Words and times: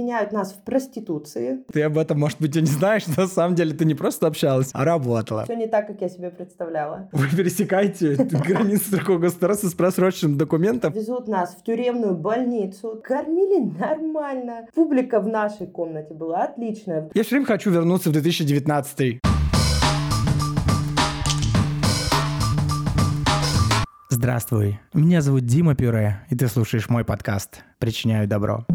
обвиняют 0.00 0.32
нас 0.32 0.52
в 0.52 0.62
проституции. 0.62 1.58
Ты 1.72 1.82
об 1.82 1.98
этом, 1.98 2.18
может 2.18 2.40
быть, 2.40 2.56
и 2.56 2.60
не 2.60 2.66
знаешь, 2.66 3.06
но 3.06 3.22
на 3.22 3.28
самом 3.28 3.54
деле 3.54 3.74
ты 3.74 3.84
не 3.84 3.94
просто 3.94 4.26
общалась, 4.26 4.70
а 4.72 4.84
работала. 4.84 5.44
Все 5.44 5.54
не 5.54 5.66
так, 5.66 5.86
как 5.86 6.00
я 6.00 6.08
себе 6.08 6.30
представляла. 6.30 7.08
Вы 7.12 7.28
пересекаете 7.28 8.14
границы 8.46 8.90
другого 8.92 9.18
государства 9.18 9.68
с 9.68 9.74
просроченным 9.74 10.38
документом. 10.38 10.92
Везут 10.92 11.28
нас 11.28 11.54
в 11.54 11.62
тюремную 11.62 12.14
больницу. 12.14 13.00
Кормили 13.02 13.60
нормально. 13.78 14.66
Публика 14.74 15.20
в 15.20 15.28
нашей 15.28 15.66
комнате 15.66 16.14
была 16.14 16.44
отличная. 16.44 17.10
Я 17.14 17.22
все 17.22 17.36
время 17.36 17.46
хочу 17.46 17.70
вернуться 17.70 18.08
в 18.08 18.12
2019 18.12 19.20
Здравствуй, 24.08 24.78
меня 24.92 25.22
зовут 25.22 25.46
Дима 25.46 25.74
Пюре, 25.74 26.20
и 26.28 26.36
ты 26.36 26.48
слушаешь 26.48 26.88
мой 26.88 27.04
подкаст 27.04 27.62
«Причиняю 27.78 28.28
добро». 28.28 28.66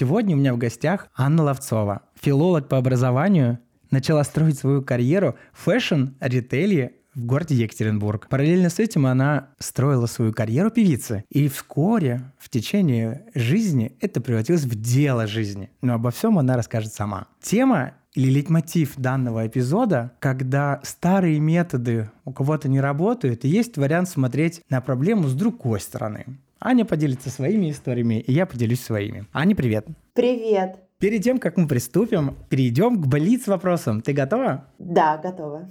Сегодня 0.00 0.34
у 0.34 0.38
меня 0.38 0.54
в 0.54 0.56
гостях 0.56 1.08
Анна 1.14 1.42
Ловцова, 1.42 2.04
филолог 2.18 2.68
по 2.68 2.78
образованию, 2.78 3.58
начала 3.90 4.24
строить 4.24 4.58
свою 4.58 4.80
карьеру 4.80 5.36
в 5.52 5.64
fashion-ритейле 5.64 6.94
в 7.14 7.26
городе 7.26 7.54
Екатеринбург. 7.56 8.26
Параллельно 8.30 8.70
с 8.70 8.78
этим 8.78 9.04
она 9.04 9.50
строила 9.58 10.06
свою 10.06 10.32
карьеру 10.32 10.70
певицы. 10.70 11.24
И 11.28 11.48
вскоре, 11.48 12.32
в 12.38 12.48
течение 12.48 13.26
жизни, 13.34 13.94
это 14.00 14.22
превратилось 14.22 14.62
в 14.62 14.74
дело 14.74 15.26
жизни. 15.26 15.68
Но 15.82 15.92
обо 15.92 16.10
всем 16.10 16.38
она 16.38 16.56
расскажет 16.56 16.94
сама. 16.94 17.26
Тема 17.42 17.92
или 18.14 18.30
лейтмотив 18.30 18.94
данного 18.96 19.46
эпизода, 19.46 20.12
когда 20.18 20.80
старые 20.82 21.40
методы 21.40 22.10
у 22.24 22.32
кого-то 22.32 22.70
не 22.70 22.80
работают, 22.80 23.44
и 23.44 23.48
есть 23.48 23.76
вариант 23.76 24.08
смотреть 24.08 24.62
на 24.70 24.80
проблему 24.80 25.28
с 25.28 25.34
другой 25.34 25.80
стороны. 25.80 26.38
Аня 26.62 26.84
поделится 26.84 27.30
своими 27.30 27.70
историями, 27.70 28.20
и 28.20 28.32
я 28.32 28.44
поделюсь 28.44 28.82
своими. 28.82 29.26
Аня, 29.32 29.56
привет. 29.56 29.86
Привет. 30.12 30.76
Перед 30.98 31.22
тем, 31.22 31.38
как 31.38 31.56
мы 31.56 31.66
приступим, 31.66 32.36
перейдем 32.50 33.00
к 33.00 33.06
блиц 33.06 33.46
вопросам. 33.46 34.02
Ты 34.02 34.12
готова? 34.12 34.66
Да, 34.78 35.16
готова. 35.16 35.70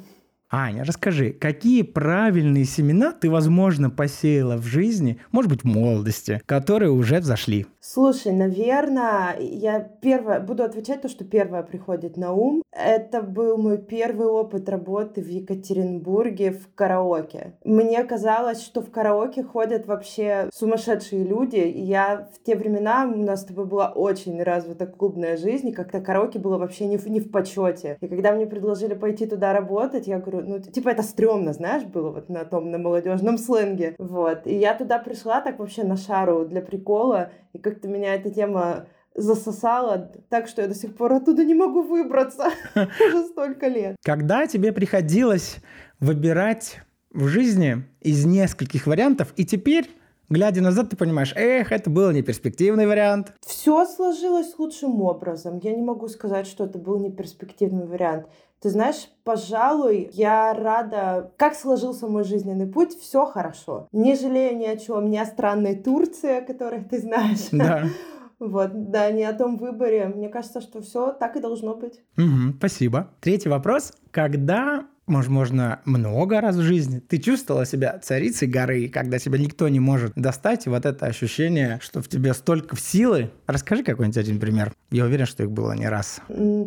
Аня, 0.50 0.84
расскажи, 0.84 1.32
какие 1.32 1.84
правильные 1.84 2.66
семена 2.66 3.12
ты, 3.12 3.30
возможно, 3.30 3.92
посеяла 3.92 4.58
в 4.58 4.66
жизни, 4.66 5.20
может 5.32 5.52
быть, 5.52 5.62
в 5.62 5.68
молодости, 5.68 6.42
которые 6.48 6.90
уже 6.90 7.20
взошли? 7.20 7.68
Слушай, 7.82 8.34
наверное, 8.34 9.38
я 9.40 9.80
первое, 9.80 10.42
буду 10.42 10.64
отвечать 10.64 11.02
то, 11.02 11.08
что 11.08 11.24
первое 11.24 11.64
приходит 11.64 12.18
на 12.18 12.34
ум. 12.34 12.62
Это 12.74 13.22
был 13.22 13.58
мой 13.58 13.78
первый 13.78 14.28
опыт 14.28 14.68
работы 14.68 15.22
в 15.22 15.28
Екатеринбурге 15.30 16.52
в 16.52 16.74
караоке. 16.76 17.54
Мне 17.64 18.04
казалось, 18.04 18.62
что 18.62 18.82
в 18.82 18.92
караоке 18.92 19.44
ходят 19.44 19.88
вообще 19.88 20.50
сумасшедшие 20.54 21.24
люди, 21.24 21.56
и 21.56 21.82
я 21.82 22.28
в 22.34 22.44
те 22.44 22.58
времена, 22.58 23.10
у 23.10 23.18
нас 23.18 23.42
с 23.42 23.46
тобой 23.46 23.66
была 23.66 23.90
очень 23.90 24.44
развита 24.44 24.86
клубная 24.86 25.38
жизнь, 25.38 25.70
и 25.70 25.74
как-то 25.74 26.02
караоке 26.02 26.38
было 26.38 26.58
вообще 26.58 26.86
не 26.86 26.98
в, 26.98 27.08
не 27.08 27.22
в 27.22 27.32
почете. 27.32 27.98
И 28.02 28.08
когда 28.10 28.34
мне 28.34 28.46
предложили 28.46 28.94
пойти 28.94 29.26
туда 29.26 29.54
работать, 29.54 30.06
я 30.06 30.20
говорю, 30.20 30.46
ну, 30.46 30.60
типа, 30.60 30.90
это 30.90 31.02
стрёмно, 31.02 31.54
знаешь, 31.54 31.84
было 31.84 32.10
вот 32.10 32.28
на 32.28 32.44
том, 32.44 32.72
на 32.72 32.78
молодежном 32.78 33.38
сленге. 33.38 33.96
Вот. 33.98 34.46
И 34.46 34.56
я 34.56 34.74
туда 34.74 35.00
пришла 35.00 35.40
так 35.40 35.60
вообще 35.60 35.84
на 35.84 35.96
шару 35.96 36.46
для 36.46 36.62
прикола, 36.62 37.32
и 37.54 37.60
как-то 37.60 37.88
меня 37.88 38.16
эта 38.16 38.30
тема 38.30 38.88
засосала 39.16 40.12
так, 40.30 40.48
что 40.48 40.62
я 40.62 40.68
до 40.68 40.76
сих 40.76 40.96
пор 40.96 41.14
оттуда 41.14 41.44
не 41.44 41.56
могу 41.56 41.82
выбраться. 41.82 42.50
Уже 42.76 43.26
столько 43.26 43.68
лет. 43.68 43.96
Когда 44.04 44.48
тебе 44.48 44.72
приходилось 44.72 45.58
выбирать 46.00 46.80
в 47.12 47.28
жизни 47.28 47.84
из 48.02 48.26
нескольких 48.26 48.88
вариантов, 48.88 49.34
и 49.36 49.46
теперь 49.46 49.90
глядя 50.30 50.62
назад, 50.62 50.92
ты 50.92 50.96
понимаешь, 50.96 51.34
эх, 51.36 51.72
это 51.72 51.90
был 51.90 52.12
неперспективный 52.12 52.88
вариант. 52.88 53.34
Все 53.46 53.86
сложилось 53.86 54.58
лучшим 54.58 55.02
образом. 55.02 55.60
Я 55.64 55.76
не 55.76 55.82
могу 55.82 56.08
сказать, 56.08 56.48
что 56.48 56.66
это 56.66 56.78
был 56.78 57.00
неперспективный 57.00 57.86
вариант. 57.86 58.28
Ты 58.62 58.70
знаешь, 58.70 59.10
пожалуй, 59.24 60.10
я 60.14 60.54
рада, 60.54 61.32
как 61.38 61.56
сложился 61.56 62.08
мой 62.08 62.26
жизненный 62.26 62.68
путь, 62.68 62.94
все 63.00 63.26
хорошо. 63.26 63.88
Не 63.92 64.16
жалею 64.16 64.58
ни 64.58 64.66
о 64.66 64.76
чем, 64.76 65.10
ни 65.10 65.18
о 65.18 65.26
странной 65.26 65.76
Турции, 65.76 66.40
о 66.40 66.42
которой 66.42 66.84
ты 66.84 67.00
знаешь. 67.00 67.48
Да. 67.52 67.86
Вот, 68.40 68.90
да, 68.90 69.12
не 69.12 69.26
о 69.26 69.34
том 69.34 69.58
выборе. 69.58 70.08
Мне 70.08 70.30
кажется, 70.30 70.62
что 70.62 70.82
все 70.82 71.12
так 71.12 71.36
и 71.36 71.42
должно 71.42 71.76
быть. 71.76 72.00
Угу, 72.18 72.56
спасибо. 72.58 73.10
Третий 73.20 73.50
вопрос. 73.50 73.92
Когда 74.12 74.86
возможно, 75.10 75.82
много 75.86 76.40
раз 76.42 76.56
в 76.56 76.62
жизни. 76.62 77.00
Ты 77.00 77.18
чувствовала 77.18 77.66
себя 77.66 78.00
царицей 78.00 78.48
горы, 78.48 78.88
когда 78.88 79.20
тебя 79.20 79.38
никто 79.38 79.68
не 79.68 79.80
может 79.80 80.14
достать, 80.16 80.66
и 80.66 80.70
вот 80.70 80.86
это 80.86 81.06
ощущение, 81.06 81.80
что 81.82 82.02
в 82.02 82.08
тебе 82.08 82.34
столько 82.34 82.78
силы. 82.78 83.32
Расскажи 83.48 83.84
какой-нибудь 83.84 84.18
один 84.18 84.40
пример. 84.40 84.74
Я 84.92 85.06
уверен, 85.06 85.26
что 85.26 85.44
их 85.44 85.52
было 85.52 85.74
не 85.74 85.88
раз. 85.88 86.22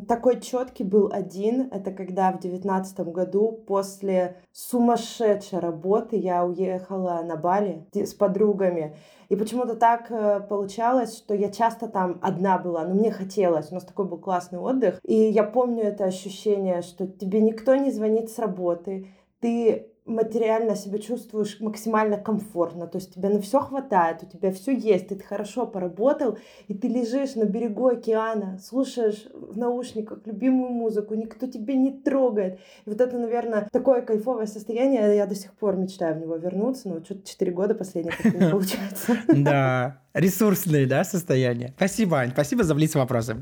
Такой 0.08 0.40
четкий 0.40 0.84
был 0.84 1.10
один. 1.12 1.68
Это 1.72 1.90
когда 1.92 2.32
в 2.32 2.40
девятнадцатом 2.40 3.12
году 3.12 3.64
после 3.66 4.36
сумасшедшей 4.52 5.58
работы 5.58 6.16
я 6.16 6.44
уехала 6.44 7.22
на 7.22 7.36
Бали 7.36 7.86
с 7.94 8.14
подругами. 8.14 8.96
И 9.32 9.36
почему-то 9.36 9.76
так 9.76 10.10
э, 10.10 10.40
получалось, 10.46 11.16
что 11.16 11.32
я 11.32 11.50
часто 11.50 11.88
там 11.88 12.18
одна 12.20 12.58
была, 12.58 12.84
но 12.84 12.92
мне 12.92 13.10
хотелось. 13.10 13.72
У 13.72 13.74
нас 13.74 13.82
такой 13.82 14.04
был 14.04 14.18
классный 14.18 14.58
отдых. 14.58 15.00
И 15.04 15.14
я 15.14 15.42
помню 15.42 15.84
это 15.84 16.04
ощущение, 16.04 16.82
что 16.82 17.06
тебе 17.06 17.40
никто 17.40 17.74
не 17.74 17.90
звонит 17.90 18.28
с 18.28 18.38
работы, 18.38 19.08
ты 19.40 19.86
материально 20.04 20.74
себя 20.74 20.98
чувствуешь 20.98 21.60
максимально 21.60 22.16
комфортно, 22.16 22.86
то 22.86 22.98
есть 22.98 23.14
тебе 23.14 23.28
на 23.28 23.40
все 23.40 23.60
хватает, 23.60 24.22
у 24.22 24.26
тебя 24.26 24.52
все 24.52 24.76
есть, 24.76 25.08
ты 25.08 25.18
хорошо 25.18 25.66
поработал, 25.66 26.38
и 26.68 26.74
ты 26.74 26.88
лежишь 26.88 27.36
на 27.36 27.44
берегу 27.44 27.86
океана, 27.86 28.58
слушаешь 28.58 29.28
в 29.32 29.56
наушниках 29.56 30.20
любимую 30.26 30.70
музыку, 30.70 31.14
никто 31.14 31.46
тебя 31.46 31.74
не 31.74 31.92
трогает. 31.92 32.58
И 32.84 32.90
вот 32.90 33.00
это, 33.00 33.16
наверное, 33.16 33.68
такое 33.70 34.02
кайфовое 34.02 34.46
состояние, 34.46 35.16
я 35.16 35.26
до 35.26 35.34
сих 35.34 35.52
пор 35.52 35.76
мечтаю 35.76 36.16
в 36.16 36.20
него 36.20 36.36
вернуться, 36.36 36.88
но 36.88 37.02
что-то 37.04 37.28
4 37.28 37.52
года 37.52 37.74
последних 37.74 38.24
не 38.24 38.30
получается. 38.50 39.16
Да, 39.28 40.00
ресурсные, 40.14 40.86
да, 40.86 41.04
состояние. 41.04 41.72
Спасибо, 41.76 42.18
Ань, 42.18 42.30
спасибо 42.30 42.64
за 42.64 42.74
блиц 42.74 42.94
вопросы. 42.94 43.36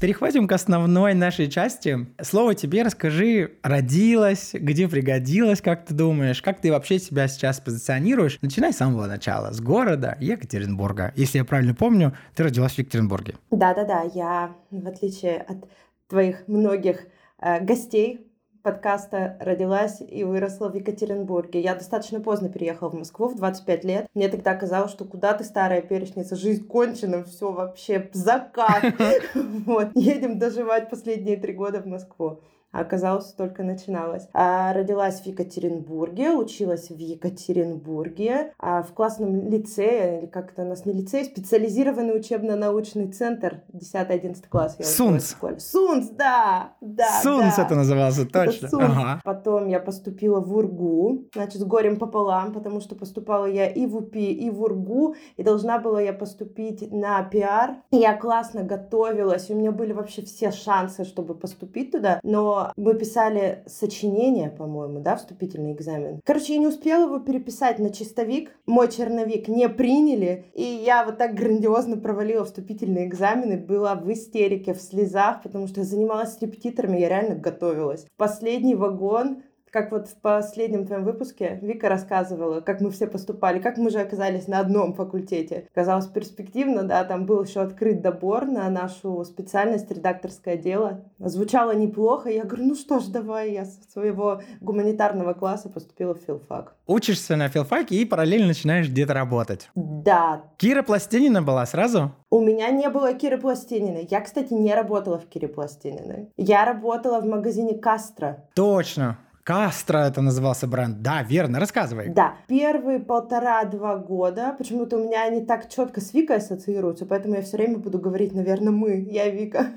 Переходим 0.00 0.46
к 0.46 0.52
основной 0.52 1.14
нашей 1.14 1.50
части. 1.50 2.06
Слово 2.22 2.54
тебе 2.54 2.84
расскажи, 2.84 3.54
родилась, 3.64 4.50
где 4.54 4.86
пригодилась, 4.86 5.60
как 5.60 5.86
ты 5.86 5.92
думаешь, 5.92 6.40
как 6.40 6.60
ты 6.60 6.70
вообще 6.70 7.00
себя 7.00 7.26
сейчас 7.26 7.58
позиционируешь. 7.58 8.38
Начинай 8.40 8.72
с 8.72 8.76
самого 8.76 9.06
начала, 9.06 9.52
с 9.52 9.60
города 9.60 10.16
Екатеринбурга. 10.20 11.12
Если 11.16 11.38
я 11.38 11.44
правильно 11.44 11.74
помню, 11.74 12.16
ты 12.36 12.44
родилась 12.44 12.74
в 12.74 12.78
Екатеринбурге. 12.78 13.34
Да-да-да, 13.50 14.02
я, 14.14 14.54
в 14.70 14.86
отличие 14.86 15.38
от 15.38 15.68
твоих 16.06 16.46
многих 16.46 17.00
э, 17.40 17.60
гостей, 17.64 18.27
подкаста 18.62 19.36
родилась 19.40 20.00
и 20.00 20.24
выросла 20.24 20.68
в 20.68 20.74
Екатеринбурге. 20.74 21.60
Я 21.60 21.74
достаточно 21.74 22.20
поздно 22.20 22.48
переехала 22.48 22.90
в 22.90 22.94
Москву, 22.94 23.28
в 23.28 23.36
25 23.36 23.84
лет. 23.84 24.06
Мне 24.14 24.28
тогда 24.28 24.54
казалось, 24.54 24.90
что 24.90 25.04
куда 25.04 25.34
ты, 25.34 25.44
старая 25.44 25.82
перечница, 25.82 26.36
жизнь 26.36 26.66
кончена, 26.66 27.24
все 27.24 27.52
вообще 27.52 28.10
закат. 28.12 28.84
Вот, 29.66 29.88
едем 29.94 30.38
доживать 30.38 30.90
последние 30.90 31.36
три 31.36 31.52
года 31.52 31.80
в 31.80 31.86
Москву 31.86 32.40
оказалось, 32.72 33.32
только 33.32 33.62
начиналось. 33.62 34.28
А 34.32 34.72
родилась 34.72 35.20
в 35.20 35.26
Екатеринбурге, 35.26 36.32
училась 36.32 36.90
в 36.90 36.98
Екатеринбурге, 36.98 38.52
а 38.58 38.82
в 38.82 38.92
классном 38.92 39.48
лицее, 39.48 40.20
или 40.20 40.26
как 40.26 40.52
это 40.52 40.62
у 40.62 40.66
нас 40.66 40.84
не 40.86 40.92
лицей, 40.92 41.24
специализированный 41.24 42.16
учебно-научный 42.16 43.10
центр, 43.12 43.62
10-11 43.72 44.48
класс. 44.48 44.76
Я 44.78 44.84
Сунс. 44.84 45.36
Сунс, 45.58 46.08
да, 46.10 46.72
да, 46.80 47.20
Сунс 47.22 47.56
да. 47.56 47.64
это 47.64 47.74
назывался, 47.74 48.26
точно. 48.26 48.66
Это 48.66 48.76
ага. 48.78 49.20
Потом 49.24 49.66
я 49.68 49.80
поступила 49.80 50.40
в 50.40 50.54
УРГУ, 50.54 51.28
значит, 51.34 51.60
с 51.60 51.64
горем 51.64 51.98
пополам, 51.98 52.52
потому 52.52 52.80
что 52.80 52.94
поступала 52.94 53.46
я 53.46 53.68
и 53.68 53.86
в 53.86 53.96
УПИ, 53.96 54.32
и 54.32 54.50
в 54.50 54.62
УРГУ, 54.62 55.14
и 55.36 55.42
должна 55.42 55.78
была 55.78 56.00
я 56.00 56.12
поступить 56.12 56.90
на 56.92 57.22
пиар. 57.24 57.76
Я 57.90 58.16
классно 58.16 58.62
готовилась, 58.62 59.50
у 59.50 59.54
меня 59.54 59.72
были 59.72 59.92
вообще 59.92 60.22
все 60.22 60.50
шансы, 60.50 61.04
чтобы 61.04 61.34
поступить 61.34 61.92
туда, 61.92 62.20
но 62.22 62.57
мы 62.76 62.94
писали 62.94 63.62
сочинение, 63.66 64.50
по-моему, 64.50 65.00
да, 65.00 65.16
вступительный 65.16 65.72
экзамен. 65.72 66.20
Короче, 66.24 66.54
я 66.54 66.58
не 66.58 66.66
успела 66.66 67.04
его 67.04 67.18
переписать 67.18 67.78
на 67.78 67.90
чистовик. 67.90 68.52
Мой 68.66 68.90
черновик 68.90 69.48
не 69.48 69.68
приняли, 69.68 70.46
и 70.54 70.62
я 70.62 71.04
вот 71.04 71.18
так 71.18 71.34
грандиозно 71.34 71.96
провалила 71.96 72.44
вступительные 72.44 73.06
экзамены, 73.06 73.56
была 73.56 73.94
в 73.94 74.10
истерике, 74.12 74.74
в 74.74 74.80
слезах, 74.80 75.42
потому 75.42 75.66
что 75.66 75.80
я 75.80 75.86
занималась 75.86 76.34
с 76.34 76.40
репетиторами, 76.40 76.98
я 76.98 77.08
реально 77.08 77.34
готовилась. 77.34 78.06
Последний 78.16 78.74
вагон 78.74 79.42
как 79.70 79.92
вот 79.92 80.08
в 80.08 80.14
последнем 80.16 80.86
твоем 80.86 81.04
выпуске 81.04 81.58
Вика 81.62 81.88
рассказывала, 81.88 82.60
как 82.60 82.80
мы 82.80 82.90
все 82.90 83.06
поступали, 83.06 83.58
как 83.58 83.76
мы 83.78 83.90
же 83.90 84.00
оказались 84.00 84.48
на 84.48 84.60
одном 84.60 84.94
факультете. 84.94 85.66
Казалось 85.74 86.06
перспективно, 86.06 86.82
да, 86.82 87.04
там 87.04 87.26
был 87.26 87.42
еще 87.42 87.60
открыт 87.60 88.00
добор 88.00 88.46
на 88.46 88.68
нашу 88.70 89.24
специальность 89.24 89.90
редакторское 89.90 90.56
дело. 90.56 91.04
Звучало 91.18 91.74
неплохо, 91.74 92.30
я 92.30 92.44
говорю, 92.44 92.66
ну 92.66 92.74
что 92.74 93.00
ж, 93.00 93.06
давай, 93.06 93.52
я 93.52 93.64
с 93.64 93.78
своего 93.92 94.42
гуманитарного 94.60 95.34
класса 95.34 95.68
поступила 95.68 96.14
в 96.14 96.20
филфак. 96.20 96.74
Учишься 96.86 97.36
на 97.36 97.48
филфаке 97.48 97.96
и 97.96 98.04
параллельно 98.04 98.48
начинаешь 98.48 98.88
где-то 98.88 99.14
работать. 99.14 99.68
Да. 99.74 100.42
Кира 100.56 100.82
Пластинина 100.82 101.42
была 101.42 101.66
сразу? 101.66 102.12
У 102.30 102.40
меня 102.40 102.70
не 102.70 102.88
было 102.88 103.14
Киры 103.14 103.38
Пластининой. 103.38 104.06
Я, 104.10 104.20
кстати, 104.20 104.52
не 104.52 104.74
работала 104.74 105.18
в 105.18 105.26
Кире 105.26 105.48
Пластининой. 105.48 106.30
Я 106.36 106.64
работала 106.64 107.20
в 107.20 107.26
магазине 107.26 107.74
Кастро. 107.74 108.44
Точно. 108.54 109.18
Кастро 109.48 110.00
это 110.00 110.20
назывался 110.20 110.66
бренд. 110.66 111.00
Да, 111.00 111.22
верно, 111.22 111.58
рассказывай. 111.58 112.10
Да, 112.10 112.34
первые 112.48 112.98
полтора-два 112.98 113.96
года, 113.96 114.54
почему-то 114.58 114.98
у 114.98 115.04
меня 115.04 115.24
они 115.24 115.40
так 115.40 115.70
четко 115.70 116.02
с 116.02 116.12
Викой 116.12 116.36
ассоциируются, 116.36 117.06
поэтому 117.06 117.36
я 117.36 117.40
все 117.40 117.56
время 117.56 117.78
буду 117.78 117.98
говорить, 117.98 118.34
наверное, 118.34 118.72
мы, 118.72 119.00
я 119.00 119.30
Вика, 119.30 119.68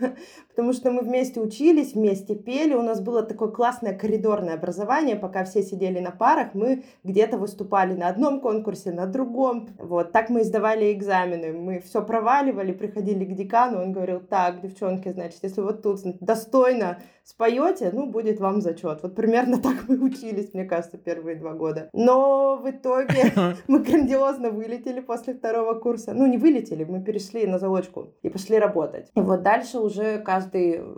потому 0.52 0.74
что 0.74 0.92
мы 0.92 1.02
вместе 1.02 1.40
учились, 1.40 1.94
вместе 1.94 2.36
пели, 2.36 2.74
у 2.74 2.82
нас 2.82 3.02
было 3.02 3.24
такое 3.24 3.50
классное 3.50 3.94
коридорное 3.94 4.54
образование, 4.54 5.16
пока 5.16 5.44
все 5.44 5.64
сидели 5.64 6.00
на 6.00 6.12
парах, 6.12 6.54
мы 6.54 6.84
где-то 7.04 7.38
выступали 7.38 7.94
на 7.94 8.08
одном 8.08 8.42
конкурсе, 8.42 8.92
на 8.92 9.08
другом, 9.08 9.70
вот, 9.78 10.12
так 10.12 10.30
мы 10.30 10.44
сдавали 10.44 10.94
экзамены, 10.94 11.54
мы 11.54 11.80
все 11.80 12.02
проваливали, 12.02 12.72
приходили 12.72 13.26
к 13.26 13.36
декану, 13.36 13.82
он 13.82 13.92
говорил, 13.92 14.20
так, 14.20 14.62
девчонки, 14.62 15.10
значит, 15.10 15.40
если 15.42 15.62
вот 15.62 15.82
тут 15.82 16.00
достойно 16.20 16.98
споете, 17.24 17.92
ну, 17.94 18.08
будет 18.08 18.40
вам 18.40 18.62
зачет. 18.62 19.00
Вот 19.04 19.16
примерно 19.16 19.58
так 19.62 19.88
мы 19.88 19.98
учились, 19.98 20.54
мне 20.54 20.66
кажется, 20.66 20.98
первые 20.98 21.36
два 21.38 21.54
года. 21.54 21.90
Но 21.94 22.58
в 22.58 22.70
итоге 22.70 23.32
мы 23.68 23.80
грандиозно 23.80 24.50
вылетели 24.50 25.00
после 25.00 25.34
второго 25.34 25.74
курса. 25.76 26.14
Ну, 26.14 26.26
не 26.28 26.38
вылетели, 26.38 26.84
мы 26.84 27.02
перешли 27.02 27.46
на 27.48 27.60
заочку 27.60 28.14
и 28.22 28.30
пошли 28.30 28.58
работать. 28.60 29.10
И 29.16 29.22
вот 29.22 29.44
дальше 29.44 29.80
уже 29.80 30.20
каждый 30.20 30.41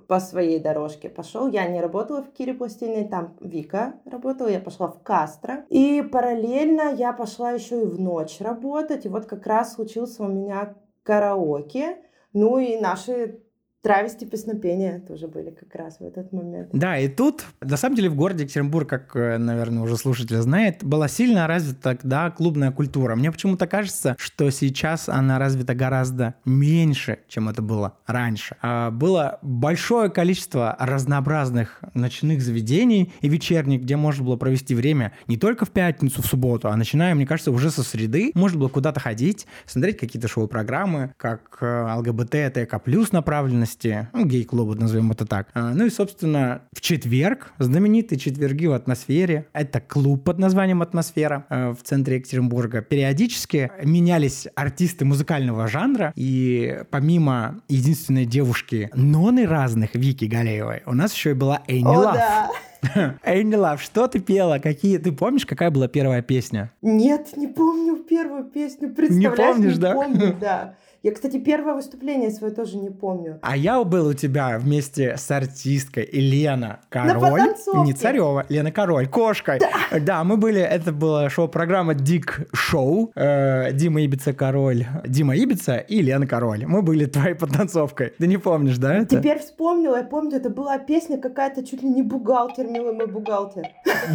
по 0.07 0.19
своей 0.19 0.59
дорожке 0.59 1.09
пошел. 1.09 1.47
Я 1.47 1.67
не 1.67 1.81
работала 1.81 2.21
в 2.21 2.31
Кире 2.31 2.53
Пластиной, 2.53 3.07
там 3.07 3.35
Вика 3.39 3.95
работала, 4.05 4.47
я 4.47 4.59
пошла 4.59 4.87
в 4.87 5.01
Кастро. 5.03 5.65
И 5.69 6.01
параллельно 6.01 6.93
я 6.93 7.13
пошла 7.13 7.51
еще 7.51 7.81
и 7.83 7.85
в 7.85 7.99
ночь 7.99 8.39
работать. 8.39 9.05
И 9.05 9.09
вот 9.09 9.25
как 9.25 9.45
раз 9.47 9.75
случился 9.75 10.23
у 10.23 10.27
меня 10.27 10.75
караоке. 11.03 11.97
Ну 12.33 12.57
и 12.57 12.79
наши 12.79 13.42
Травести 13.83 14.25
песнопения 14.25 14.99
тоже 15.05 15.27
были 15.27 15.49
как 15.49 15.75
раз 15.75 15.97
в 15.99 16.05
этот 16.05 16.31
момент. 16.31 16.69
Да, 16.71 16.97
и 16.97 17.09
тут, 17.09 17.43
на 17.59 17.75
самом 17.75 17.97
деле, 17.97 18.09
в 18.09 18.15
городе 18.15 18.45
Екатеринбург, 18.45 18.87
как, 18.87 19.13
э, 19.13 19.37
наверное, 19.37 19.83
уже 19.83 19.97
слушатель 19.97 20.37
знает, 20.37 20.85
была 20.85 21.09
сильно 21.09 21.47
развита 21.47 21.81
тогда 21.81 22.31
клубная 22.31 22.71
культура. 22.71 23.15
Мне 23.15 23.29
почему-то 23.29 23.67
кажется, 23.67 24.15
что 24.17 24.49
сейчас 24.51 25.09
она 25.09 25.37
развита 25.37 25.75
гораздо 25.75 26.35
меньше, 26.45 27.19
чем 27.27 27.49
это 27.49 27.61
было 27.61 27.97
раньше. 28.07 28.55
А 28.61 28.89
было 28.89 29.39
большое 29.41 30.09
количество 30.09 30.77
разнообразных 30.79 31.81
ночных 31.93 32.41
заведений 32.41 33.11
и 33.19 33.27
вечерних, 33.27 33.81
где 33.81 33.97
можно 33.97 34.23
было 34.23 34.37
провести 34.37 34.75
время 34.75 35.11
не 35.27 35.35
только 35.35 35.65
в 35.65 35.71
пятницу, 35.71 36.21
в 36.21 36.25
субботу, 36.25 36.69
а 36.69 36.77
начиная, 36.77 37.13
мне 37.15 37.27
кажется, 37.27 37.51
уже 37.51 37.69
со 37.69 37.83
среды. 37.83 38.31
Можно 38.33 38.59
было 38.59 38.69
куда-то 38.69 39.01
ходить, 39.01 39.45
смотреть 39.65 39.97
какие-то 39.97 40.29
шоу-программы, 40.29 41.13
как 41.17 41.57
э, 41.59 41.95
ЛГБТ, 41.97 42.53
ТК+, 42.53 42.79
направленность 43.11 43.72
деятельности, 43.77 44.07
ну, 44.13 44.25
гей-клуба, 44.25 44.75
назовем 44.75 45.11
это 45.11 45.25
так. 45.25 45.47
А, 45.53 45.73
ну 45.73 45.85
и, 45.85 45.89
собственно, 45.89 46.61
в 46.71 46.81
четверг, 46.81 47.53
знаменитые 47.59 48.19
четверги 48.19 48.67
в 48.67 48.73
атмосфере, 48.73 49.47
это 49.53 49.79
клуб 49.79 50.23
под 50.23 50.39
названием 50.39 50.81
«Атмосфера» 50.81 51.45
э, 51.49 51.71
в 51.71 51.83
центре 51.83 52.17
Екатеринбурга, 52.17 52.81
периодически 52.81 53.71
менялись 53.83 54.47
артисты 54.55 55.05
музыкального 55.05 55.67
жанра, 55.67 56.13
и 56.15 56.83
помимо 56.89 57.61
единственной 57.67 58.25
девушки 58.25 58.89
Ноны 58.93 59.45
разных, 59.45 59.95
Вики 59.95 60.25
Галеевой, 60.25 60.83
у 60.85 60.93
нас 60.93 61.13
еще 61.13 61.31
и 61.31 61.33
была 61.33 61.61
Эйни 61.67 61.85
Лав. 61.85 62.15
Да. 62.15 62.49
Эйни 63.23 63.55
Лав, 63.55 63.81
что 63.81 64.07
ты 64.07 64.19
пела? 64.19 64.59
Какие? 64.59 64.97
Ты 64.97 65.11
помнишь, 65.11 65.45
какая 65.45 65.71
была 65.71 65.87
первая 65.87 66.21
песня? 66.21 66.71
Нет, 66.81 67.37
не 67.37 67.47
помню 67.47 67.97
первую 67.97 68.43
песню. 68.45 68.93
Представляешь? 68.93 69.37
Не 69.37 69.53
помнишь, 69.53 69.73
не 69.75 69.79
да? 69.79 69.93
Помню, 69.93 70.37
да. 70.39 70.75
Я, 71.03 71.11
кстати, 71.11 71.37
первое 71.37 71.73
выступление 71.73 72.31
свое 72.31 72.53
тоже 72.53 72.77
не 72.77 72.89
помню. 72.89 73.37
А 73.41 73.57
я 73.57 73.83
был 73.83 74.07
у 74.07 74.13
тебя 74.13 74.57
вместе 74.57 75.17
с 75.17 75.29
артисткой 75.29 76.07
Лена 76.13 76.79
Король. 76.87 77.41
Не 77.83 77.91
Царева, 77.91 78.45
Лена 78.47 78.71
Король, 78.71 79.09
кошкой. 79.09 79.59
Да, 79.59 79.99
да 79.99 80.23
мы 80.23 80.37
были, 80.37 80.61
это 80.61 80.93
была 80.93 81.29
шоу-программа 81.29 81.93
Дик 81.93 82.47
Шоу. 82.53 83.11
Э, 83.15 83.73
Дима 83.73 84.01
Ибица 84.01 84.31
Король, 84.31 84.85
Дима 85.05 85.35
Ибица 85.35 85.75
и 85.75 86.01
Лена 86.01 86.25
Король. 86.25 86.65
Мы 86.65 86.81
были 86.81 87.03
твоей 87.03 87.33
подтанцовкой. 87.35 88.13
Ты 88.17 88.25
не 88.25 88.37
помнишь, 88.37 88.77
да? 88.77 88.95
Это? 88.95 89.17
Теперь 89.17 89.39
вспомнила, 89.39 89.97
я 89.97 90.03
помню, 90.03 90.37
это 90.37 90.49
была 90.49 90.77
песня 90.77 91.17
какая-то 91.17 91.65
чуть 91.65 91.83
ли 91.83 91.89
не 91.89 92.01
бухгалтер, 92.01 92.65
милый 92.67 92.93
мой 92.93 93.07
бухгалтер. 93.07 93.67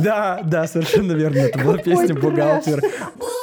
Да, 0.03 0.41
да, 0.43 0.67
совершенно 0.67 1.13
верно. 1.13 1.41
Это 1.41 1.59
была 1.59 1.77
песня 1.77 2.15
бухгалтер. 2.15 2.83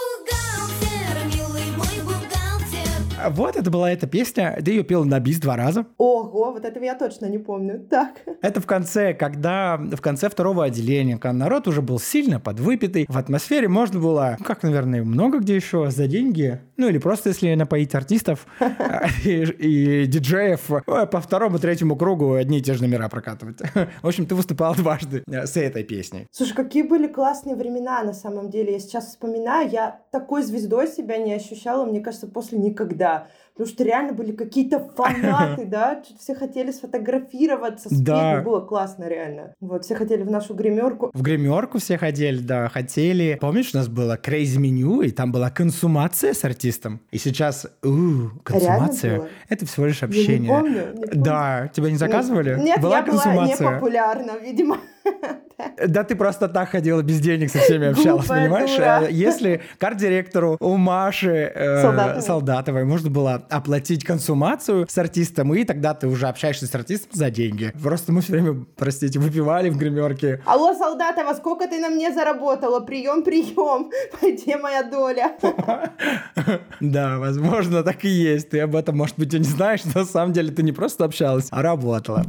Вот 3.30 3.56
это 3.56 3.72
была 3.72 3.92
эта 3.92 4.08
песня. 4.08 4.60
Ты 4.64 4.72
ее 4.72 4.84
пел 4.84 5.06
на 5.06 5.20
бис 5.20 5.40
два 5.40 5.56
раза. 5.56 5.86
Ого, 5.98 6.52
вот 6.52 6.66
этого 6.66 6.84
я 6.84 6.96
точно 6.96 7.26
не 7.26 7.38
помню. 7.38 7.80
Так. 7.90 8.22
Это 8.42 8.62
в 8.62 8.66
конце, 8.66 9.14
когда 9.14 9.78
в 9.78 10.02
конце 10.02 10.30
второго 10.30 10.66
отделения, 10.66 11.18
когда 11.18 11.34
народ 11.34 11.68
уже 11.68 11.82
был 11.82 12.00
сильно 12.00 12.40
подвыпитый, 12.40 13.06
в 13.08 13.18
атмосфере 13.18 13.68
можно 13.68 14.00
было, 14.00 14.38
как, 14.44 14.64
наверное, 14.64 15.04
много 15.04 15.40
где 15.40 15.56
еще, 15.56 15.90
за 15.90 16.08
деньги, 16.08 16.60
ну 16.78 16.88
или 16.88 16.98
просто 16.98 17.30
если 17.30 17.54
напоить 17.56 17.96
артистов 17.96 18.46
и, 19.26 20.06
диджеев 20.08 20.72
э, 20.72 21.06
по 21.08 21.22
второму, 21.22 21.60
третьему 21.60 21.96
кругу 21.96 22.34
одни 22.34 22.60
и 22.60 22.62
те 22.62 22.74
же 22.74 22.82
номера 22.82 23.10
прокатывать. 23.10 23.60
В 24.02 24.08
общем, 24.08 24.26
ты 24.26 24.36
выступал 24.36 24.76
дважды 24.76 25.24
э, 25.28 25.46
с 25.46 25.58
этой 25.58 25.84
песней. 25.84 26.28
Слушай, 26.32 26.54
какие 26.54 26.84
были 26.84 27.08
классные 27.08 27.56
времена 27.56 28.04
на 28.04 28.14
самом 28.14 28.50
деле. 28.50 28.74
Я 28.74 28.80
сейчас 28.80 29.08
вспоминаю, 29.08 29.70
я 29.70 30.02
такой 30.12 30.44
звездой 30.44 30.88
себя 30.88 31.18
не 31.18 31.34
ощущала, 31.34 31.86
мне 31.86 32.02
кажется, 32.02 32.28
после 32.28 32.58
никогда. 32.58 33.15
Потому 33.56 33.74
что 33.74 33.84
реально 33.86 34.12
были 34.12 34.34
какие-то 34.34 34.80
фанаты, 34.80 35.66
да, 35.72 36.04
все 36.20 36.36
хотели 36.36 36.72
сфотографироваться 36.72 37.88
с 37.88 37.98
да. 37.98 38.42
было 38.42 38.60
классно 38.60 39.08
реально. 39.08 39.54
Вот, 39.62 39.86
все 39.86 39.96
хотели 39.96 40.24
в 40.24 40.30
нашу 40.30 40.54
гримерку. 40.56 41.10
В 41.14 41.22
гримерку 41.22 41.80
все 41.80 41.98
ходили, 41.98 42.40
да, 42.40 42.68
хотели. 42.68 43.38
Помнишь, 43.40 43.74
у 43.74 43.78
нас 43.78 43.88
было 43.88 44.18
Crazy 44.22 44.60
Menu, 44.60 45.06
и 45.06 45.12
там 45.12 45.32
была 45.32 45.50
консумация 45.50 46.34
с 46.34 46.44
артистом. 46.44 47.00
И 47.12 47.18
сейчас, 47.18 47.66
у, 47.82 48.28
консумация, 48.44 49.30
это 49.48 49.66
всего 49.66 49.86
лишь 49.86 50.04
общение. 50.04 50.36
Я 50.36 50.40
не 50.40 50.48
помню, 50.48 50.88
не 50.94 51.06
помню. 51.08 51.24
Да, 51.24 51.72
тебя 51.74 51.90
не 51.90 51.98
заказывали? 51.98 52.60
Нет, 52.60 52.82
была 52.82 52.98
я 52.98 53.04
консумация? 53.04 53.58
была 53.58 53.72
непопулярна, 53.72 54.32
видимо. 54.38 54.80
Да 55.88 56.04
ты 56.04 56.16
просто 56.16 56.48
так 56.48 56.70
ходила 56.70 57.02
без 57.02 57.20
денег 57.20 57.50
со 57.50 57.60
всеми 57.60 57.88
общалась, 57.88 58.28
понимаешь? 58.28 58.76
Дура. 58.76 59.08
Если 59.10 59.62
карт-директору 59.78 60.58
у 60.60 60.78
Маши 60.78 61.52
э, 61.54 61.82
Солдатовой. 61.82 62.22
Солдатовой 62.22 62.84
можно 62.86 63.10
было 63.10 63.46
оплатить 63.50 64.04
консумацию 64.04 64.86
с 64.90 64.98
артистом, 64.98 65.54
и 65.54 65.64
тогда 65.64 65.94
ты 65.94 66.08
уже 66.08 66.28
общаешься 66.28 66.68
с 66.68 66.76
артистом 66.76 67.12
за 67.14 67.30
деньги. 67.30 67.74
Просто 67.82 68.12
мы 68.12 68.22
все 68.22 68.34
время, 68.34 68.66
простите, 68.76 69.20
выпивали 69.20 69.70
в 69.70 69.78
гримерке. 69.78 70.42
Алло, 70.46 70.74
Солдатова, 70.74 71.34
сколько 71.34 71.68
ты 71.68 71.80
на 71.80 71.90
мне 71.90 72.12
заработала? 72.12 72.82
Прием, 72.82 73.24
прием. 73.24 73.92
Где 74.22 74.58
моя 74.58 74.84
доля? 74.84 75.36
Да, 76.80 77.20
возможно, 77.20 77.84
так 77.84 78.04
и 78.04 78.10
есть. 78.10 78.50
Ты 78.50 78.60
об 78.60 78.76
этом, 78.76 78.98
может 78.98 79.18
быть, 79.18 79.34
и 79.34 79.40
не 79.40 79.46
знаешь, 79.46 79.82
но 79.86 80.02
на 80.02 80.06
самом 80.06 80.34
деле 80.34 80.52
ты 80.52 80.64
не 80.64 80.72
просто 80.72 81.06
общалась, 81.06 81.48
а 81.52 81.62
работала. 81.62 82.24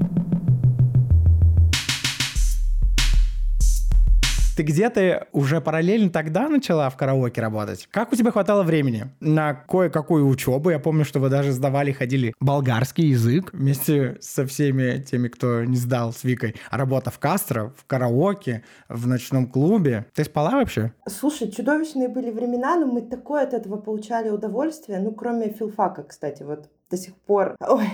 Ты 4.56 4.62
где-то 4.62 5.28
уже 5.32 5.60
параллельно 5.60 6.08
тогда 6.08 6.48
начала 6.48 6.88
в 6.88 6.96
караоке 6.96 7.42
работать? 7.42 7.86
Как 7.90 8.10
у 8.10 8.16
тебя 8.16 8.30
хватало 8.30 8.62
времени 8.62 9.10
на 9.20 9.52
кое-какую 9.52 10.26
учебу? 10.26 10.70
Я 10.70 10.78
помню, 10.78 11.04
что 11.04 11.20
вы 11.20 11.28
даже 11.28 11.52
сдавали, 11.52 11.92
ходили 11.92 12.32
болгарский 12.40 13.08
язык 13.08 13.52
вместе 13.52 14.16
со 14.20 14.46
всеми 14.46 15.02
теми, 15.02 15.28
кто 15.28 15.62
не 15.64 15.76
сдал 15.76 16.14
с 16.14 16.24
Викой. 16.24 16.54
Работа 16.70 17.10
в 17.10 17.18
Кастро, 17.18 17.74
в 17.76 17.84
караоке, 17.84 18.64
в 18.88 19.06
ночном 19.06 19.46
клубе. 19.46 20.06
Ты 20.14 20.24
спала 20.24 20.52
вообще? 20.52 20.92
Слушай, 21.06 21.52
чудовищные 21.52 22.08
были 22.08 22.30
времена, 22.30 22.76
но 22.76 22.86
мы 22.86 23.02
такое 23.02 23.42
от 23.42 23.52
этого 23.52 23.76
получали 23.76 24.30
удовольствие. 24.30 25.00
Ну, 25.00 25.12
кроме 25.12 25.50
филфака, 25.50 26.02
кстати, 26.02 26.42
вот 26.44 26.70
до 26.90 26.96
сих 26.96 27.14
пор. 27.14 27.56
Ой, 27.60 27.88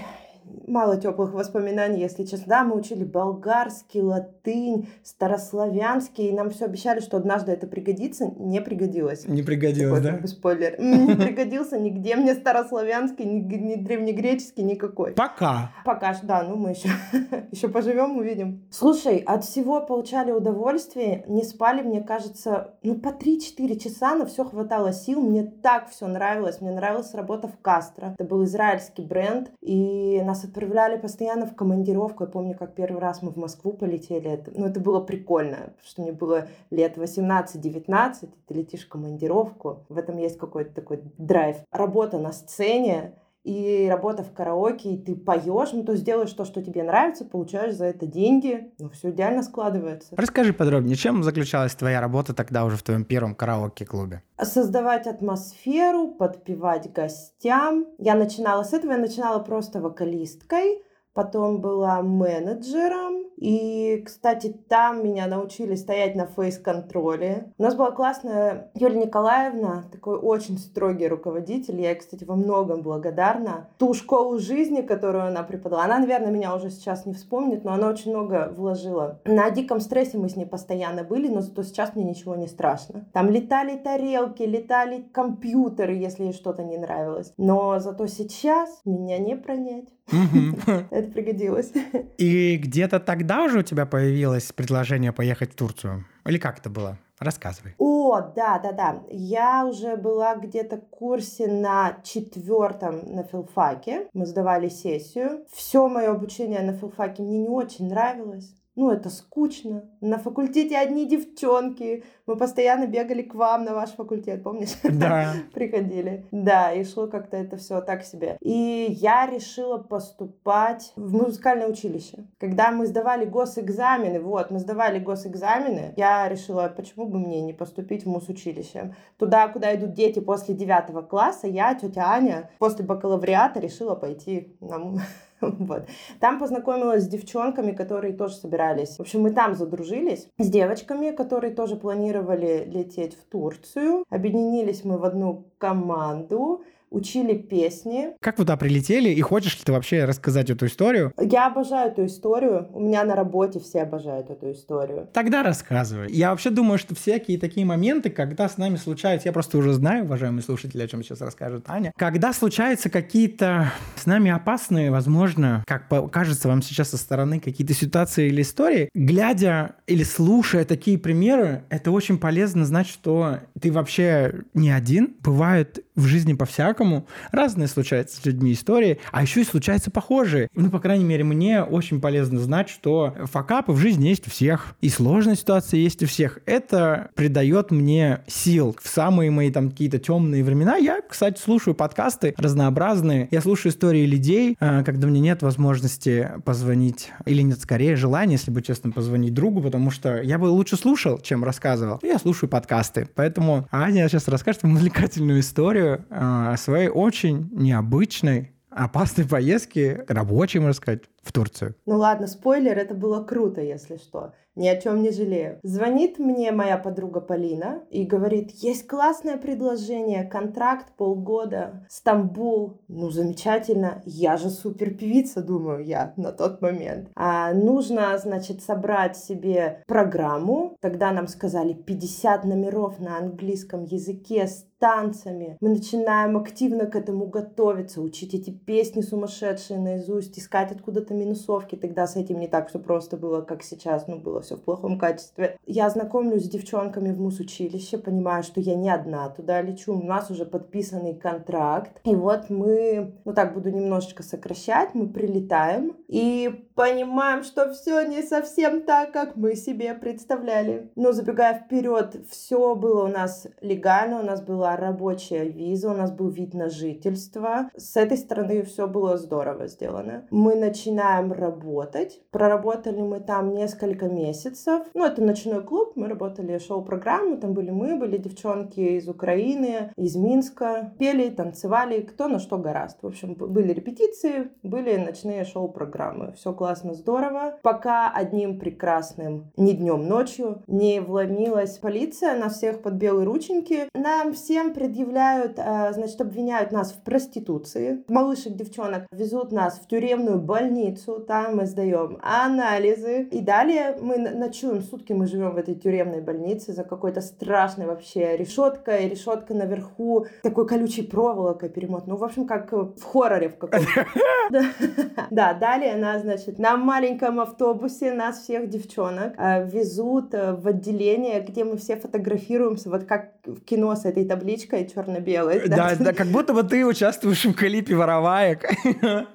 мало 0.67 0.97
теплых 0.97 1.33
воспоминаний, 1.33 2.01
если 2.01 2.25
честно. 2.25 2.47
Да, 2.47 2.65
мы 2.65 2.77
учили 2.77 3.05
болгарский, 3.05 4.01
латынь, 4.01 4.89
старославянский, 5.03 6.29
и 6.29 6.33
нам 6.33 6.51
все 6.51 6.67
обещали, 6.67 7.01
что 7.01 7.17
однажды 7.17 7.53
это 7.53 7.67
пригодится. 7.67 8.33
Не 8.39 8.61
пригодилось. 8.61 9.27
Не 9.27 9.43
пригодилось, 9.43 10.03
Такой, 10.03 10.21
да? 10.21 10.27
Спойлер. 10.27 10.81
Не 10.81 11.15
пригодился 11.15 11.79
нигде 11.79 12.17
мне 12.17 12.35
старославянский, 12.35 13.25
ни, 13.25 13.41
ни 13.41 13.75
древнегреческий, 13.75 14.63
никакой. 14.63 15.13
Пока. 15.13 15.73
Пока 15.85 16.13
да, 16.23 16.43
ну 16.43 16.57
мы 16.57 16.71
еще, 16.71 16.89
еще 17.51 17.69
поживем, 17.69 18.17
увидим. 18.17 18.65
Слушай, 18.71 19.19
от 19.19 19.45
всего 19.45 19.81
получали 19.81 20.33
удовольствие, 20.33 21.25
не 21.29 21.43
спали, 21.43 21.83
мне 21.83 22.03
кажется, 22.03 22.75
ну 22.83 22.97
по 22.97 23.09
3-4 23.09 23.79
часа, 23.79 24.15
но 24.15 24.27
все 24.27 24.45
хватало 24.45 24.93
сил, 24.93 25.21
мне 25.21 25.45
так 25.45 25.91
все 25.91 26.07
нравилось, 26.07 26.61
мне 26.61 26.71
нравилась 26.71 27.15
работа 27.15 27.49
в 27.49 27.59
Кастро, 27.61 28.15
это 28.19 28.29
был 28.29 28.45
израильский 28.45 29.03
бренд, 29.03 29.51
и 29.61 30.21
нас 30.33 30.45
отправляли 30.45 30.99
постоянно 30.99 31.47
в 31.47 31.55
командировку, 31.55 32.25
я 32.25 32.31
помню, 32.31 32.57
как 32.57 32.75
первый 32.75 33.01
раз 33.01 33.23
мы 33.23 33.31
в 33.31 33.37
Москву 33.37 33.73
полетели, 33.73 34.31
это, 34.31 34.51
ну 34.55 34.67
это 34.67 34.81
было 34.81 35.01
прикольно, 35.01 35.57
потому 35.57 35.85
что 35.85 36.03
мне 36.03 36.13
было 36.13 36.49
лет 36.71 36.97
18-19, 36.97 38.29
ты 38.47 38.55
летишь 38.55 38.87
в 38.87 38.89
командировку, 38.89 39.85
в 39.91 39.99
этом 39.99 40.17
есть 40.17 40.39
какой-то 40.39 40.75
такой 40.75 41.03
драйв. 41.19 41.57
Работа 41.71 42.19
на 42.19 42.33
сцене, 42.33 43.13
и 43.45 43.89
работа 43.91 44.23
в 44.23 44.33
караоке, 44.33 44.95
и 44.95 44.97
ты 44.97 45.17
поешь, 45.17 45.73
ну, 45.73 45.85
то 45.85 45.93
есть 45.93 46.05
делаешь 46.05 46.33
то, 46.33 46.45
что 46.45 46.63
тебе 46.63 46.83
нравится, 46.83 47.25
получаешь 47.25 47.75
за 47.75 47.87
это 47.87 48.07
деньги, 48.07 48.73
ну, 48.79 48.91
все 48.91 49.11
идеально 49.11 49.43
складывается. 49.43 50.15
Расскажи 50.17 50.53
подробнее, 50.53 50.97
чем 50.97 51.23
заключалась 51.23 51.75
твоя 51.75 52.01
работа 52.01 52.35
тогда 52.35 52.65
уже 52.65 52.77
в 52.77 52.83
твоем 52.83 53.05
первом 53.05 53.35
караоке-клубе? 53.35 54.23
Создавать 54.41 55.07
атмосферу, 55.07 56.09
подпевать 56.09 56.93
гостям. 56.93 57.87
Я 57.99 58.15
начинала 58.15 58.63
с 58.63 58.73
этого, 58.73 58.93
я 58.93 58.99
начинала 58.99 59.41
просто 59.41 59.81
вокалисткой, 59.81 60.83
потом 61.15 61.61
была 61.61 62.03
менеджером, 62.03 63.23
и, 63.43 64.01
кстати, 64.07 64.55
там 64.69 65.05
меня 65.05 65.27
научили 65.27 65.75
стоять 65.75 66.15
на 66.15 66.27
фейс-контроле. 66.27 67.53
У 67.59 67.63
нас 67.63 67.75
была 67.75 67.91
классная 67.91 68.71
Юлия 68.75 69.07
Николаевна, 69.07 69.85
такой 69.91 70.17
очень 70.17 70.59
строгий 70.59 71.09
руководитель. 71.09 71.81
Я 71.81 71.91
ей, 71.91 71.99
кстати, 71.99 72.23
во 72.23 72.37
многом 72.37 72.83
благодарна. 72.83 73.69
Ту 73.79 73.95
школу 73.95 74.39
жизни, 74.39 74.83
которую 74.83 75.25
она 75.25 75.43
преподала, 75.43 75.83
она, 75.83 75.99
наверное, 75.99 76.31
меня 76.31 76.55
уже 76.55 76.71
сейчас 76.71 77.05
не 77.05 77.15
вспомнит, 77.15 77.65
но 77.65 77.73
она 77.73 77.89
очень 77.89 78.13
много 78.13 78.53
вложила. 78.57 79.21
На 79.25 79.51
диком 79.51 79.81
стрессе 79.81 80.19
мы 80.19 80.29
с 80.29 80.37
ней 80.37 80.47
постоянно 80.47 81.03
были, 81.03 81.27
но 81.27 81.41
зато 81.41 81.65
сейчас 81.65 81.97
мне 81.97 82.05
ничего 82.05 82.37
не 82.37 82.47
страшно. 82.47 83.07
Там 83.13 83.29
летали 83.29 83.77
тарелки, 83.77 84.45
летали 84.45 85.05
компьютеры, 85.13 85.95
если 85.95 86.27
ей 86.27 86.33
что-то 86.33 86.63
не 86.63 86.79
нравилось. 86.79 87.33
Но 87.39 87.81
зато 87.81 88.07
сейчас 88.07 88.83
меня 88.85 89.19
не 89.19 89.35
пронять. 89.35 89.89
Это 91.03 91.13
пригодилось. 91.13 91.73
И 92.19 92.57
где-то 92.57 93.01
тогда 93.01 93.45
уже 93.45 93.61
у 93.61 93.63
тебя 93.63 93.87
появилось 93.87 94.53
предложение 94.53 95.13
поехать 95.13 95.53
в 95.53 95.57
Турцию? 95.57 96.05
Или 96.27 96.39
как 96.39 96.59
это 96.59 96.71
было? 96.71 96.99
Рассказывай. 97.19 97.75
О, 97.79 98.21
да, 98.35 98.59
да, 98.59 98.73
да. 98.73 99.03
Я 99.11 99.65
уже 99.67 99.97
была 99.97 100.35
где-то 100.37 100.77
в 100.77 100.87
курсе 100.89 101.47
на 101.47 101.99
четвертом 102.03 103.15
на 103.15 103.23
филфаке. 103.23 104.09
Мы 104.13 104.27
сдавали 104.27 104.69
сессию. 104.69 105.45
Все 105.53 105.89
мое 105.89 106.11
обучение 106.11 106.63
на 106.63 106.73
филфаке 106.73 107.23
мне 107.23 107.39
не 107.39 107.49
очень 107.49 107.89
нравилось. 107.89 108.53
Ну, 108.75 108.91
это 108.91 109.11
скучно. 109.11 109.85
На 110.01 110.19
факультете 110.19 110.79
одни 110.79 111.07
девчонки. 111.07 112.05
Мы 112.27 112.37
постоянно 112.37 112.87
бегали 112.87 113.23
к 113.23 113.35
вам 113.35 113.65
на 113.65 113.75
ваш 113.75 113.91
факультет, 113.91 114.43
помнишь? 114.43 114.77
Да. 114.83 115.35
Приходили. 115.55 116.27
Да, 116.31 116.73
и 116.73 116.85
шло 116.85 117.07
как-то 117.07 117.37
это 117.37 117.57
все 117.57 117.81
так 117.81 118.05
себе. 118.05 118.39
И 118.41 118.87
я 118.89 119.27
решила 119.27 119.79
поступать 119.79 120.93
в 120.97 121.13
музыкальное 121.13 121.69
училище. 121.69 122.27
Когда 122.39 122.71
мы 122.71 122.87
сдавали 122.87 123.27
госэкзамены, 123.27 124.21
вот, 124.21 124.51
мы 124.51 124.59
сдавали 124.59 124.99
госэкзамены, 124.99 125.95
я 125.97 126.29
решила, 126.29 126.73
почему 126.75 127.07
бы 127.07 127.19
мне 127.19 127.43
не 127.43 127.53
поступить 127.53 128.05
в 128.05 128.09
мусучилище. 128.09 128.95
Туда, 129.19 129.49
куда 129.49 129.75
идут 129.75 129.93
дети 129.93 130.21
после 130.21 130.55
девятого 130.55 131.03
класса, 131.03 131.47
я, 131.47 131.75
тетя 131.75 132.11
Аня, 132.11 132.51
после 132.59 132.85
бакалавриата 132.85 133.61
решила 133.61 133.95
пойти 133.95 134.57
на 134.61 134.79
Вот. 135.63 135.87
Там 136.21 136.39
познакомилась 136.39 137.05
с 137.05 137.09
девчонками, 137.09 137.73
которые 137.73 138.15
тоже 138.15 138.35
собирались. 138.35 138.97
В 138.97 139.01
общем, 139.01 139.23
мы 139.23 139.31
там 139.31 139.55
задружились 139.55 140.29
с 140.39 140.49
девочками, 140.49 141.11
которые 141.11 141.53
тоже 141.55 141.77
планировали 141.77 142.65
лететь 142.67 143.15
в 143.15 143.25
Турцию. 143.25 144.05
Объединились 144.11 144.85
мы 144.85 144.99
в 144.99 145.05
одну 145.05 145.45
команду 145.59 146.63
учили 146.93 147.35
песни. 147.35 148.11
Как 148.21 148.39
вы 148.39 148.45
туда 148.45 148.57
прилетели? 148.57 149.09
И 149.11 149.21
хочешь 149.21 149.57
ли 149.59 149.63
ты 149.65 149.73
вообще 149.73 150.05
рассказать 150.05 150.51
эту 150.51 150.67
историю? 150.67 151.13
Я 151.19 151.49
обожаю 151.49 151.91
эту 151.91 152.07
историю. 152.07 152.69
У 152.73 152.81
меня 152.81 153.05
на 153.05 153.17
работе 153.17 153.61
все 153.61 153.83
обожают 153.83 154.31
эту 154.31 154.53
историю. 154.53 155.09
Тогда 155.13 155.43
рассказывай. 155.43 156.11
Я 156.13 156.31
вообще 156.31 156.51
думаю, 156.51 156.79
что 156.79 156.95
всякие 156.95 157.39
такие 157.39 157.67
моменты, 157.67 158.11
когда 158.11 158.49
с 158.49 158.59
нами 158.59 158.77
случаются, 158.77 159.29
я 159.29 159.33
просто 159.33 159.59
уже 159.59 159.73
знаю, 159.73 160.05
уважаемые 160.05 160.43
слушатели, 160.43 160.83
о 160.83 160.89
чем 160.89 161.03
сейчас 161.03 161.21
расскажет 161.21 161.65
Аня, 161.67 161.93
когда 161.97 162.33
случаются 162.33 162.91
какие-то 162.91 163.73
с 163.97 164.07
нами 164.07 164.31
опасные, 164.31 164.91
возможно, 164.91 165.65
как 165.67 165.89
кажется 166.11 166.49
вам 166.49 166.63
сейчас 166.63 166.91
со 166.91 166.97
стороны, 166.97 167.41
какие-то 167.41 167.75
ситуации 167.75 168.29
или 168.29 168.43
истории, 168.43 168.89
глядя 168.95 169.77
или 169.87 170.03
слушая 170.03 170.65
такие 170.65 170.99
примеры, 170.99 171.65
это 171.71 171.91
очень 171.91 172.19
полезно 172.19 172.65
знать, 172.65 172.89
что 172.89 173.39
ты 173.61 173.73
вообще 173.73 174.43
не 174.55 174.71
один. 174.71 175.15
Бывает 175.21 175.85
в 175.95 176.05
жизни 176.05 176.35
по-всякому. 176.35 176.82
Разные 177.31 177.69
случаются 177.69 178.21
с 178.21 178.25
людьми 178.25 178.53
истории, 178.53 178.99
а 179.11 179.23
еще 179.23 179.43
и 179.43 179.45
случаются 179.45 179.91
похожие. 179.91 180.49
Ну, 180.55 180.71
по 180.71 180.81
крайней 180.81 181.05
мере, 181.05 181.25
мне 181.25 181.63
очень 181.63 182.01
полезно 182.01 182.39
знать, 182.41 182.69
что 182.69 183.15
факапы 183.25 183.73
в 183.73 183.79
жизни 183.79 184.09
есть 184.09 184.27
у 184.27 184.31
всех, 184.31 184.75
и 184.81 184.89
сложные 184.89 185.37
ситуации 185.37 185.79
есть 185.79 186.03
у 186.03 186.07
всех. 186.07 186.39
Это 186.47 187.11
придает 187.15 187.71
мне 187.71 188.21
сил 188.27 188.77
в 188.81 188.89
самые 188.89 189.31
мои 189.31 189.51
там 189.51 189.71
какие-то 189.71 189.99
темные 189.99 190.45
времена. 190.45 190.77
Я, 190.77 191.01
кстати, 191.01 191.41
слушаю 191.41 191.75
подкасты 191.75 192.35
разнообразные. 192.37 193.29
Я 193.31 193.41
слушаю 193.41 193.73
истории 193.73 194.07
людей, 194.07 194.57
а, 194.61 194.83
когда 194.83 195.07
мне 195.07 195.21
нет 195.21 195.43
возможности 195.43 196.31
позвонить, 196.45 197.11
или 197.27 197.43
нет, 197.43 197.61
скорее, 197.61 197.97
желания, 197.97 198.35
если 198.35 198.51
быть 198.51 198.67
честным, 198.67 198.93
позвонить 198.93 199.35
другу, 199.35 199.63
потому 199.63 199.91
что 199.91 200.21
я 200.23 200.39
бы 200.39 200.47
лучше 200.47 200.77
слушал, 200.77 201.19
чем 201.19 201.45
рассказывал. 201.45 201.99
Я 202.03 202.19
слушаю 202.19 202.49
подкасты. 202.49 203.09
Поэтому 203.15 203.69
Аня 203.71 204.09
сейчас 204.09 204.29
расскажет 204.29 204.63
вам 204.63 204.73
увлекательную 204.75 205.41
историю, 205.41 205.63
историю 205.63 206.05
э, 206.11 206.53
своей 206.73 206.89
очень 206.89 207.51
необычной, 207.53 208.53
опасной 208.71 209.27
поездки, 209.27 210.01
рабочей, 210.09 210.59
можно 210.59 210.73
сказать, 210.73 211.03
в 211.23 211.33
Турцию. 211.33 211.75
Ну 211.87 211.99
ладно, 211.99 212.27
спойлер, 212.27 212.79
это 212.79 212.95
было 212.95 213.23
круто, 213.23 213.61
если 213.61 213.97
что. 213.97 214.33
Ни 214.55 214.69
о 214.69 214.79
чем 214.79 215.01
не 215.01 215.11
жалею. 215.11 215.59
Звонит 215.63 216.19
мне 216.19 216.53
моя 216.53 216.77
подруга 216.77 217.23
Полина 217.23 217.85
и 217.89 218.05
говорит, 218.05 218.51
есть 218.51 218.87
классное 218.87 219.39
предложение, 219.39 220.25
контракт 220.25 220.93
полгода, 220.99 221.87
Стамбул. 221.89 222.83
Ну, 222.89 223.11
замечательно, 223.11 224.03
я 224.05 224.37
же 224.37 224.51
супер 224.51 224.93
певица, 224.93 225.43
думаю 225.43 225.85
я 225.87 226.13
на 226.19 226.33
тот 226.33 226.61
момент. 226.61 227.09
А 227.15 227.55
нужно, 227.55 228.19
значит, 228.19 228.63
собрать 228.63 229.17
себе 229.17 229.83
программу. 229.87 230.77
Тогда 230.81 231.13
нам 231.13 231.29
сказали 231.29 231.73
50 231.73 232.45
номеров 232.45 232.99
на 232.99 233.17
английском 233.17 233.85
языке 233.85 234.47
с 234.47 234.67
танцами. 234.83 235.57
Мы 235.61 235.69
начинаем 235.69 236.37
активно 236.37 236.87
к 236.87 236.97
этому 236.97 237.27
готовиться, 237.27 238.03
учить 238.03 238.35
эти 238.35 238.51
песни 238.51 239.01
сумасшедшие 239.01 239.79
наизусть, 239.79 240.37
искать 240.41 240.73
откуда-то 240.73 241.12
минусовки. 241.13 241.77
Тогда 241.77 242.07
с 242.07 242.17
этим 242.17 242.41
не 242.41 242.49
так 242.49 242.69
все 242.69 242.79
просто 242.79 243.17
было, 243.17 243.43
как 243.43 243.63
сейчас, 243.63 244.07
ну, 244.07 244.19
было 244.19 244.41
все 244.41 244.57
в 244.57 244.63
плохом 244.63 244.99
качестве. 244.99 245.59
Я 245.67 245.89
знакомлюсь 245.91 246.45
с 246.45 246.49
девчонками 246.49 247.13
в 247.13 247.21
мус-училище, 247.21 247.99
понимаю, 247.99 248.43
что 248.43 248.61
я 248.61 248.75
не 248.75 248.91
одна 248.91 249.29
туда 249.29 249.61
лечу, 249.63 249.95
у 249.95 250.03
нас 250.03 250.31
уже 250.31 250.45
подписанный 250.45 251.15
контракт. 251.15 252.01
И 252.05 252.15
вот 252.15 252.51
мы, 252.51 253.15
ну 253.25 253.33
так 253.35 253.55
буду 253.55 253.71
немножечко 253.71 254.23
сокращать, 254.23 254.95
мы 254.95 255.09
прилетаем 255.09 255.97
и 256.09 256.69
понимаем, 256.75 257.43
что 257.43 257.73
все 257.73 258.03
не 258.03 258.23
совсем 258.23 258.83
так, 258.83 259.13
как 259.13 259.37
мы 259.37 259.55
себе 259.55 259.95
представляли. 259.95 260.91
Но 260.97 261.13
забегая 261.13 261.59
вперед, 261.59 262.17
все 262.31 262.75
было 262.75 263.05
у 263.05 263.09
нас 263.09 263.47
легально, 263.61 264.21
у 264.21 264.23
нас 264.23 264.43
была 264.43 264.77
рабочая 264.77 265.49
виза, 265.49 265.91
у 265.91 265.95
нас 265.95 266.11
был 266.11 266.29
вид 266.29 266.55
на 266.55 266.69
жительство. 266.69 267.71
С 267.77 267.97
этой 267.97 268.17
стороны 268.17 268.63
все 268.63 268.87
было 268.87 269.17
здорово 269.17 269.67
сделано. 269.69 270.27
Мы 270.31 270.55
начинаем 270.55 271.02
начинаем 271.03 271.33
работать. 271.33 272.21
Проработали 272.31 273.01
мы 273.01 273.21
там 273.21 273.55
несколько 273.55 274.07
месяцев. 274.09 274.83
Ну, 274.95 275.05
это 275.05 275.23
ночной 275.23 275.63
клуб, 275.63 275.93
мы 275.97 276.09
работали 276.09 276.59
шоу-программу, 276.59 277.37
там 277.39 277.55
были 277.55 277.71
мы, 277.71 277.97
были 277.97 278.17
девчонки 278.17 278.81
из 278.81 279.09
Украины, 279.09 279.93
из 279.97 280.17
Минска. 280.17 280.93
Пели, 280.99 281.31
танцевали, 281.31 282.01
кто 282.01 282.29
на 282.29 282.39
что 282.39 282.59
гораст. 282.59 282.99
В 283.03 283.07
общем, 283.07 283.35
были 283.35 283.73
репетиции, 283.73 284.51
были 284.63 284.97
ночные 284.97 285.45
шоу-программы. 285.45 286.33
Все 286.33 286.53
классно, 286.53 286.95
здорово. 286.95 287.59
Пока 287.63 288.11
одним 288.11 288.59
прекрасным, 288.59 289.51
не 289.57 289.73
днем, 289.73 290.07
ночью, 290.07 290.63
не 290.67 291.01
вломилась 291.01 291.79
полиция, 291.79 292.39
на 292.39 292.49
всех 292.49 292.83
под 292.83 292.95
белые 292.95 293.27
рученьки. 293.27 293.89
Нам 293.95 294.33
всем 294.33 294.73
предъявляют, 294.73 295.59
а, 295.59 295.93
значит, 295.93 296.21
обвиняют 296.21 296.73
нас 296.73 296.93
в 296.93 297.03
проституции. 297.03 298.05
Малышек, 298.09 298.55
девчонок 298.55 299.07
везут 299.13 299.53
нас 299.53 299.79
в 299.79 299.89
тюремную 299.89 300.41
больницу, 300.41 300.92
там 301.27 301.57
мы 301.57 301.67
сдаем 301.67 302.19
анализы. 302.23 303.29
И 303.31 303.41
далее 303.41 303.97
мы 304.01 304.19
ночуем 304.19 304.83
сутки, 304.83 305.13
мы 305.13 305.27
живем 305.27 305.53
в 305.53 305.57
этой 305.57 305.75
тюремной 305.75 306.21
больнице 306.21 306.73
за 306.73 306.85
какой-то 306.85 307.21
страшной 307.21 307.87
вообще 307.87 308.37
решеткой, 308.37 309.09
решетка 309.09 309.55
наверху, 309.55 310.27
такой 310.43 310.67
колючей 310.67 311.03
проволокой 311.03 311.69
перемот. 311.69 312.07
Ну, 312.07 312.17
в 312.17 312.25
общем, 312.25 312.47
как 312.47 312.73
в 312.73 313.03
хорроре 313.03 313.49
в 313.49 313.57
каком-то. 313.57 314.07
Да, 315.31 315.55
далее 315.55 315.97
нас, 315.97 316.23
значит, 316.23 316.59
на 316.59 316.77
маленьком 316.77 317.41
автобусе 317.41 318.13
нас 318.13 318.43
всех 318.43 318.69
девчонок 318.69 319.35
а, 319.37 319.61
везут 319.61 320.35
э, 320.35 320.53
в 320.53 320.67
отделение, 320.67 321.41
где 321.41 321.65
мы 321.65 321.77
все 321.77 321.97
фотографируемся, 321.97 322.91
вот 322.91 323.05
как 323.05 323.33
в 323.45 323.61
кино 323.61 323.95
с 323.97 324.05
этой 324.05 324.25
табличкой 324.25 324.89
черно-белой. 324.89 325.69
Да, 325.69 325.93
да, 325.99 326.13
как 326.13 326.29
будто 326.29 326.53
бы 326.53 326.63
ты 326.63 326.85
участвуешь 326.85 327.45
в 327.45 327.55
клипе 327.55 327.95
«Вороваек». 327.95 328.69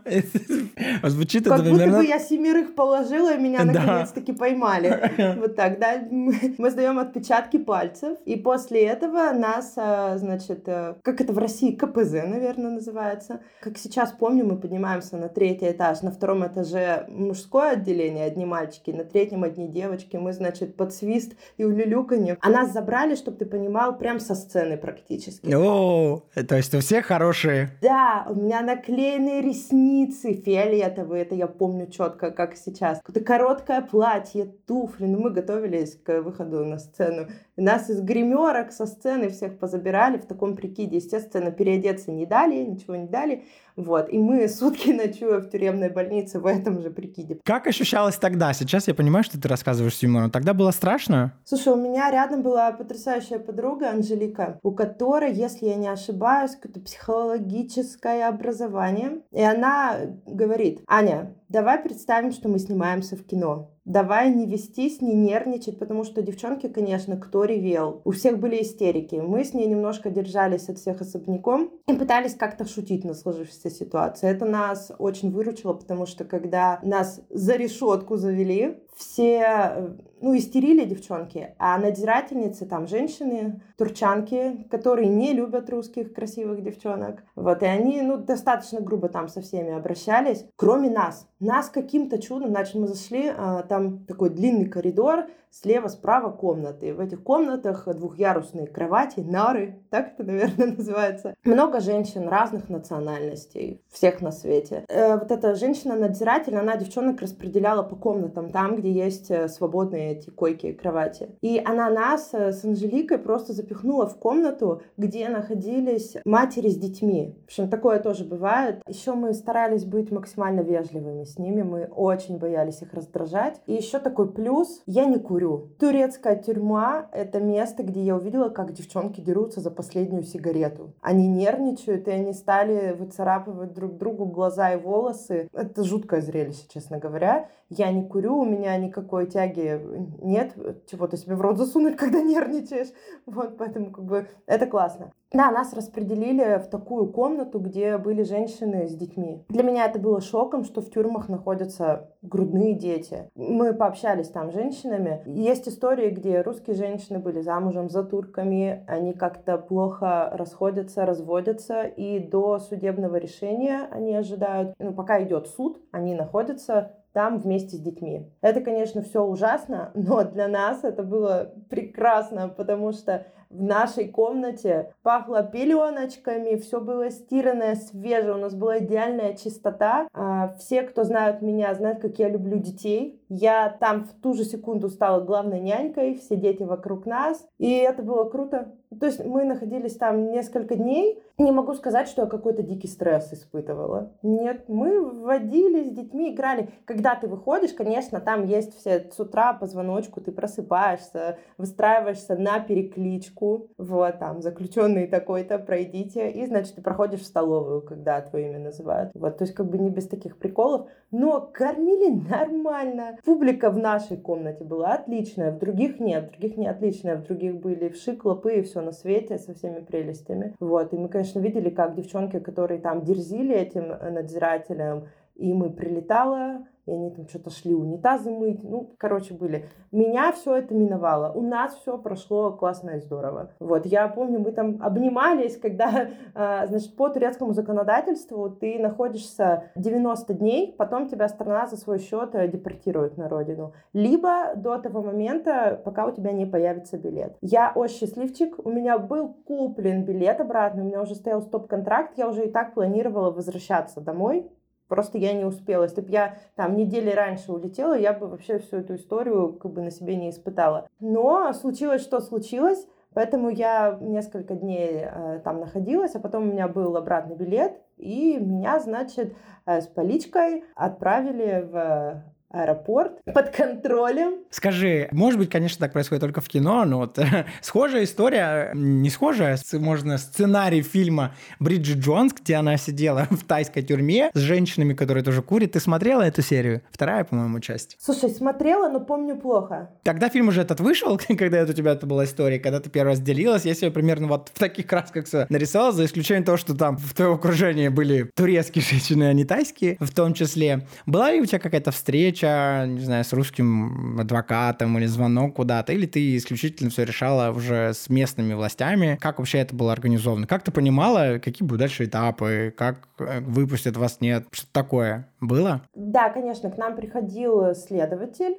Звучит 1.03 1.46
как 1.49 1.59
это 1.61 1.69
будто 1.69 1.89
бы 1.89 2.05
я 2.05 2.19
семерых 2.19 2.75
положила, 2.75 3.33
и 3.33 3.37
меня 3.37 3.63
наконец-таки 3.65 4.33
поймали. 4.33 5.11
Вот 5.37 5.55
так, 5.55 5.79
да. 5.79 6.01
Мы 6.09 6.69
сдаем 6.69 6.99
отпечатки 6.99 7.57
пальцев, 7.57 8.17
и 8.25 8.35
после 8.35 8.85
этого 8.85 9.31
нас, 9.31 9.73
а, 9.77 10.17
значит, 10.17 10.67
э, 10.67 10.95
как 11.01 11.21
это 11.21 11.33
в 11.33 11.37
России, 11.37 11.75
КПЗ, 11.75 12.13
наверное, 12.25 12.71
называется. 12.71 13.41
Как 13.61 13.77
сейчас 13.77 14.11
помню, 14.11 14.45
мы 14.45 14.57
поднимаемся 14.57 15.17
на 15.17 15.29
третий 15.29 15.69
этаж, 15.71 16.01
на 16.01 16.11
втором 16.11 16.45
этаже 16.45 17.05
мужское 17.09 17.71
отделение, 17.71 18.25
одни 18.25 18.45
мальчики, 18.45 18.91
на 18.91 19.03
третьем 19.03 19.43
одни 19.43 19.67
девочки. 19.67 20.17
Мы, 20.17 20.33
значит, 20.33 20.75
под 20.75 20.93
свист 20.93 21.33
и 21.57 21.63
улюлюканье. 21.63 22.37
А 22.41 22.49
нас 22.49 22.71
забрали, 22.71 23.15
чтобы 23.15 23.37
ты 23.37 23.45
понимал, 23.45 23.97
прям 23.97 24.19
со 24.19 24.35
сцены 24.35 24.77
практически. 24.77 25.53
О, 25.53 26.23
то 26.47 26.55
есть 26.55 26.73
у 26.75 26.79
всех 26.79 27.05
хорошие. 27.05 27.71
Да, 27.81 28.25
у 28.29 28.35
меня 28.35 28.61
наклеенные 28.61 29.41
ресницы 29.41 30.33
фиолетовые, 30.33 31.23
это 31.23 31.35
я 31.37 31.47
помню 31.47 31.87
четко, 31.87 32.31
как 32.31 32.55
сейчас. 32.55 32.99
Какое-то 32.99 33.25
короткое 33.25 33.81
платье, 33.81 34.45
туфли. 34.65 35.05
Ну, 35.05 35.19
мы 35.19 35.29
готовились 35.31 35.95
к 35.95 36.21
выходу 36.21 36.65
на 36.65 36.79
сцену. 36.79 37.27
Нас 37.57 37.89
из 37.89 38.01
гримерок 38.01 38.71
со 38.71 38.85
сцены 38.85 39.29
всех 39.29 39.57
позабирали 39.57 40.17
в 40.17 40.25
таком 40.25 40.55
прикиде. 40.55 40.97
Естественно, 40.97 41.51
переодеться 41.51 42.11
не 42.11 42.27
дали, 42.27 42.63
ничего 42.63 42.95
не 42.95 43.07
дали. 43.07 43.45
Вот. 43.75 44.11
И 44.13 44.19
мы 44.19 44.47
сутки 44.47 44.89
ночуя 44.91 45.39
в 45.39 45.49
тюремной 45.49 45.89
больнице 45.89 46.39
в 46.39 46.45
этом 46.45 46.81
же 46.81 46.91
прикиде. 46.91 47.39
Как 47.43 47.65
ощущалось 47.65 48.17
тогда? 48.17 48.53
Сейчас 48.53 48.87
я 48.87 48.93
понимаю, 48.93 49.23
что 49.23 49.41
ты 49.41 49.47
рассказываешь 49.47 49.95
с 49.95 50.03
юмором. 50.03 50.29
Тогда 50.29 50.53
было 50.53 50.69
страшно? 50.69 51.33
Слушай, 51.45 51.73
у 51.73 51.77
меня 51.77 52.11
рядом 52.11 52.43
была 52.43 52.71
потрясающая 52.71 53.39
подруга 53.39 53.89
Анжелика, 53.89 54.59
у 54.61 54.71
которой, 54.71 55.33
если 55.33 55.65
я 55.65 55.75
не 55.75 55.87
ошибаюсь, 55.87 56.55
какое-то 56.55 56.79
психологическое 56.81 58.27
образование. 58.27 59.21
И 59.31 59.41
она 59.41 59.95
говорит, 60.27 60.81
Аня, 60.87 61.33
давай 61.49 61.81
представим, 61.81 62.31
что 62.31 62.49
мы 62.49 62.59
снимаемся 62.59 63.15
в 63.15 63.23
кино 63.23 63.71
давай 63.87 64.33
не 64.33 64.45
вестись, 64.45 65.01
не 65.01 65.15
нервничать, 65.15 65.79
потому 65.79 66.03
что 66.03 66.21
девчонки, 66.21 66.67
конечно, 66.67 67.17
кто 67.17 67.45
ревел. 67.45 68.01
У 68.03 68.11
всех 68.11 68.37
были 68.37 68.61
истерики. 68.61 69.15
Мы 69.15 69.43
с 69.45 69.53
ней 69.53 69.65
немножко 69.65 70.09
держались 70.09 70.69
от 70.69 70.77
всех 70.77 71.01
особняком 71.01 71.71
и 71.87 71.93
пытались 71.93 72.35
как-то 72.35 72.67
шутить 72.67 73.05
на 73.05 73.13
сложившейся 73.13 73.69
ситуации. 73.69 74.29
Это 74.29 74.45
нас 74.45 74.91
очень 74.99 75.31
выручило, 75.31 75.73
потому 75.73 76.05
что 76.05 76.25
когда 76.25 76.79
нас 76.83 77.21
за 77.29 77.55
решетку 77.55 78.17
завели, 78.17 78.83
все 78.97 79.95
ну, 80.21 80.35
истерили 80.35 80.83
девчонки, 80.85 81.53
а 81.59 81.77
надзирательницы 81.77 82.65
там 82.65 82.87
женщины, 82.87 83.61
турчанки, 83.77 84.65
которые 84.71 85.07
не 85.07 85.33
любят 85.33 85.69
русских 85.69 86.13
красивых 86.13 86.63
девчонок. 86.63 87.23
Вот, 87.35 87.61
и 87.61 87.65
они, 87.65 88.01
ну, 88.01 88.17
достаточно 88.17 88.81
грубо 88.81 89.09
там 89.09 89.27
со 89.27 89.41
всеми 89.41 89.73
обращались, 89.73 90.45
кроме 90.55 90.89
нас. 90.89 91.27
Нас 91.39 91.69
каким-то 91.69 92.19
чудом, 92.19 92.49
значит, 92.49 92.75
мы 92.75 92.87
зашли, 92.87 93.31
а, 93.35 93.61
там 93.63 94.05
такой 94.05 94.31
длинный 94.31 94.65
коридор, 94.65 95.27
слева, 95.51 95.87
справа 95.87 96.31
комнаты. 96.31 96.93
В 96.93 96.99
этих 96.99 97.23
комнатах 97.23 97.87
двухъярусные 97.87 98.67
кровати, 98.67 99.21
нары, 99.21 99.79
так 99.89 100.13
это, 100.13 100.23
наверное, 100.23 100.67
называется. 100.77 101.35
Много 101.43 101.79
женщин 101.79 102.27
разных 102.27 102.69
национальностей, 102.69 103.81
всех 103.89 104.21
на 104.21 104.31
свете. 104.31 104.85
Э, 104.89 105.17
вот 105.17 105.31
эта 105.31 105.55
женщина-надзиратель, 105.55 106.55
она 106.55 106.77
девчонок 106.77 107.21
распределяла 107.21 107.83
по 107.83 107.95
комнатам, 107.95 108.49
там, 108.49 108.75
где 108.75 108.91
есть 108.91 109.31
э, 109.31 109.47
свободные 109.47 110.13
эти 110.13 110.29
койки 110.29 110.67
и 110.67 110.73
кровати. 110.73 111.29
И 111.41 111.61
она 111.63 111.89
нас 111.89 112.29
э, 112.33 112.51
с 112.51 112.63
Анжеликой 112.63 113.17
просто 113.17 113.53
запихнула 113.53 114.07
в 114.07 114.17
комнату, 114.17 114.81
где 114.97 115.29
находились 115.29 116.17
матери 116.25 116.69
с 116.69 116.77
детьми. 116.77 117.35
В 117.43 117.45
общем, 117.45 117.69
такое 117.69 117.99
тоже 117.99 118.23
бывает. 118.25 118.81
Еще 118.87 119.13
мы 119.13 119.33
старались 119.33 119.85
быть 119.85 120.11
максимально 120.11 120.61
вежливыми 120.61 121.23
с 121.23 121.37
ними, 121.37 121.63
мы 121.63 121.85
очень 121.85 122.37
боялись 122.37 122.81
их 122.81 122.93
раздражать. 122.93 123.61
И 123.65 123.73
еще 123.73 123.99
такой 123.99 124.31
плюс, 124.31 124.81
я 124.85 125.05
не 125.05 125.17
курю 125.17 125.46
курю. 125.47 125.69
Турецкая 125.79 126.35
тюрьма— 126.35 127.09
это 127.11 127.39
место, 127.39 127.83
где 127.83 128.01
я 128.01 128.15
увидела, 128.15 128.49
как 128.49 128.73
девчонки 128.73 129.21
дерутся 129.21 129.61
за 129.61 129.71
последнюю 129.71 130.23
сигарету. 130.23 130.93
Они 131.01 131.27
нервничают, 131.27 132.07
и 132.07 132.11
они 132.11 132.33
стали 132.33 132.93
выцарапывать 132.93 133.73
друг 133.73 133.97
другу 133.97 134.25
глаза 134.25 134.73
и 134.73 134.77
волосы. 134.77 135.49
Это 135.53 135.83
жуткое 135.83 136.21
зрелище, 136.21 136.65
честно 136.69 136.99
говоря. 136.99 137.49
Я 137.69 137.91
не 137.91 138.07
курю, 138.07 138.37
у 138.37 138.45
меня 138.45 138.77
никакой 138.77 139.27
тяги 139.27 139.81
нет, 140.21 140.53
чего-то 140.89 141.17
себе 141.17 141.35
в 141.35 141.41
рот 141.41 141.57
засунуть, 141.57 141.95
когда 141.97 142.21
нервничаешь. 142.21 142.89
Вот, 143.25 143.57
поэтому 143.57 143.91
как 143.91 144.05
бы 144.05 144.27
это 144.45 144.67
классно. 144.67 145.11
Да, 145.33 145.51
нас 145.51 145.73
распределили 145.73 146.57
в 146.57 146.67
такую 146.67 147.11
комнату, 147.11 147.59
где 147.59 147.97
были 147.97 148.23
женщины 148.23 148.87
с 148.87 148.95
детьми. 148.95 149.43
Для 149.49 149.63
меня 149.63 149.85
это 149.85 149.99
было 149.99 150.21
шоком, 150.21 150.63
что 150.63 150.81
в 150.81 150.89
тюрьмах 150.89 151.27
находятся 151.27 152.11
грудные 152.21 152.73
дети. 152.73 153.29
Мы 153.35 153.73
пообщались 153.73 154.29
там 154.29 154.51
с 154.51 154.53
женщинами. 154.53 155.23
Есть 155.25 155.67
истории, 155.67 156.11
где 156.11 156.41
русские 156.41 156.77
женщины 156.77 157.19
были 157.19 157.41
замужем 157.41 157.89
за 157.89 158.03
турками, 158.03 158.85
они 158.87 159.13
как-то 159.13 159.57
плохо 159.57 160.29
расходятся, 160.33 161.05
разводятся, 161.05 161.83
и 161.83 162.19
до 162.19 162.59
судебного 162.59 163.17
решения 163.17 163.87
они 163.91 164.15
ожидают, 164.15 164.75
ну, 164.79 164.93
пока 164.93 165.21
идет 165.23 165.47
суд, 165.47 165.81
они 165.91 166.15
находятся 166.15 166.93
там 167.11 167.39
вместе 167.39 167.77
с 167.77 167.79
детьми. 167.79 168.31
Это, 168.41 168.61
конечно, 168.61 169.01
все 169.01 169.23
ужасно, 169.23 169.91
но 169.95 170.23
для 170.23 170.47
нас 170.47 170.83
это 170.83 171.01
было 171.01 171.51
прекрасно, 171.69 172.47
потому 172.47 172.91
что 172.91 173.25
в 173.49 173.63
нашей 173.63 174.07
комнате 174.07 174.93
пахло 175.03 175.43
пеленочками, 175.43 176.57
все 176.57 176.81
было 176.81 177.09
стиранное, 177.09 177.75
свежее, 177.75 178.33
у 178.33 178.37
нас 178.37 178.53
была 178.53 178.79
идеальная 178.79 179.35
чистота. 179.35 180.07
А, 180.13 180.49
все, 180.59 180.83
кто 180.83 181.03
знают 181.03 181.41
меня, 181.41 181.73
знают, 181.73 181.99
как 181.99 182.19
я 182.19 182.29
люблю 182.29 182.57
детей. 182.57 183.21
Я 183.29 183.75
там 183.79 184.05
в 184.05 184.13
ту 184.21 184.33
же 184.33 184.43
секунду 184.43 184.89
стала 184.89 185.21
главной 185.23 185.59
нянькой, 185.59 186.15
все 186.15 186.35
дети 186.35 186.63
вокруг 186.63 187.05
нас, 187.05 187.45
и 187.57 187.71
это 187.71 188.03
было 188.03 188.25
круто. 188.29 188.73
То 188.99 189.05
есть 189.05 189.23
мы 189.23 189.43
находились 189.43 189.97
там 189.97 190.31
несколько 190.31 190.75
дней. 190.75 191.21
Не 191.37 191.51
могу 191.51 191.73
сказать, 191.73 192.07
что 192.07 192.23
я 192.23 192.27
какой-то 192.27 192.63
дикий 192.63 192.87
стресс 192.87 193.31
испытывала. 193.33 194.13
Нет, 194.23 194.63
мы 194.69 195.03
водили 195.11 195.83
с 195.83 195.91
детьми, 195.91 196.33
играли. 196.33 196.69
Когда 196.85 197.15
ты 197.15 197.27
выходишь, 197.27 197.73
конечно, 197.73 198.21
там 198.21 198.45
есть 198.45 198.75
все 198.77 199.07
с 199.11 199.19
утра 199.19 199.53
по 199.53 199.67
звоночку, 199.67 200.21
ты 200.21 200.31
просыпаешься, 200.31 201.37
выстраиваешься 201.57 202.37
на 202.37 202.59
перекличку. 202.59 203.67
Вот, 203.77 204.19
там, 204.19 204.41
заключенный 204.41 205.05
такой-то, 205.05 205.59
пройдите. 205.59 206.31
И, 206.31 206.45
значит, 206.45 206.75
ты 206.75 206.81
проходишь 206.81 207.21
в 207.21 207.25
столовую, 207.25 207.81
когда 207.81 208.21
твое 208.21 208.47
имя 208.47 208.59
называют. 208.59 209.11
Вот, 209.13 209.37
то 209.37 209.43
есть 209.43 209.53
как 209.53 209.69
бы 209.69 209.77
не 209.77 209.89
без 209.89 210.07
таких 210.07 210.37
приколов. 210.37 210.87
Но 211.11 211.41
кормили 211.41 212.09
нормально. 212.29 213.17
Публика 213.23 213.69
в 213.69 213.77
нашей 213.77 214.17
комнате 214.17 214.63
была 214.65 214.93
отличная, 214.93 215.51
в 215.51 215.59
других 215.59 215.99
нет. 215.99 216.27
В 216.27 216.31
других 216.31 216.57
не 216.57 216.67
отличная, 216.67 217.15
в 217.15 217.23
других 217.23 217.55
были 217.55 217.89
вши, 217.89 218.15
клопы 218.15 218.55
и 218.55 218.61
все 218.61 218.81
на 218.81 218.91
свете 218.91 219.37
со 219.37 219.53
всеми 219.53 219.79
прелестями. 219.79 220.55
Вот. 220.59 220.93
И 220.93 220.97
мы, 220.97 221.07
конечно, 221.07 221.39
видели, 221.39 221.69
как 221.69 221.95
девчонки, 221.95 222.39
которые 222.39 222.81
там 222.81 223.03
дерзили 223.03 223.55
этим 223.55 223.87
надзирателям, 223.87 225.07
им 225.35 225.63
и 225.63 225.69
прилетало, 225.69 226.67
и 226.87 226.91
они 226.91 227.11
там 227.11 227.27
что-то 227.27 227.49
шли 227.49 227.75
унитазы 227.75 228.31
мыть. 228.31 228.63
Ну, 228.63 228.95
короче, 228.97 229.33
были. 229.33 229.65
Меня 229.91 230.31
все 230.31 230.55
это 230.55 230.73
миновало. 230.73 231.31
У 231.33 231.41
нас 231.41 231.75
все 231.75 231.97
прошло 231.97 232.51
классно 232.53 232.91
и 232.91 232.99
здорово. 232.99 233.51
Вот, 233.59 233.85
я 233.85 234.07
помню, 234.07 234.39
мы 234.39 234.51
там 234.51 234.77
обнимались, 234.81 235.57
когда, 235.57 236.07
а, 236.33 236.65
значит, 236.67 236.95
по 236.95 237.09
турецкому 237.09 237.53
законодательству 237.53 238.49
ты 238.49 238.79
находишься 238.79 239.65
90 239.75 240.33
дней, 240.33 240.73
потом 240.77 241.09
тебя 241.09 241.27
страна 241.27 241.67
за 241.67 241.75
свой 241.75 241.99
счет 241.99 242.33
э, 242.33 242.47
депортирует 242.47 243.17
на 243.17 243.27
родину. 243.27 243.73
Либо 243.91 244.55
до 244.55 244.77
того 244.77 245.01
момента, 245.01 245.81
пока 245.83 246.05
у 246.05 246.11
тебя 246.11 246.31
не 246.31 246.45
появится 246.45 246.97
билет. 246.97 247.37
Я 247.41 247.71
очень 247.75 247.97
счастливчик, 247.97 248.65
у 248.65 248.69
меня 248.69 248.97
был 248.97 249.33
куплен 249.45 250.05
билет 250.05 250.39
обратно, 250.39 250.83
у 250.83 250.85
меня 250.85 251.01
уже 251.01 251.15
стоял 251.15 251.41
стоп-контракт, 251.41 252.17
я 252.17 252.29
уже 252.29 252.45
и 252.45 252.49
так 252.49 252.73
планировала 252.73 253.31
возвращаться 253.31 253.99
домой, 253.99 254.49
Просто 254.87 255.17
я 255.17 255.33
не 255.33 255.45
успела. 255.45 255.83
Если 255.83 256.01
бы 256.01 256.09
я 256.09 256.37
там 256.55 256.75
недели 256.75 257.09
раньше 257.09 257.51
улетела, 257.51 257.97
я 257.97 258.13
бы 258.13 258.27
вообще 258.27 258.59
всю 258.59 258.77
эту 258.77 258.95
историю 258.95 259.53
как 259.53 259.71
бы 259.71 259.81
на 259.81 259.91
себе 259.91 260.15
не 260.15 260.29
испытала. 260.29 260.87
Но 260.99 261.51
случилось, 261.53 262.01
что 262.01 262.19
случилось. 262.19 262.87
Поэтому 263.13 263.49
я 263.49 263.97
несколько 263.99 264.53
дней 264.53 265.01
э, 265.03 265.41
там 265.43 265.59
находилась, 265.59 266.13
а 266.15 266.19
потом 266.19 266.43
у 266.43 266.51
меня 266.51 266.67
был 266.67 266.95
обратный 266.95 267.35
билет, 267.35 267.81
и 267.97 268.37
меня, 268.37 268.79
значит, 268.79 269.33
э, 269.65 269.81
с 269.81 269.87
поличкой 269.87 270.65
отправили 270.75 271.67
в 271.67 272.23
аэропорт 272.49 273.23
под 273.25 273.49
контролем. 273.49 274.35
Скажи, 274.49 275.09
может 275.11 275.39
быть, 275.39 275.49
конечно, 275.49 275.79
так 275.79 275.93
происходит 275.93 276.21
только 276.21 276.41
в 276.41 276.47
кино, 276.47 276.85
но 276.85 276.99
вот 276.99 277.19
схожая 277.61 278.05
история, 278.05 278.71
не 278.73 279.09
схожая, 279.09 279.57
можно 279.73 280.17
сценарий 280.17 280.81
фильма 280.81 281.35
Бриджит 281.59 281.97
Джонс, 281.97 282.33
где 282.33 282.55
она 282.55 282.77
сидела 282.77 283.27
в 283.29 283.43
тайской 283.43 283.83
тюрьме 283.83 284.31
с 284.33 284.39
женщинами, 284.39 284.93
которые 284.93 285.23
тоже 285.23 285.41
курят. 285.41 285.73
Ты 285.73 285.79
смотрела 285.79 286.21
эту 286.21 286.41
серию? 286.41 286.81
Вторая, 286.91 287.25
по-моему, 287.25 287.59
часть. 287.59 287.97
Слушай, 287.99 288.29
смотрела, 288.29 288.87
но 288.89 289.01
помню 289.01 289.35
плохо. 289.35 289.89
Тогда 290.03 290.29
фильм 290.29 290.47
уже 290.47 290.61
этот 290.61 290.79
вышел, 290.79 291.19
когда 291.37 291.57
это 291.57 291.71
у 291.71 291.75
тебя 291.75 291.91
это 291.91 292.05
была 292.05 292.23
история, 292.23 292.59
когда 292.59 292.79
ты 292.79 292.89
первый 292.89 293.09
раз 293.09 293.19
делилась. 293.19 293.65
Я 293.65 293.73
себе 293.73 293.91
примерно 293.91 294.27
вот 294.27 294.51
в 294.53 294.59
таких 294.59 294.87
красках 294.87 295.25
все 295.25 295.47
нарисовал, 295.49 295.91
за 295.91 296.05
исключением 296.05 296.45
того, 296.45 296.57
что 296.57 296.75
там 296.75 296.97
в 296.97 297.13
твоем 297.13 297.33
окружении 297.33 297.89
были 297.89 298.31
турецкие 298.35 298.83
женщины, 298.83 299.25
а 299.25 299.33
не 299.33 299.43
тайские 299.43 299.97
в 299.99 300.13
том 300.13 300.33
числе. 300.33 300.87
Была 301.05 301.31
ли 301.31 301.41
у 301.41 301.45
тебя 301.45 301.59
какая-то 301.59 301.91
встреча 301.91 302.36
встреча, 302.37 302.85
не 302.87 302.99
знаю, 302.99 303.23
с 303.23 303.33
русским 303.33 304.19
адвокатом 304.19 304.97
или 304.97 305.05
звонок 305.05 305.55
куда-то, 305.55 305.93
или 305.93 306.05
ты 306.05 306.37
исключительно 306.37 306.89
все 306.89 307.03
решала 307.03 307.51
уже 307.51 307.93
с 307.93 308.09
местными 308.09 308.53
властями? 308.53 309.17
Как 309.19 309.39
вообще 309.39 309.59
это 309.59 309.75
было 309.75 309.91
организовано? 309.91 310.45
Как 310.47 310.63
ты 310.63 310.71
понимала, 310.71 311.39
какие 311.39 311.67
будут 311.67 311.79
дальше 311.79 312.05
этапы, 312.05 312.73
как 312.77 313.07
э, 313.19 313.39
выпустят 313.41 313.97
вас, 313.97 314.21
нет? 314.21 314.45
Что 314.51 314.67
такое 314.71 315.27
было? 315.41 315.81
Да, 315.95 316.29
конечно, 316.29 316.69
к 316.69 316.77
нам 316.77 316.95
приходил 316.95 317.73
следователь, 317.73 318.55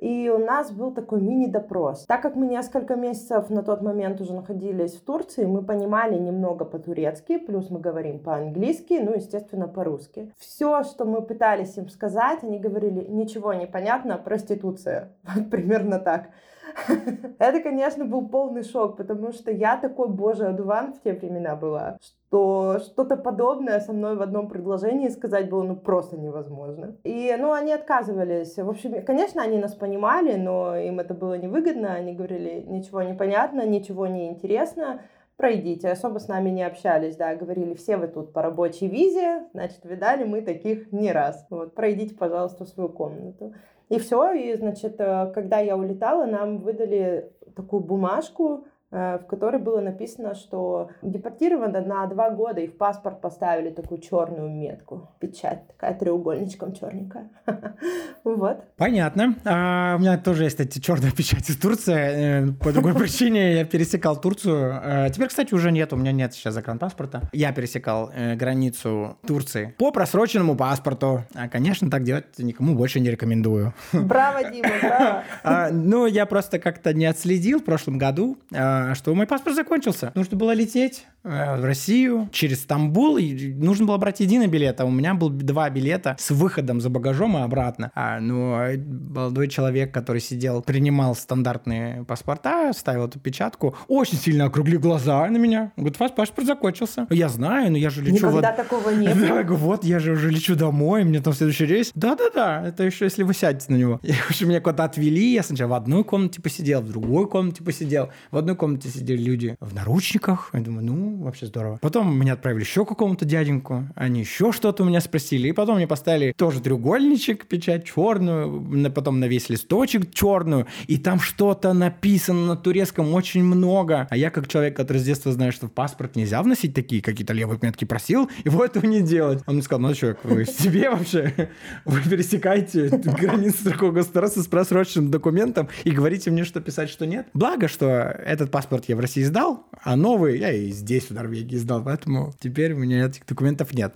и 0.00 0.30
у 0.30 0.38
нас 0.38 0.72
был 0.72 0.92
такой 0.92 1.20
мини-допрос. 1.20 2.06
Так 2.06 2.22
как 2.22 2.34
мы 2.34 2.46
несколько 2.46 2.96
месяцев 2.96 3.50
на 3.50 3.62
тот 3.62 3.82
момент 3.82 4.20
уже 4.20 4.32
находились 4.32 4.94
в 4.94 5.04
Турции, 5.04 5.44
мы 5.44 5.62
понимали 5.62 6.18
немного 6.18 6.64
по-турецки, 6.64 7.36
плюс 7.36 7.68
мы 7.68 7.80
говорим 7.80 8.18
по-английски, 8.18 8.98
ну, 9.02 9.14
естественно, 9.14 9.68
по-русски. 9.68 10.32
Все, 10.38 10.84
что 10.84 11.04
мы 11.04 11.20
пытались 11.20 11.76
им 11.76 11.90
сказать, 11.90 12.42
они 12.42 12.58
говорили, 12.58 13.04
ничего 13.08 13.52
не 13.52 13.66
понятно, 13.66 14.16
проституция. 14.16 15.12
Примерно 15.50 15.98
так. 15.98 16.30
Это, 17.38 17.60
конечно, 17.60 18.04
был 18.04 18.28
полный 18.28 18.62
шок, 18.62 18.96
потому 18.96 19.32
что 19.32 19.50
я 19.50 19.76
такой 19.76 20.08
божий 20.08 20.48
одуван 20.48 20.94
в 20.94 21.02
те 21.02 21.12
времена 21.12 21.56
была, 21.56 21.98
что 22.00 22.78
что-то 22.80 23.16
подобное 23.16 23.80
со 23.80 23.92
мной 23.92 24.16
в 24.16 24.22
одном 24.22 24.48
предложении 24.48 25.08
сказать 25.08 25.48
было 25.48 25.62
ну 25.62 25.76
просто 25.76 26.16
невозможно. 26.16 26.96
И, 27.04 27.34
ну, 27.38 27.52
они 27.52 27.72
отказывались. 27.72 28.56
В 28.56 28.68
общем, 28.68 29.04
конечно, 29.04 29.42
они 29.42 29.58
нас 29.58 29.74
понимали, 29.74 30.36
но 30.36 30.76
им 30.76 31.00
это 31.00 31.14
было 31.14 31.34
невыгодно. 31.34 31.94
Они 31.94 32.12
говорили, 32.12 32.64
ничего 32.66 33.02
не 33.02 33.14
понятно, 33.14 33.66
ничего 33.66 34.06
не 34.06 34.28
интересно, 34.28 35.02
пройдите. 35.36 35.90
Особо 35.90 36.18
с 36.18 36.28
нами 36.28 36.50
не 36.50 36.62
общались, 36.62 37.16
да, 37.16 37.34
говорили, 37.34 37.74
все 37.74 37.96
вы 37.96 38.08
тут 38.08 38.32
по 38.32 38.42
рабочей 38.42 38.88
визе, 38.88 39.46
значит, 39.52 39.84
видали 39.84 40.24
мы 40.24 40.42
таких 40.42 40.92
не 40.92 41.12
раз. 41.12 41.46
Вот, 41.50 41.74
пройдите, 41.74 42.14
пожалуйста, 42.14 42.64
в 42.64 42.68
свою 42.68 42.90
комнату. 42.90 43.54
И 43.90 43.98
все, 43.98 44.32
и, 44.32 44.54
значит, 44.56 45.00
э, 45.00 45.32
когда 45.34 45.58
я 45.58 45.76
улетала, 45.76 46.24
нам 46.24 46.58
выдали 46.58 47.32
такую 47.56 47.82
бумажку, 47.82 48.64
в 48.90 49.24
которой 49.28 49.60
было 49.60 49.80
написано, 49.80 50.34
что 50.34 50.90
депортирована 51.00 51.80
на 51.80 52.06
два 52.06 52.30
года, 52.30 52.60
и 52.60 52.66
в 52.66 52.76
паспорт 52.76 53.20
поставили 53.20 53.70
такую 53.70 54.00
черную 54.00 54.50
метку, 54.50 55.08
печать 55.20 55.66
такая 55.68 55.94
треугольничком 55.94 56.72
черненькая. 56.72 57.28
Вот. 58.22 58.64
Понятно. 58.76 59.34
А, 59.46 59.96
у 59.96 60.00
меня 60.00 60.18
тоже 60.18 60.44
есть 60.44 60.60
эти 60.60 60.78
черные 60.78 61.10
печати 61.16 61.52
из 61.52 61.56
Турции. 61.56 61.94
Э, 61.94 62.52
по 62.52 62.70
другой 62.70 62.94
причине 62.94 63.54
я 63.54 63.64
пересекал 63.64 64.20
Турцию. 64.20 64.78
Э, 64.82 65.08
теперь, 65.10 65.28
кстати, 65.28 65.54
уже 65.54 65.72
нет. 65.72 65.92
У 65.94 65.96
меня 65.96 66.12
нет 66.12 66.34
сейчас 66.34 66.54
загранпаспорта. 66.54 67.22
Я 67.32 67.52
пересекал 67.52 68.10
границу 68.36 69.16
Турции 69.26 69.74
по 69.78 69.90
просроченному 69.90 70.54
паспорту. 70.54 71.24
А, 71.34 71.48
конечно, 71.48 71.90
так 71.90 72.04
делать 72.04 72.26
никому 72.38 72.74
больше 72.74 73.00
не 73.00 73.10
рекомендую. 73.10 73.72
Браво, 73.92 74.50
Дима, 74.50 74.68
браво. 74.82 75.24
А, 75.42 75.70
ну, 75.70 76.06
я 76.06 76.26
просто 76.26 76.58
как-то 76.58 76.92
не 76.92 77.06
отследил 77.06 77.60
в 77.60 77.64
прошлом 77.64 77.96
году 77.96 78.36
а, 78.54 78.79
а, 78.79 78.79
что 78.94 79.14
мой 79.14 79.26
паспорт 79.26 79.56
закончился. 79.56 80.12
Нужно 80.14 80.36
было 80.36 80.52
лететь 80.52 81.06
э, 81.22 81.56
в 81.60 81.64
Россию 81.64 82.28
через 82.32 82.60
Стамбул, 82.62 83.16
и 83.16 83.52
нужно 83.52 83.86
было 83.86 83.96
брать 83.96 84.20
единый 84.20 84.46
билет, 84.46 84.80
а 84.80 84.84
у 84.84 84.90
меня 84.90 85.14
был 85.14 85.30
два 85.30 85.70
билета 85.70 86.16
с 86.18 86.30
выходом 86.30 86.80
за 86.80 86.90
багажом 86.90 87.36
и 87.36 87.40
обратно. 87.40 87.90
А, 87.94 88.20
ну, 88.20 88.54
а 88.54 88.72
молодой 88.76 89.48
человек, 89.48 89.92
который 89.92 90.20
сидел, 90.20 90.62
принимал 90.62 91.14
стандартные 91.14 92.04
паспорта, 92.04 92.72
ставил 92.72 93.06
эту 93.06 93.18
печатку, 93.18 93.74
очень 93.88 94.18
сильно 94.18 94.44
округлил 94.46 94.80
глаза 94.80 95.26
на 95.28 95.36
меня. 95.36 95.72
Говорит, 95.76 95.98
ваш 95.98 96.12
паспорт 96.12 96.46
закончился. 96.46 97.06
Я 97.10 97.28
знаю, 97.28 97.70
но 97.72 97.78
я 97.78 97.90
же 97.90 98.02
лечу... 98.02 98.26
Никогда 98.26 98.48
вот... 98.48 98.56
такого 98.56 98.90
не 98.90 99.08
было. 99.14 99.42
Да, 99.42 99.42
вот, 99.42 99.84
я 99.84 99.98
же 99.98 100.12
уже 100.12 100.30
лечу 100.30 100.54
домой, 100.56 101.04
мне 101.04 101.20
там 101.20 101.32
следующий 101.32 101.66
рейс. 101.66 101.92
Да-да-да, 101.94 102.66
это 102.66 102.84
еще 102.84 103.04
если 103.06 103.22
вы 103.22 103.34
сядете 103.34 103.72
на 103.72 103.76
него. 103.76 104.00
И, 104.02 104.12
в 104.12 104.30
общем, 104.30 104.48
меня 104.48 104.60
куда-то 104.60 104.84
отвели, 104.84 105.32
я 105.32 105.42
сначала 105.42 105.70
в 105.70 105.74
одной 105.74 106.04
комнате 106.04 106.40
посидел, 106.42 106.80
в 106.80 106.88
другой 106.88 107.28
комнате 107.28 107.62
посидел, 107.62 108.10
в 108.30 108.36
одной 108.36 108.56
комнате 108.56 108.69
комнате 108.70 108.88
сидели 108.88 109.20
люди 109.20 109.56
в 109.58 109.74
наручниках. 109.74 110.50
Я 110.52 110.60
думаю, 110.60 110.84
ну, 110.84 111.24
вообще 111.24 111.46
здорово. 111.46 111.78
Потом 111.82 112.16
меня 112.16 112.34
отправили 112.34 112.62
еще 112.62 112.86
какому-то 112.86 113.24
дяденьку. 113.24 113.88
Они 113.96 114.20
еще 114.20 114.52
что-то 114.52 114.84
у 114.84 114.86
меня 114.86 115.00
спросили. 115.00 115.48
И 115.48 115.52
потом 115.52 115.76
мне 115.76 115.88
поставили 115.88 116.32
тоже 116.36 116.60
треугольничек, 116.60 117.46
печать 117.46 117.84
черную. 117.84 118.92
Потом 118.92 119.18
на 119.18 119.24
весь 119.24 119.48
листочек 119.48 120.14
черную. 120.14 120.66
И 120.86 120.98
там 120.98 121.18
что-то 121.18 121.72
написано 121.72 122.46
на 122.46 122.56
турецком 122.56 123.12
очень 123.12 123.42
много. 123.42 124.06
А 124.08 124.16
я 124.16 124.30
как 124.30 124.46
человек, 124.46 124.76
который 124.76 124.98
с 124.98 125.04
детства 125.04 125.32
знает, 125.32 125.52
что 125.52 125.66
в 125.66 125.72
паспорт 125.72 126.14
нельзя 126.14 126.40
вносить 126.40 126.72
такие 126.72 127.02
какие-то 127.02 127.32
левые 127.32 127.58
метки, 127.60 127.84
просил 127.84 128.30
его 128.44 128.64
этого 128.64 128.86
не 128.86 129.00
делать. 129.00 129.42
Он 129.46 129.54
мне 129.54 129.64
сказал, 129.64 129.80
ну, 129.80 129.94
человек, 129.94 130.20
вы 130.22 130.44
себе 130.44 130.90
вообще? 130.90 131.50
Вы 131.84 132.00
пересекаете 132.08 132.88
границу 132.88 133.64
другого 133.64 133.90
государства 133.90 134.42
с 134.42 134.46
просроченным 134.46 135.10
документом 135.10 135.68
и 135.82 135.90
говорите 135.90 136.30
мне, 136.30 136.44
что 136.44 136.60
писать, 136.60 136.88
что 136.88 137.04
нет. 137.04 137.26
Благо, 137.34 137.66
что 137.66 137.86
этот 137.86 138.52
паспорт 138.52 138.59
я 138.88 138.96
в 138.96 139.00
России 139.00 139.22
сдал, 139.22 139.64
а 139.82 139.96
новый 139.96 140.38
я 140.38 140.52
и 140.52 140.70
здесь, 140.70 141.04
в 141.04 141.12
Норвегии, 141.12 141.56
сдал. 141.56 141.82
Поэтому 141.82 142.32
теперь 142.38 142.72
у 142.72 142.78
меня 142.78 143.06
этих 143.06 143.26
документов 143.26 143.72
нет. 143.72 143.94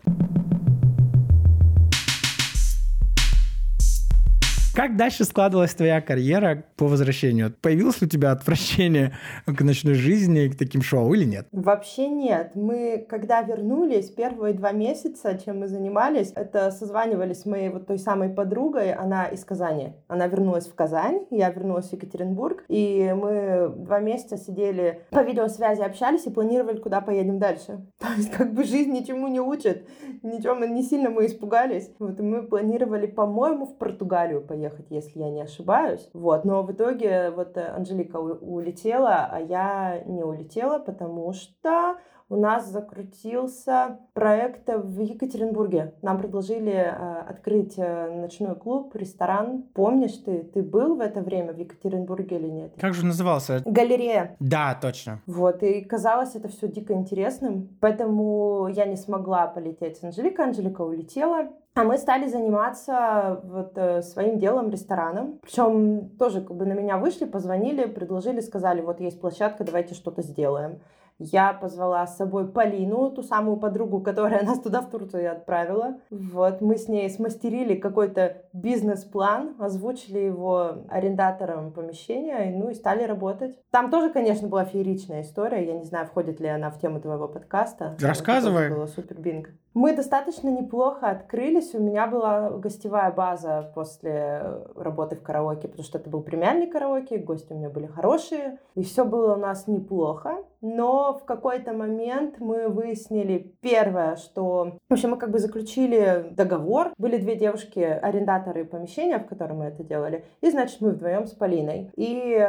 Как 4.75 4.97
дальше 4.97 5.23
складывалась 5.23 5.73
твоя 5.73 6.01
карьера 6.01 6.65
по 6.77 6.89
возвращению? 6.89 7.55
Появилось 7.63 8.01
ли 8.01 8.09
у 8.09 8.11
тебя 8.11 8.33
отвращение 8.33 9.13
к 9.47 9.61
ночной 9.61 9.95
жизни, 9.95 10.49
к 10.49 10.59
таким 10.59 10.83
шоу 10.83 11.15
или 11.15 11.25
нет? 11.25 11.47
Вообще 11.53 12.09
нет. 12.09 12.57
Мы, 12.57 13.07
когда 13.09 13.41
вернулись, 13.43 14.11
первые 14.11 14.53
два 14.53 14.73
месяца, 14.73 15.39
чем 15.39 15.61
мы 15.61 15.69
занимались, 15.69 16.33
это 16.35 16.73
созванивались 16.73 17.43
с 17.43 17.47
моей 17.47 17.69
вот 17.69 17.87
той 17.87 18.01
самой 18.01 18.31
подругой, 18.31 18.93
она 18.93 19.27
из 19.27 19.45
Казани. 19.45 19.93
Она 20.09 20.27
вернулась 20.27 20.67
в 20.67 20.75
Казань, 20.75 21.25
я 21.31 21.51
вернулась 21.51 21.91
в 21.91 21.93
Екатеринбург, 21.93 22.65
и 22.67 23.15
мы 23.17 23.73
два 23.77 24.01
месяца 24.01 24.37
сидели 24.37 25.03
по 25.11 25.23
видеосвязи, 25.23 25.83
общались 25.83 26.27
и 26.27 26.31
планировали, 26.31 26.79
куда 26.79 27.01
поедем 27.01 27.39
дальше. 27.39 27.87
То 28.01 28.09
есть 28.17 28.33
как 28.33 28.53
бы 28.53 28.65
жизнь 28.65 28.91
ничему 28.91 29.29
не 29.29 29.39
учит, 29.39 29.89
ничего, 30.25 30.57
не 30.57 30.83
сильно 30.83 31.11
мы 31.11 31.27
испугались. 31.27 31.93
Вот 32.01 32.19
и 32.19 32.23
мы 32.25 32.43
планировали, 32.43 33.07
по-моему, 33.07 33.67
в 33.67 33.79
Португалию 33.79 34.41
поехать 34.41 34.63
ехать, 34.64 34.87
если 34.90 35.20
я 35.20 35.31
не 35.31 35.42
ошибаюсь. 35.42 36.09
Вот, 36.12 36.44
но 36.44 36.62
в 36.62 36.72
итоге 36.72 37.31
вот 37.31 37.57
э, 37.57 37.66
Анжелика 37.66 38.16
улетела, 38.16 39.29
а 39.31 39.40
я 39.40 40.03
не 40.07 40.22
улетела, 40.22 40.79
потому 40.79 41.33
что 41.33 41.96
у 42.29 42.37
нас 42.37 42.69
закрутился 42.69 43.99
проект 44.13 44.69
в 44.69 45.01
Екатеринбурге. 45.01 45.95
Нам 46.03 46.19
предложили 46.19 46.73
э, 46.73 47.21
открыть 47.29 47.75
э, 47.77 48.11
ночной 48.11 48.55
клуб, 48.57 48.95
ресторан. 48.97 49.65
Помнишь 49.75 50.17
ты, 50.25 50.43
ты 50.43 50.63
был 50.63 50.97
в 50.97 51.01
это 51.01 51.21
время 51.21 51.53
в 51.53 51.59
Екатеринбурге 51.59 52.37
или 52.37 52.49
нет? 52.49 52.73
Как 52.79 52.95
же 52.95 53.05
назывался? 53.05 53.63
Галерея. 53.65 54.37
Да, 54.41 54.77
точно. 54.81 55.21
Вот, 55.27 55.63
и 55.63 55.83
казалось 55.83 56.35
это 56.35 56.49
все 56.49 56.69
дико 56.69 56.95
интересным, 56.95 57.69
поэтому 57.81 58.69
я 58.69 58.87
не 58.87 58.97
смогла 58.97 59.47
полететь 59.47 59.99
с 59.99 60.05
Анжеликой, 60.05 60.47
Анжелика 60.47 60.83
улетела. 60.83 61.49
А 61.75 61.83
мы 61.83 61.99
стали 61.99 62.29
заниматься 62.29 63.41
вот 63.43 63.73
э, 63.77 64.01
своим 64.03 64.39
делом, 64.39 64.71
рестораном. 64.71 65.41
Причем 65.43 66.09
тоже 66.11 66.41
как 66.41 66.57
бы 66.57 66.67
на 66.67 66.73
меня 66.73 66.99
вышли, 66.99 67.25
позвонили, 67.25 67.87
предложили, 67.87 68.41
сказали, 68.41 68.81
вот 68.81 69.01
есть 69.01 69.21
площадка, 69.21 69.65
давайте 69.65 69.95
что-то 69.95 70.23
сделаем. 70.23 70.79
Я 71.18 71.53
позвала 71.53 72.07
с 72.07 72.16
собой 72.16 72.50
Полину, 72.50 73.11
ту 73.11 73.22
самую 73.22 73.57
подругу, 73.57 74.00
которая 74.00 74.42
нас 74.46 74.61
туда 74.61 74.81
в 74.81 74.90
Турцию 74.90 75.31
отправила. 75.31 75.98
Вот, 76.11 76.61
мы 76.61 76.77
с 76.77 76.88
ней 76.88 77.09
смастерили 77.09 77.77
какой-то 77.77 78.43
бизнес-план, 78.55 79.57
озвучили 79.59 80.21
его 80.21 80.85
арендаторам 80.88 81.73
помещения, 81.73 82.55
ну 82.57 82.71
и 82.71 82.75
стали 82.75 83.03
работать. 83.03 83.59
Там 83.71 83.90
тоже, 83.90 84.11
конечно, 84.11 84.49
была 84.49 84.64
фееричная 84.64 85.23
история. 85.23 85.67
Я 85.67 85.75
не 85.75 85.85
знаю, 85.85 86.07
входит 86.07 86.40
ли 86.40 86.49
она 86.49 86.71
в 86.71 86.79
тему 86.79 87.01
твоего 87.01 87.29
подкаста. 87.29 87.97
Рассказывай. 88.01 88.67
Это 88.67 88.75
было 88.77 88.87
супер 88.87 89.21
бинг. 89.21 89.51
Мы 89.75 89.95
достаточно 89.95 90.49
неплохо 90.49 91.11
открылись. 91.11 91.75
У 91.75 91.83
меня 91.83 92.07
была 92.07 92.51
гостевая 92.51 93.11
база 93.11 93.73
после 93.75 94.62
работы 94.77 95.17
в 95.17 95.23
караоке, 95.23 95.67
потому 95.67 95.85
что 95.85 95.99
это 95.99 96.09
был 96.09 96.23
премиальный 96.23 96.69
караоке, 96.69 97.19
гости 97.19 97.53
у 97.53 97.57
меня 97.57 97.71
были 97.71 97.87
хорошие, 97.87 98.61
и 98.77 98.85
все 98.85 99.05
было 99.05 99.35
у 99.35 99.37
нас 99.37 99.67
неплохо. 99.67 100.37
Но 100.61 101.19
в 101.19 101.25
какой-то 101.25 101.73
момент 101.73 102.37
мы 102.38 102.69
выяснили 102.69 103.57
первое, 103.61 104.14
что... 104.14 104.79
В 104.88 104.93
общем, 104.93 105.11
мы 105.11 105.17
как 105.17 105.31
бы 105.31 105.40
заключили 105.40 106.27
договор. 106.31 106.93
Были 106.97 107.19
две 107.19 107.35
девушки, 107.35 107.81
арендаторы 107.81 108.43
помещения, 108.64 109.18
в 109.18 109.26
котором 109.26 109.59
мы 109.59 109.66
это 109.66 109.83
делали, 109.83 110.24
и, 110.40 110.50
значит, 110.50 110.80
мы 110.80 110.90
вдвоем 110.90 111.26
с 111.26 111.33
Полиной. 111.33 111.90
И 111.96 112.46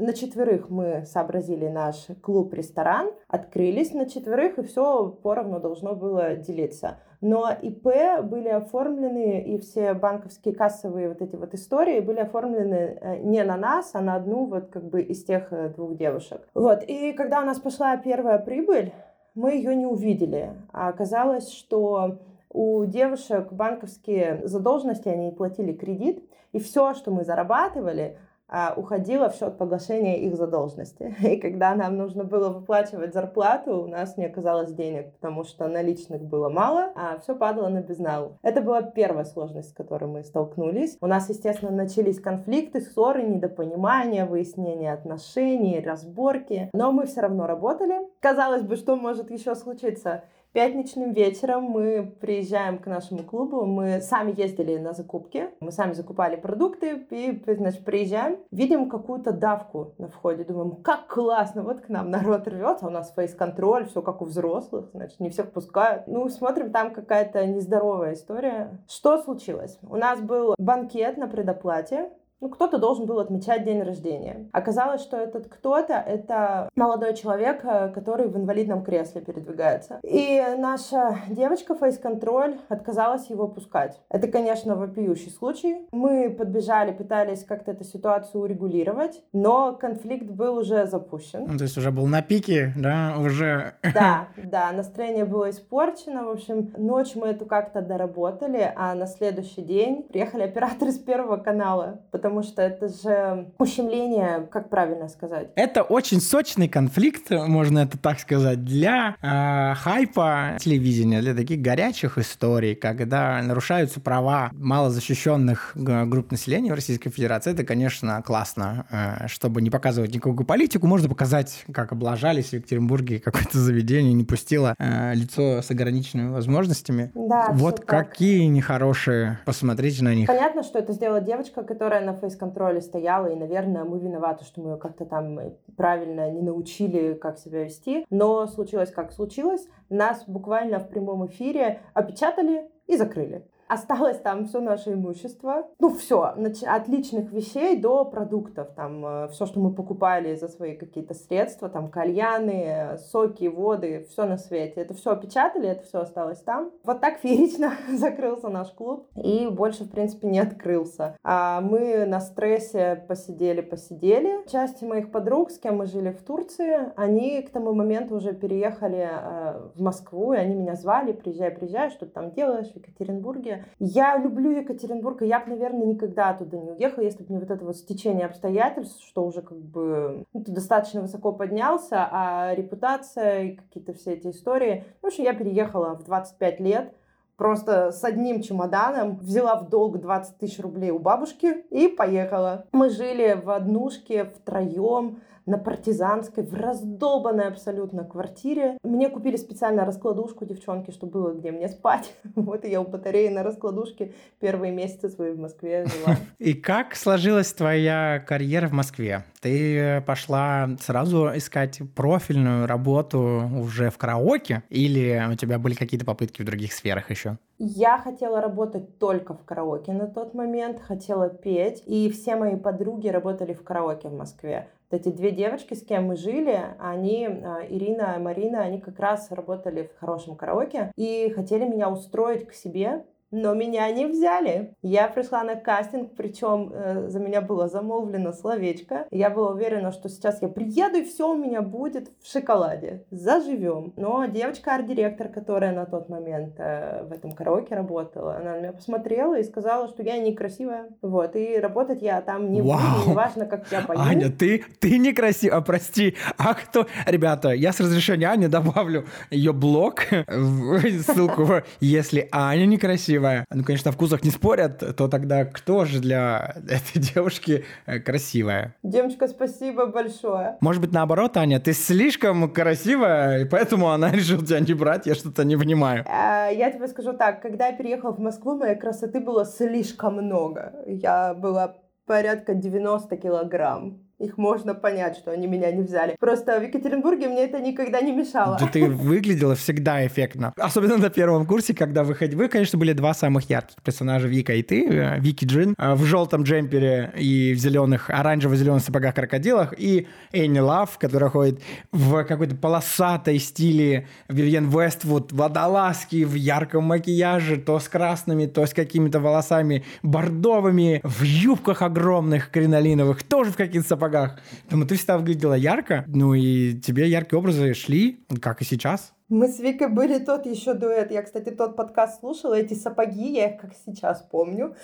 на 0.00 0.14
четверых 0.14 0.70
мы 0.70 1.04
сообразили 1.04 1.68
наш 1.68 2.06
клуб-ресторан, 2.22 3.10
открылись 3.28 3.92
на 3.92 4.08
четверых, 4.08 4.58
и 4.58 4.62
все 4.62 5.10
поровну 5.22 5.60
должно 5.60 5.94
было 5.94 6.36
делиться. 6.36 6.98
Но 7.20 7.50
ИП 7.50 8.22
были 8.22 8.48
оформлены, 8.48 9.42
и 9.42 9.58
все 9.58 9.92
банковские 9.92 10.54
кассовые 10.54 11.08
вот 11.08 11.20
эти 11.20 11.36
вот 11.36 11.52
истории 11.52 12.00
были 12.00 12.20
оформлены 12.20 12.98
э, 12.98 13.18
не 13.18 13.44
на 13.44 13.58
нас, 13.58 13.90
а 13.92 14.00
на 14.00 14.14
одну 14.14 14.46
вот 14.46 14.70
как 14.70 14.84
бы 14.84 15.02
из 15.02 15.22
тех 15.24 15.52
э, 15.52 15.68
двух 15.68 15.96
девушек. 15.96 16.48
Вот, 16.54 16.82
и 16.82 17.12
когда 17.12 17.42
у 17.42 17.44
нас 17.44 17.60
пошла 17.60 17.94
первая 17.98 18.38
прибыль, 18.38 18.94
мы 19.34 19.52
ее 19.52 19.76
не 19.76 19.84
увидели. 19.84 20.54
А 20.72 20.88
оказалось, 20.88 21.52
что 21.52 22.18
у 22.50 22.84
девушек 22.84 23.52
банковские 23.52 24.46
задолженности, 24.46 25.08
они 25.08 25.30
платили 25.30 25.72
кредит, 25.72 26.24
и 26.52 26.58
все, 26.58 26.94
что 26.94 27.10
мы 27.10 27.24
зарабатывали, 27.24 28.18
а, 28.52 28.74
уходило 28.76 29.30
в 29.30 29.36
счет 29.36 29.56
погашения 29.56 30.16
их 30.16 30.34
задолженности. 30.34 31.14
И 31.22 31.36
когда 31.36 31.76
нам 31.76 31.96
нужно 31.96 32.24
было 32.24 32.48
выплачивать 32.48 33.14
зарплату, 33.14 33.80
у 33.80 33.86
нас 33.86 34.16
не 34.16 34.26
оказалось 34.26 34.72
денег, 34.72 35.12
потому 35.12 35.44
что 35.44 35.68
наличных 35.68 36.22
было 36.22 36.48
мало, 36.48 36.90
а 36.96 37.20
все 37.20 37.36
падало 37.36 37.68
на 37.68 37.80
безнал. 37.80 38.38
Это 38.42 38.60
была 38.60 38.82
первая 38.82 39.24
сложность, 39.24 39.70
с 39.70 39.72
которой 39.72 40.06
мы 40.06 40.24
столкнулись. 40.24 40.98
У 41.00 41.06
нас, 41.06 41.28
естественно, 41.28 41.70
начались 41.70 42.18
конфликты, 42.18 42.80
ссоры, 42.80 43.22
недопонимания, 43.22 44.26
выяснение 44.26 44.92
отношений, 44.92 45.80
разборки. 45.80 46.70
Но 46.72 46.90
мы 46.90 47.06
все 47.06 47.20
равно 47.20 47.46
работали. 47.46 48.00
Казалось 48.18 48.62
бы, 48.62 48.74
что 48.74 48.96
может 48.96 49.30
еще 49.30 49.54
случиться? 49.54 50.24
Пятничным 50.52 51.12
вечером 51.12 51.62
мы 51.62 52.12
приезжаем 52.20 52.78
к 52.78 52.86
нашему 52.86 53.22
клубу, 53.22 53.64
мы 53.66 54.00
сами 54.00 54.34
ездили 54.36 54.78
на 54.78 54.94
закупки, 54.94 55.50
мы 55.60 55.70
сами 55.70 55.92
закупали 55.92 56.34
продукты, 56.34 57.06
и, 57.10 57.40
значит, 57.46 57.84
приезжаем, 57.84 58.38
видим 58.50 58.90
какую-то 58.90 59.30
давку 59.30 59.94
на 59.98 60.08
входе, 60.08 60.42
думаем, 60.42 60.82
как 60.82 61.06
классно, 61.06 61.62
вот 61.62 61.82
к 61.82 61.88
нам 61.88 62.10
народ 62.10 62.48
рвется, 62.48 62.88
у 62.88 62.90
нас 62.90 63.12
фейс-контроль, 63.14 63.86
все 63.86 64.02
как 64.02 64.22
у 64.22 64.24
взрослых, 64.24 64.90
значит, 64.92 65.20
не 65.20 65.30
всех 65.30 65.52
пускают. 65.52 66.08
Ну, 66.08 66.28
смотрим, 66.28 66.72
там 66.72 66.92
какая-то 66.92 67.46
нездоровая 67.46 68.14
история. 68.14 68.80
Что 68.88 69.22
случилось? 69.22 69.78
У 69.82 69.94
нас 69.94 70.20
был 70.20 70.56
банкет 70.58 71.16
на 71.16 71.28
предоплате, 71.28 72.10
ну, 72.40 72.48
кто-то 72.48 72.78
должен 72.78 73.06
был 73.06 73.18
отмечать 73.20 73.64
день 73.64 73.82
рождения. 73.82 74.48
Оказалось, 74.52 75.02
что 75.02 75.16
этот 75.16 75.48
кто-то— 75.48 75.94
это 76.06 76.68
молодой 76.74 77.14
человек, 77.14 77.64
э, 77.64 77.88
который 77.88 78.28
в 78.28 78.36
инвалидном 78.36 78.82
кресле 78.82 79.20
передвигается. 79.20 80.00
И 80.02 80.42
наша 80.58 81.18
девочка 81.28 81.74
фейс-контроль 81.74 82.58
отказалась 82.68 83.28
его 83.28 83.48
пускать. 83.48 84.00
Это, 84.08 84.28
конечно, 84.28 84.76
вопиющий 84.76 85.30
случай. 85.30 85.86
Мы 85.92 86.30
подбежали, 86.30 86.92
пытались 86.92 87.44
как-то 87.44 87.72
эту 87.72 87.84
ситуацию 87.84 88.42
урегулировать, 88.42 89.22
но 89.32 89.74
конфликт 89.74 90.30
был 90.30 90.56
уже 90.56 90.86
запущен. 90.86 91.44
Ну, 91.46 91.58
то 91.58 91.64
есть 91.64 91.76
уже 91.76 91.90
был 91.90 92.06
на 92.06 92.22
пике, 92.22 92.72
да, 92.76 93.16
уже... 93.18 93.74
Да, 94.00 94.28
да, 94.36 94.72
настроение 94.72 95.24
было 95.24 95.50
испорчено. 95.50 96.24
В 96.24 96.30
общем, 96.30 96.72
ночь 96.76 97.14
мы 97.16 97.28
эту 97.28 97.44
как-то 97.44 97.82
доработали, 97.82 98.72
а 98.76 98.94
на 98.94 99.06
следующий 99.06 99.62
день 99.62 100.04
приехали 100.04 100.44
операторы 100.44 100.92
с 100.92 100.98
Первого 100.98 101.36
канала, 101.36 102.00
потому 102.10 102.29
потому 102.30 102.44
что 102.44 102.62
это 102.62 102.88
же 102.88 103.50
ущемление, 103.58 104.46
как 104.52 104.70
правильно 104.70 105.08
сказать? 105.08 105.48
Это 105.56 105.82
очень 105.82 106.20
сочный 106.20 106.68
конфликт, 106.68 107.28
можно 107.30 107.80
это 107.80 107.98
так 107.98 108.20
сказать, 108.20 108.64
для 108.64 109.16
э, 109.20 109.74
хайпа 109.74 110.56
телевидения, 110.60 111.20
для 111.20 111.34
таких 111.34 111.60
горячих 111.60 112.18
историй, 112.18 112.76
когда 112.76 113.42
нарушаются 113.42 114.00
права 114.00 114.50
малозащищенных 114.52 115.72
групп 115.74 116.30
населения 116.30 116.70
в 116.70 116.76
Российской 116.76 117.10
Федерации. 117.10 117.52
Это, 117.52 117.64
конечно, 117.64 118.22
классно. 118.22 118.86
Э, 118.90 119.26
чтобы 119.26 119.60
не 119.60 119.70
показывать 119.70 120.14
никакую 120.14 120.46
политику, 120.46 120.86
можно 120.86 121.08
показать, 121.08 121.64
как 121.72 121.90
облажались 121.90 122.50
в 122.50 122.52
Екатеринбурге 122.52 123.18
какое-то 123.18 123.58
заведение 123.58 124.12
не 124.12 124.24
пустило 124.24 124.76
э, 124.78 125.14
лицо 125.14 125.62
с 125.62 125.70
ограниченными 125.72 126.28
возможностями. 126.28 127.10
Да, 127.12 127.48
вот 127.50 127.80
какие 127.80 128.46
так. 128.46 128.54
нехорошие. 128.54 129.40
Посмотрите 129.44 130.04
на 130.04 130.14
них. 130.14 130.28
Понятно, 130.28 130.62
что 130.62 130.78
это 130.78 130.92
сделала 130.92 131.20
девочка, 131.20 131.64
которая 131.64 132.04
на 132.04 132.19
фейс-контроле 132.20 132.80
стояла, 132.80 133.26
и, 133.26 133.36
наверное, 133.36 133.84
мы 133.84 133.98
виноваты, 133.98 134.44
что 134.44 134.60
мы 134.60 134.70
ее 134.70 134.76
как-то 134.76 135.04
там 135.04 135.38
правильно 135.76 136.30
не 136.30 136.42
научили, 136.42 137.14
как 137.14 137.38
себя 137.38 137.64
вести. 137.64 138.06
Но 138.10 138.46
случилось, 138.46 138.90
как 138.90 139.12
случилось. 139.12 139.66
Нас 139.88 140.24
буквально 140.26 140.78
в 140.78 140.88
прямом 140.88 141.26
эфире 141.26 141.80
опечатали 141.94 142.70
и 142.86 142.96
закрыли. 142.96 143.46
Осталось 143.70 144.18
там 144.18 144.46
все 144.46 144.60
наше 144.60 144.94
имущество. 144.94 145.68
Ну, 145.78 145.94
все, 145.94 146.22
от 146.22 146.88
личных 146.88 147.30
вещей 147.30 147.78
до 147.78 148.04
продуктов. 148.04 148.72
Там 148.74 149.06
э, 149.06 149.28
все, 149.28 149.46
что 149.46 149.60
мы 149.60 149.72
покупали 149.72 150.34
за 150.34 150.48
свои 150.48 150.74
какие-то 150.74 151.14
средства, 151.14 151.68
там 151.68 151.88
кальяны, 151.88 152.98
соки, 152.98 153.44
воды, 153.44 154.08
все 154.10 154.24
на 154.24 154.38
свете. 154.38 154.80
Это 154.80 154.94
все 154.94 155.12
опечатали, 155.12 155.68
это 155.68 155.84
все 155.84 156.00
осталось 156.00 156.40
там. 156.40 156.72
Вот 156.82 157.00
так 157.00 157.18
феерично 157.18 157.74
закрылся 157.96 158.48
наш 158.48 158.72
клуб 158.72 159.06
и 159.14 159.46
больше, 159.46 159.84
в 159.84 159.90
принципе, 159.92 160.26
не 160.26 160.40
открылся. 160.40 161.16
А 161.22 161.60
мы 161.60 162.06
на 162.06 162.18
стрессе 162.18 163.04
посидели-посидели. 163.06 164.48
Часть 164.50 164.82
моих 164.82 165.12
подруг, 165.12 165.52
с 165.52 165.60
кем 165.60 165.76
мы 165.76 165.86
жили 165.86 166.10
в 166.10 166.24
Турции, 166.24 166.92
они 166.96 167.40
к 167.42 167.50
тому 167.50 167.72
моменту 167.72 168.16
уже 168.16 168.32
переехали 168.32 169.08
э, 169.08 169.60
в 169.76 169.80
Москву, 169.80 170.32
и 170.32 170.38
они 170.38 170.56
меня 170.56 170.74
звали, 170.74 171.12
приезжай, 171.12 171.52
приезжай, 171.52 171.90
что 171.90 172.06
ты 172.06 172.10
там 172.10 172.32
делаешь 172.32 172.72
в 172.72 172.74
Екатеринбурге. 172.74 173.59
Я 173.78 174.16
люблю 174.16 174.50
Екатеринбург, 174.50 175.22
и 175.22 175.26
я 175.26 175.40
бы, 175.40 175.50
наверное, 175.50 175.86
никогда 175.86 176.34
туда 176.34 176.58
не 176.58 176.70
уехала, 176.70 177.04
если 177.04 177.22
бы 177.22 177.32
не 177.32 177.38
вот 177.38 177.50
это 177.50 177.64
вот 177.64 177.76
стечение 177.76 178.26
обстоятельств, 178.26 179.04
что 179.06 179.24
уже 179.24 179.42
как 179.42 179.58
бы 179.58 180.24
ну, 180.32 180.44
ты 180.44 180.52
достаточно 180.52 181.00
высоко 181.00 181.32
поднялся, 181.32 182.08
а 182.10 182.54
репутация 182.54 183.42
и 183.42 183.56
какие-то 183.56 183.92
все 183.94 184.12
эти 184.12 184.28
истории. 184.28 184.84
В 185.02 185.06
общем, 185.06 185.24
я 185.24 185.34
переехала 185.34 185.96
в 185.96 186.04
25 186.04 186.60
лет, 186.60 186.94
просто 187.36 187.90
с 187.90 188.04
одним 188.04 188.42
чемоданом, 188.42 189.16
взяла 189.16 189.56
в 189.56 189.70
долг 189.70 189.98
20 189.98 190.36
тысяч 190.36 190.60
рублей 190.60 190.90
у 190.90 190.98
бабушки 190.98 191.64
и 191.70 191.88
поехала. 191.88 192.66
Мы 192.72 192.90
жили 192.90 193.32
в 193.32 193.50
однушке 193.50 194.26
втроем, 194.26 195.20
на 195.50 195.58
партизанской, 195.58 196.44
в 196.44 196.54
раздолбанной 196.54 197.48
абсолютно 197.48 198.04
квартире. 198.04 198.78
Мне 198.82 199.10
купили 199.10 199.36
специально 199.36 199.84
раскладушку, 199.84 200.46
девчонки, 200.46 200.92
чтобы 200.92 201.12
было 201.12 201.34
где 201.34 201.50
мне 201.50 201.68
спать. 201.68 202.14
Вот 202.50 202.64
и 202.64 202.70
я 202.70 202.80
у 202.80 202.86
батареи 202.86 203.28
на 203.28 203.42
раскладушке 203.42 204.12
первые 204.40 204.72
месяцы 204.72 205.10
свои 205.10 205.32
в 205.32 205.38
Москве 205.38 205.86
жила. 205.86 206.16
И 206.38 206.54
как 206.54 206.94
сложилась 206.94 207.52
твоя 207.52 208.22
карьера 208.26 208.68
в 208.68 208.72
Москве? 208.72 209.24
Ты 209.40 210.02
пошла 210.06 210.70
сразу 210.80 211.30
искать 211.34 211.80
профильную 211.94 212.66
работу 212.66 213.50
уже 213.58 213.90
в 213.90 213.98
караоке 213.98 214.62
или 214.68 215.22
у 215.30 215.34
тебя 215.34 215.58
были 215.58 215.74
какие-то 215.74 216.06
попытки 216.06 216.42
в 216.42 216.44
других 216.44 216.72
сферах 216.72 217.10
еще? 217.10 217.38
Я 217.58 217.98
хотела 217.98 218.40
работать 218.40 218.98
только 218.98 219.34
в 219.34 219.44
караоке 219.44 219.92
на 219.92 220.06
тот 220.06 220.32
момент, 220.32 220.80
хотела 220.80 221.28
петь, 221.28 221.82
и 221.86 222.10
все 222.10 222.36
мои 222.36 222.56
подруги 222.56 223.08
работали 223.08 223.52
в 223.52 223.62
караоке 223.62 224.08
в 224.08 224.14
Москве. 224.14 224.68
Эти 224.90 225.08
две 225.08 225.30
девочки, 225.30 225.74
с 225.74 225.84
кем 225.84 226.06
мы 226.06 226.16
жили, 226.16 226.58
они, 226.78 227.26
а, 227.26 227.64
Ирина 227.68 228.14
и 228.16 228.20
Марина, 228.20 228.62
они 228.62 228.80
как 228.80 228.98
раз 228.98 229.30
работали 229.30 229.90
в 229.94 230.00
хорошем 230.00 230.36
караоке 230.36 230.92
и 230.96 231.30
хотели 231.34 231.64
меня 231.64 231.90
устроить 231.90 232.46
к 232.46 232.52
себе 232.52 233.04
но 233.30 233.54
меня 233.54 233.90
не 233.90 234.06
взяли. 234.06 234.74
Я 234.82 235.08
пришла 235.08 235.44
на 235.44 235.56
кастинг, 235.56 236.12
причем 236.16 236.72
э, 236.72 237.08
за 237.08 237.20
меня 237.20 237.40
было 237.40 237.68
замолвлено 237.68 238.32
словечко. 238.32 239.06
Я 239.10 239.30
была 239.30 239.50
уверена, 239.52 239.92
что 239.92 240.08
сейчас 240.08 240.42
я 240.42 240.48
приеду 240.48 240.98
и 240.98 241.04
все 241.04 241.30
у 241.30 241.36
меня 241.36 241.62
будет 241.62 242.10
в 242.22 242.30
шоколаде. 242.30 243.04
Заживем. 243.10 243.92
Но 243.96 244.26
девочка 244.26 244.74
арт-директор, 244.74 245.28
которая 245.28 245.72
на 245.72 245.86
тот 245.86 246.08
момент 246.08 246.54
э, 246.58 247.04
в 247.04 247.12
этом 247.12 247.32
караоке 247.32 247.74
работала, 247.74 248.36
она 248.36 248.54
на 248.54 248.58
меня 248.58 248.72
посмотрела 248.72 249.38
и 249.38 249.44
сказала, 249.44 249.88
что 249.88 250.02
я 250.02 250.18
некрасивая. 250.18 250.88
Вот, 251.02 251.36
и 251.36 251.58
работать 251.58 252.02
я 252.02 252.20
там 252.22 252.52
не 252.52 252.62
Вау. 252.62 252.78
буду, 252.78 253.10
неважно, 253.10 253.46
как 253.46 253.70
я 253.70 253.82
пою. 253.82 254.00
Аня, 254.00 254.30
ты, 254.30 254.64
ты 254.80 254.98
некрасивая, 254.98 255.60
прости. 255.60 256.16
А 256.36 256.54
кто? 256.54 256.86
Ребята, 257.06 257.50
я 257.50 257.72
с 257.72 257.80
разрешения 257.80 258.28
Ани 258.28 258.48
добавлю 258.48 259.04
ее 259.30 259.52
блог, 259.52 260.02
ссылку, 261.06 261.62
если 261.80 262.28
Аня 262.32 262.66
некрасивая, 262.66 263.19
красивая. 263.20 263.44
Ну, 263.52 263.64
конечно, 263.64 263.92
в 263.92 263.94
вкусах 263.94 264.24
не 264.24 264.30
спорят, 264.30 264.96
то 264.96 265.08
тогда 265.08 265.44
кто 265.44 265.84
же 265.84 266.00
для 266.00 266.54
этой 266.68 267.00
девушки 267.00 267.64
э, 267.86 267.98
красивая? 267.98 268.74
Девочка, 268.82 269.28
спасибо 269.28 269.86
большое. 269.86 270.56
Может 270.60 270.82
быть, 270.82 270.92
наоборот, 270.92 271.36
Аня, 271.36 271.60
ты 271.60 271.72
слишком 271.72 272.50
красивая, 272.50 273.40
и 273.40 273.44
поэтому 273.44 273.90
она 273.90 274.10
решила 274.12 274.44
тебя 274.44 274.60
не 274.60 274.74
брать, 274.74 275.06
я 275.06 275.14
что-то 275.14 275.44
не 275.44 275.56
понимаю. 275.56 276.04
А, 276.06 276.48
я 276.48 276.70
тебе 276.70 276.88
скажу 276.88 277.12
так, 277.12 277.42
когда 277.42 277.68
я 277.68 277.76
переехала 277.76 278.12
в 278.12 278.18
Москву, 278.18 278.56
моей 278.56 278.76
красоты 278.76 279.20
было 279.20 279.44
слишком 279.44 280.14
много. 280.14 280.72
Я 280.86 281.34
была 281.34 281.76
порядка 282.06 282.54
90 282.54 283.16
килограмм 283.16 284.09
их 284.20 284.36
можно 284.36 284.74
понять, 284.74 285.16
что 285.16 285.32
они 285.32 285.46
меня 285.46 285.72
не 285.72 285.82
взяли. 285.82 286.14
Просто 286.20 286.60
в 286.60 286.62
Екатеринбурге 286.62 287.28
мне 287.28 287.44
это 287.44 287.58
никогда 287.58 288.02
не 288.02 288.12
мешало. 288.12 288.58
Да 288.60 288.66
ты 288.66 288.84
выглядела 288.84 289.54
всегда 289.54 290.06
эффектно. 290.06 290.52
Особенно 290.58 290.98
на 290.98 291.08
первом 291.08 291.46
курсе, 291.46 291.74
когда 291.74 292.04
вы 292.04 292.14
ходили. 292.14 292.36
Вы, 292.36 292.48
конечно, 292.48 292.78
были 292.78 292.92
два 292.92 293.14
самых 293.14 293.48
ярких 293.48 293.76
персонажа, 293.82 294.28
Вика 294.28 294.52
и 294.52 294.62
ты. 294.62 294.86
Э, 294.86 295.18
Вики 295.18 295.46
Джин 295.46 295.74
э, 295.78 295.94
в 295.94 296.04
желтом 296.04 296.42
джемпере 296.42 297.12
и 297.16 297.54
в 297.54 297.58
зеленых, 297.58 298.10
оранжево-зеленых 298.10 298.82
сапогах 298.82 299.14
крокодилах. 299.14 299.72
И 299.78 300.06
Энни 300.32 300.58
Лав, 300.58 300.98
которая 300.98 301.30
ходит 301.30 301.62
в 301.90 302.22
какой-то 302.24 302.56
полосатой 302.56 303.38
стиле 303.38 304.06
Вивьен 304.28 304.68
Вествуд, 304.68 305.32
водолазки 305.32 306.24
в 306.24 306.34
ярком 306.34 306.84
макияже, 306.84 307.56
то 307.56 307.78
с 307.78 307.88
красными, 307.88 308.44
то 308.44 308.66
с 308.66 308.74
какими-то 308.74 309.18
волосами 309.18 309.84
бордовыми, 310.02 311.00
в 311.04 311.22
юбках 311.22 311.80
огромных 311.80 312.50
кринолиновых, 312.50 313.22
тоже 313.22 313.50
в 313.50 313.56
каких-то 313.56 313.88
сапогах 313.88 314.09
сапогах. 314.10 314.40
Поэтому 314.62 314.86
ты 314.86 314.96
всегда 314.96 315.18
выглядела 315.18 315.54
ярко, 315.54 316.04
ну 316.08 316.34
и 316.34 316.74
тебе 316.74 317.08
яркие 317.08 317.38
образы 317.38 317.74
шли, 317.74 318.24
как 318.40 318.60
и 318.60 318.64
сейчас. 318.64 319.12
Мы 319.28 319.48
с 319.48 319.60
Викой 319.60 319.88
были 319.88 320.18
тот 320.18 320.46
еще 320.46 320.74
дуэт. 320.74 321.12
Я, 321.12 321.22
кстати, 321.22 321.50
тот 321.50 321.76
подкаст 321.76 322.20
слушала, 322.20 322.54
эти 322.54 322.74
сапоги, 322.74 323.32
я 323.32 323.50
их 323.50 323.60
как 323.60 323.70
сейчас 323.86 324.22
помню. 324.22 324.74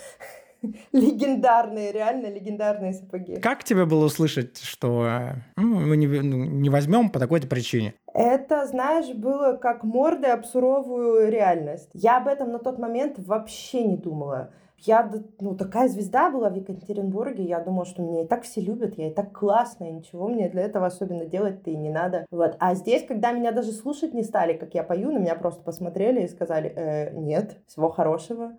легендарные, 0.91 1.91
реально 1.91 2.27
легендарные 2.27 2.93
сапоги. 2.93 3.35
Как 3.39 3.63
тебе 3.63 3.85
было 3.85 4.05
услышать, 4.05 4.57
что 4.59 5.07
ну, 5.55 5.81
мы 5.81 5.97
не, 5.97 6.07
ну, 6.07 6.45
не 6.45 6.69
возьмем 6.69 7.09
по 7.09 7.19
такой-то 7.19 7.47
причине? 7.47 7.93
Это, 8.13 8.65
знаешь, 8.65 9.13
было 9.13 9.53
как 9.53 9.83
мордой 9.83 10.31
об 10.31 10.45
суровую 10.45 11.29
реальность. 11.29 11.89
Я 11.93 12.17
об 12.17 12.27
этом 12.27 12.51
на 12.51 12.59
тот 12.59 12.79
момент 12.79 13.19
вообще 13.19 13.83
не 13.83 13.97
думала. 13.97 14.51
Я, 14.85 15.11
ну, 15.39 15.55
такая 15.55 15.87
звезда 15.87 16.29
была 16.29 16.49
в 16.49 16.55
Екатеринбурге, 16.55 17.43
я 17.43 17.59
думала, 17.59 17.85
что 17.85 18.01
меня 18.01 18.23
и 18.23 18.27
так 18.27 18.43
все 18.43 18.61
любят, 18.61 18.97
я 18.97 19.07
и 19.07 19.13
так 19.13 19.31
классная, 19.31 19.91
ничего 19.91 20.27
мне 20.27 20.49
для 20.49 20.63
этого 20.63 20.85
особенно 20.85 21.25
делать-то 21.25 21.71
и 21.71 21.75
не 21.75 21.89
надо. 21.89 22.25
Вот. 22.29 22.55
А 22.59 22.75
здесь, 22.75 23.05
когда 23.05 23.31
меня 23.31 23.51
даже 23.51 23.71
слушать 23.71 24.13
не 24.13 24.23
стали, 24.23 24.53
как 24.53 24.75
я 24.75 24.83
пою, 24.83 25.11
на 25.11 25.17
меня 25.17 25.35
просто 25.35 25.63
посмотрели 25.63 26.21
и 26.21 26.27
сказали, 26.27 26.71
э, 26.75 27.11
нет, 27.11 27.57
всего 27.67 27.89
хорошего. 27.89 28.53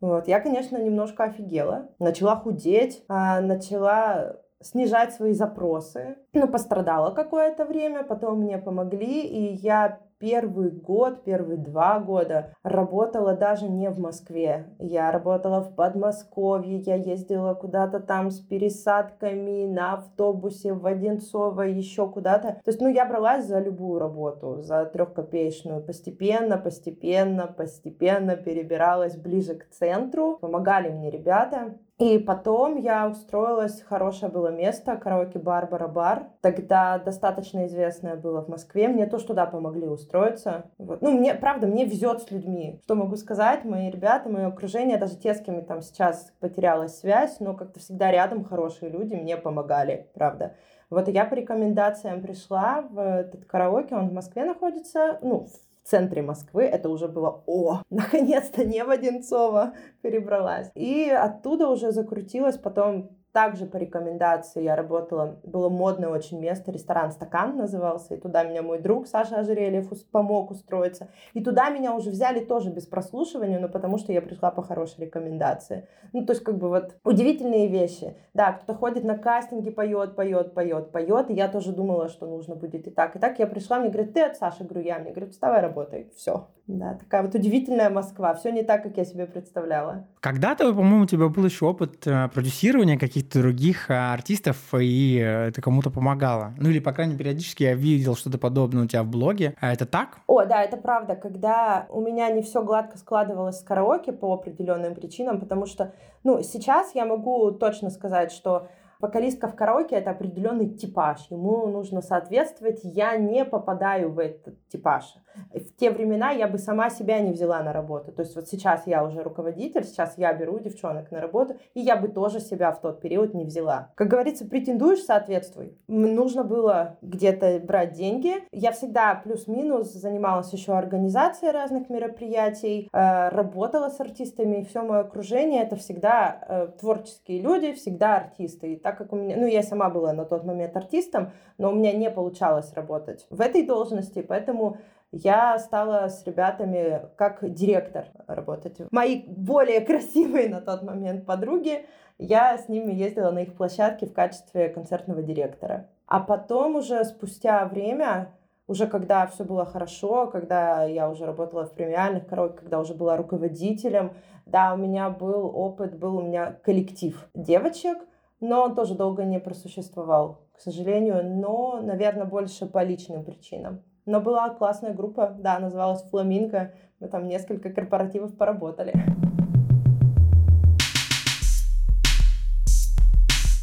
Вот. 0.00 0.28
Я, 0.28 0.40
конечно, 0.40 0.76
немножко 0.76 1.24
офигела. 1.24 1.88
Начала 1.98 2.36
худеть, 2.36 3.02
а, 3.08 3.40
начала 3.40 4.36
снижать 4.60 5.12
свои 5.12 5.32
запросы. 5.32 6.16
Ну, 6.32 6.48
пострадала 6.48 7.10
какое-то 7.10 7.64
время, 7.64 8.02
потом 8.02 8.40
мне 8.40 8.58
помогли, 8.58 9.22
и 9.22 9.54
я 9.54 10.00
первый 10.24 10.70
год, 10.70 11.22
первые 11.22 11.58
два 11.58 12.00
года 12.00 12.54
работала 12.62 13.36
даже 13.36 13.68
не 13.68 13.90
в 13.90 13.98
Москве. 13.98 14.74
Я 14.78 15.12
работала 15.12 15.60
в 15.60 15.74
Подмосковье, 15.74 16.78
я 16.78 16.94
ездила 16.94 17.52
куда-то 17.52 18.00
там 18.00 18.30
с 18.30 18.40
пересадками 18.40 19.66
на 19.66 19.92
автобусе 19.92 20.72
в 20.72 20.86
Одинцово, 20.86 21.62
еще 21.62 22.08
куда-то. 22.08 22.54
То 22.64 22.68
есть, 22.68 22.80
ну, 22.80 22.88
я 22.88 23.04
бралась 23.04 23.44
за 23.44 23.58
любую 23.58 24.00
работу, 24.00 24.62
за 24.62 24.86
трехкопеечную. 24.86 25.82
Постепенно, 25.82 26.56
постепенно, 26.56 27.46
постепенно 27.46 28.36
перебиралась 28.36 29.18
ближе 29.18 29.56
к 29.56 29.68
центру. 29.68 30.38
Помогали 30.40 30.88
мне 30.88 31.10
ребята. 31.10 31.74
И 31.98 32.18
потом 32.18 32.76
я 32.76 33.08
устроилась, 33.08 33.80
хорошее 33.82 34.30
было 34.30 34.48
место, 34.48 34.96
караоке 34.96 35.38
Барбара 35.38 35.86
Бар. 35.86 36.26
Тогда 36.40 36.98
достаточно 36.98 37.66
известное 37.66 38.16
было 38.16 38.42
в 38.42 38.48
Москве. 38.48 38.88
Мне 38.88 39.06
тоже 39.06 39.26
туда 39.26 39.46
помогли 39.46 39.86
устроиться. 39.86 40.64
Вот. 40.78 41.02
Ну, 41.02 41.12
мне, 41.12 41.34
правда, 41.34 41.68
мне 41.68 41.84
везет 41.84 42.22
с 42.22 42.30
людьми. 42.32 42.80
Что 42.82 42.96
могу 42.96 43.14
сказать? 43.14 43.64
Мои 43.64 43.90
ребята, 43.90 44.28
мое 44.28 44.48
окружение, 44.48 44.98
даже 44.98 45.16
те, 45.16 45.34
с 45.34 45.40
кем 45.40 45.56
я 45.56 45.62
там 45.62 45.82
сейчас 45.82 46.32
потерялась 46.40 46.98
связь, 46.98 47.38
но 47.38 47.54
как-то 47.54 47.78
всегда 47.78 48.10
рядом 48.10 48.44
хорошие 48.44 48.90
люди 48.90 49.14
мне 49.14 49.36
помогали, 49.36 50.08
правда. 50.14 50.54
Вот 50.90 51.06
я 51.08 51.24
по 51.24 51.34
рекомендациям 51.34 52.22
пришла 52.22 52.82
в 52.82 52.98
этот 52.98 53.44
караоке, 53.44 53.94
он 53.94 54.08
в 54.08 54.12
Москве 54.12 54.44
находится, 54.44 55.18
ну, 55.22 55.46
в 55.84 55.88
центре 55.88 56.22
Москвы. 56.22 56.64
Это 56.64 56.88
уже 56.88 57.08
было, 57.08 57.42
о, 57.46 57.82
наконец-то 57.90 58.64
не 58.64 58.82
в 58.84 58.90
Одинцово 58.90 59.74
перебралась. 60.02 60.70
И 60.74 61.10
оттуда 61.10 61.68
уже 61.68 61.92
закрутилась 61.92 62.56
потом 62.56 63.10
также 63.34 63.66
по 63.66 63.78
рекомендации 63.78 64.62
я 64.62 64.76
работала, 64.76 65.40
было 65.42 65.68
модное 65.68 66.08
очень 66.08 66.38
место, 66.38 66.70
ресторан 66.70 67.10
«Стакан» 67.10 67.56
назывался, 67.56 68.14
и 68.14 68.20
туда 68.20 68.44
меня 68.44 68.62
мой 68.62 68.78
друг 68.78 69.08
Саша 69.08 69.40
Ожерельев 69.40 69.90
помог 70.12 70.52
устроиться. 70.52 71.08
И 71.32 71.42
туда 71.42 71.68
меня 71.68 71.96
уже 71.96 72.10
взяли 72.10 72.44
тоже 72.44 72.70
без 72.70 72.86
прослушивания, 72.86 73.58
но 73.58 73.68
потому 73.68 73.98
что 73.98 74.12
я 74.12 74.22
пришла 74.22 74.52
по 74.52 74.62
хорошей 74.62 75.06
рекомендации. 75.06 75.88
Ну, 76.12 76.24
то 76.24 76.32
есть, 76.32 76.44
как 76.44 76.58
бы 76.58 76.68
вот 76.68 76.94
удивительные 77.02 77.66
вещи. 77.66 78.16
Да, 78.34 78.52
кто-то 78.52 78.78
ходит 78.78 79.02
на 79.02 79.18
кастинги, 79.18 79.70
поет, 79.70 80.14
поет, 80.14 80.54
поет, 80.54 80.92
поет, 80.92 81.28
и 81.30 81.34
я 81.34 81.48
тоже 81.48 81.72
думала, 81.72 82.08
что 82.08 82.26
нужно 82.26 82.54
будет 82.54 82.86
и 82.86 82.90
так, 82.90 83.16
и 83.16 83.18
так. 83.18 83.40
Я 83.40 83.48
пришла, 83.48 83.80
мне 83.80 83.90
говорят, 83.90 84.14
ты 84.14 84.22
от 84.22 84.36
Саши? 84.36 84.62
Говорю, 84.62 84.86
я. 84.86 85.00
Мне 85.00 85.10
говорят, 85.10 85.32
вставай, 85.32 85.60
работай. 85.60 86.08
Все. 86.14 86.46
Да, 86.66 86.94
такая 86.94 87.22
вот 87.22 87.34
удивительная 87.34 87.90
Москва. 87.90 88.32
Все 88.34 88.50
не 88.50 88.62
так, 88.62 88.82
как 88.82 88.96
я 88.96 89.04
себе 89.04 89.26
представляла. 89.26 90.06
Когда-то, 90.20 90.72
по-моему, 90.72 91.02
у 91.02 91.06
тебя 91.06 91.28
был 91.28 91.44
еще 91.44 91.66
опыт 91.66 92.06
э, 92.06 92.28
продюсирования 92.28 92.98
каких-то 92.98 93.23
других 93.32 93.90
э, 93.90 93.94
артистов, 93.94 94.56
и 94.72 95.20
э, 95.22 95.52
ты 95.52 95.60
кому-то 95.60 95.90
помогала. 95.90 96.54
Ну 96.58 96.70
или, 96.70 96.78
по 96.78 96.92
крайней 96.92 97.12
мере, 97.12 97.24
периодически 97.24 97.62
я 97.62 97.74
видел 97.74 98.16
что-то 98.16 98.38
подобное 98.38 98.84
у 98.84 98.86
тебя 98.86 99.02
в 99.02 99.08
блоге. 99.08 99.54
А 99.60 99.72
это 99.72 99.86
так? 99.86 100.18
О, 100.26 100.44
да, 100.44 100.62
это 100.62 100.76
правда. 100.76 101.14
Когда 101.16 101.86
у 101.90 102.00
меня 102.00 102.30
не 102.30 102.42
все 102.42 102.62
гладко 102.62 102.98
складывалось 102.98 103.60
с 103.60 103.62
караоке 103.62 104.12
по 104.12 104.32
определенным 104.32 104.94
причинам, 104.94 105.40
потому 105.40 105.66
что, 105.66 105.92
ну, 106.22 106.42
сейчас 106.42 106.94
я 106.94 107.04
могу 107.04 107.50
точно 107.52 107.90
сказать, 107.90 108.32
что 108.32 108.68
Вокалистка 109.00 109.48
в 109.48 109.54
караоке— 109.54 109.94
это 109.96 110.10
определенный 110.10 110.68
типаж. 110.68 111.26
Ему 111.30 111.66
нужно 111.66 112.00
соответствовать. 112.02 112.80
Я 112.82 113.16
не 113.16 113.44
попадаю 113.44 114.12
в 114.12 114.18
этот 114.18 114.56
типаж. 114.68 115.16
В 115.52 115.76
те 115.76 115.90
времена 115.90 116.30
я 116.30 116.46
бы 116.46 116.58
сама 116.58 116.90
себя 116.90 117.20
не 117.20 117.32
взяла 117.32 117.62
на 117.62 117.72
работу. 117.72 118.12
То 118.12 118.22
есть 118.22 118.36
вот 118.36 118.48
сейчас 118.48 118.86
я 118.86 119.04
уже 119.04 119.22
руководитель, 119.22 119.84
сейчас 119.84 120.16
я 120.16 120.32
беру 120.32 120.58
девчонок 120.58 121.10
на 121.10 121.20
работу, 121.20 121.56
и 121.74 121.80
я 121.80 121.96
бы 121.96 122.08
тоже 122.08 122.40
себя 122.40 122.70
в 122.72 122.80
тот 122.80 123.00
период 123.00 123.34
не 123.34 123.44
взяла. 123.44 123.92
Как 123.96 124.08
говорится, 124.08 124.46
претендуешь, 124.46 125.02
соответствуй. 125.02 125.76
Нужно 125.88 126.44
было 126.44 126.98
где-то 127.02 127.60
брать 127.64 127.92
деньги. 127.92 128.34
Я 128.52 128.72
всегда 128.72 129.14
плюс-минус 129.16 129.92
занималась 129.92 130.52
еще 130.52 130.72
организацией 130.72 131.50
разных 131.50 131.88
мероприятий, 131.90 132.88
э, 132.92 133.28
работала 133.28 133.88
с 133.88 134.00
артистами, 134.00 134.58
и 134.58 134.64
все 134.64 134.82
мое 134.82 135.00
окружение— 135.00 135.62
это 135.64 135.76
всегда 135.76 136.44
э, 136.48 136.68
творческие 136.80 137.40
люди, 137.40 137.72
всегда 137.72 138.16
артисты. 138.16 138.76
Так 138.84 138.98
как 138.98 139.14
у 139.14 139.16
меня, 139.16 139.36
ну, 139.38 139.46
я 139.46 139.62
сама 139.62 139.88
была 139.88 140.12
на 140.12 140.26
тот 140.26 140.44
момент 140.44 140.76
артистом, 140.76 141.32
но 141.56 141.70
у 141.70 141.74
меня 141.74 141.94
не 141.94 142.10
получалось 142.10 142.70
работать 142.74 143.26
в 143.30 143.40
этой 143.40 143.66
должности, 143.66 144.20
поэтому 144.20 144.76
я 145.10 145.58
стала 145.58 146.08
с 146.08 146.22
ребятами 146.26 147.00
как 147.16 147.38
директор 147.54 148.08
работать. 148.26 148.76
Мои 148.90 149.22
более 149.26 149.80
красивые 149.80 150.50
на 150.50 150.60
тот 150.60 150.82
момент 150.82 151.24
подруги, 151.24 151.86
я 152.18 152.58
с 152.58 152.68
ними 152.68 152.92
ездила 152.92 153.30
на 153.30 153.44
их 153.44 153.54
площадке 153.54 154.04
в 154.04 154.12
качестве 154.12 154.68
концертного 154.68 155.22
директора. 155.22 155.88
А 156.06 156.20
потом 156.20 156.76
уже 156.76 157.06
спустя 157.06 157.64
время, 157.64 158.34
уже 158.66 158.86
когда 158.86 159.26
все 159.28 159.44
было 159.44 159.64
хорошо, 159.64 160.26
когда 160.26 160.84
я 160.84 161.08
уже 161.08 161.24
работала 161.24 161.64
в 161.64 161.72
премиальных 161.72 162.26
караоке, 162.26 162.58
когда 162.58 162.80
уже 162.80 162.92
была 162.92 163.16
руководителем, 163.16 164.12
да, 164.44 164.74
у 164.74 164.76
меня 164.76 165.08
был 165.08 165.46
опыт, 165.56 165.98
был 165.98 166.18
у 166.18 166.20
меня 166.22 166.58
коллектив 166.62 167.18
девочек, 167.32 167.96
но 168.44 168.62
он 168.62 168.74
тоже 168.74 168.94
долго 168.94 169.24
не 169.24 169.40
просуществовал. 169.40 170.40
к 170.52 170.60
сожалению, 170.60 171.22
но, 171.24 171.80
наверное, 171.82 172.26
больше 172.26 172.66
по 172.66 172.84
личным 172.84 173.24
причинам. 173.24 173.82
Но 174.06 174.20
была 174.20 174.50
классная 174.50 174.92
группа, 174.92 175.34
да, 175.36 175.58
называлась 175.58 176.02
«Фламинго». 176.10 176.72
Мы 177.00 177.08
там 177.08 177.26
несколько 177.26 177.70
корпоративов 177.70 178.36
поработали. 178.36 178.92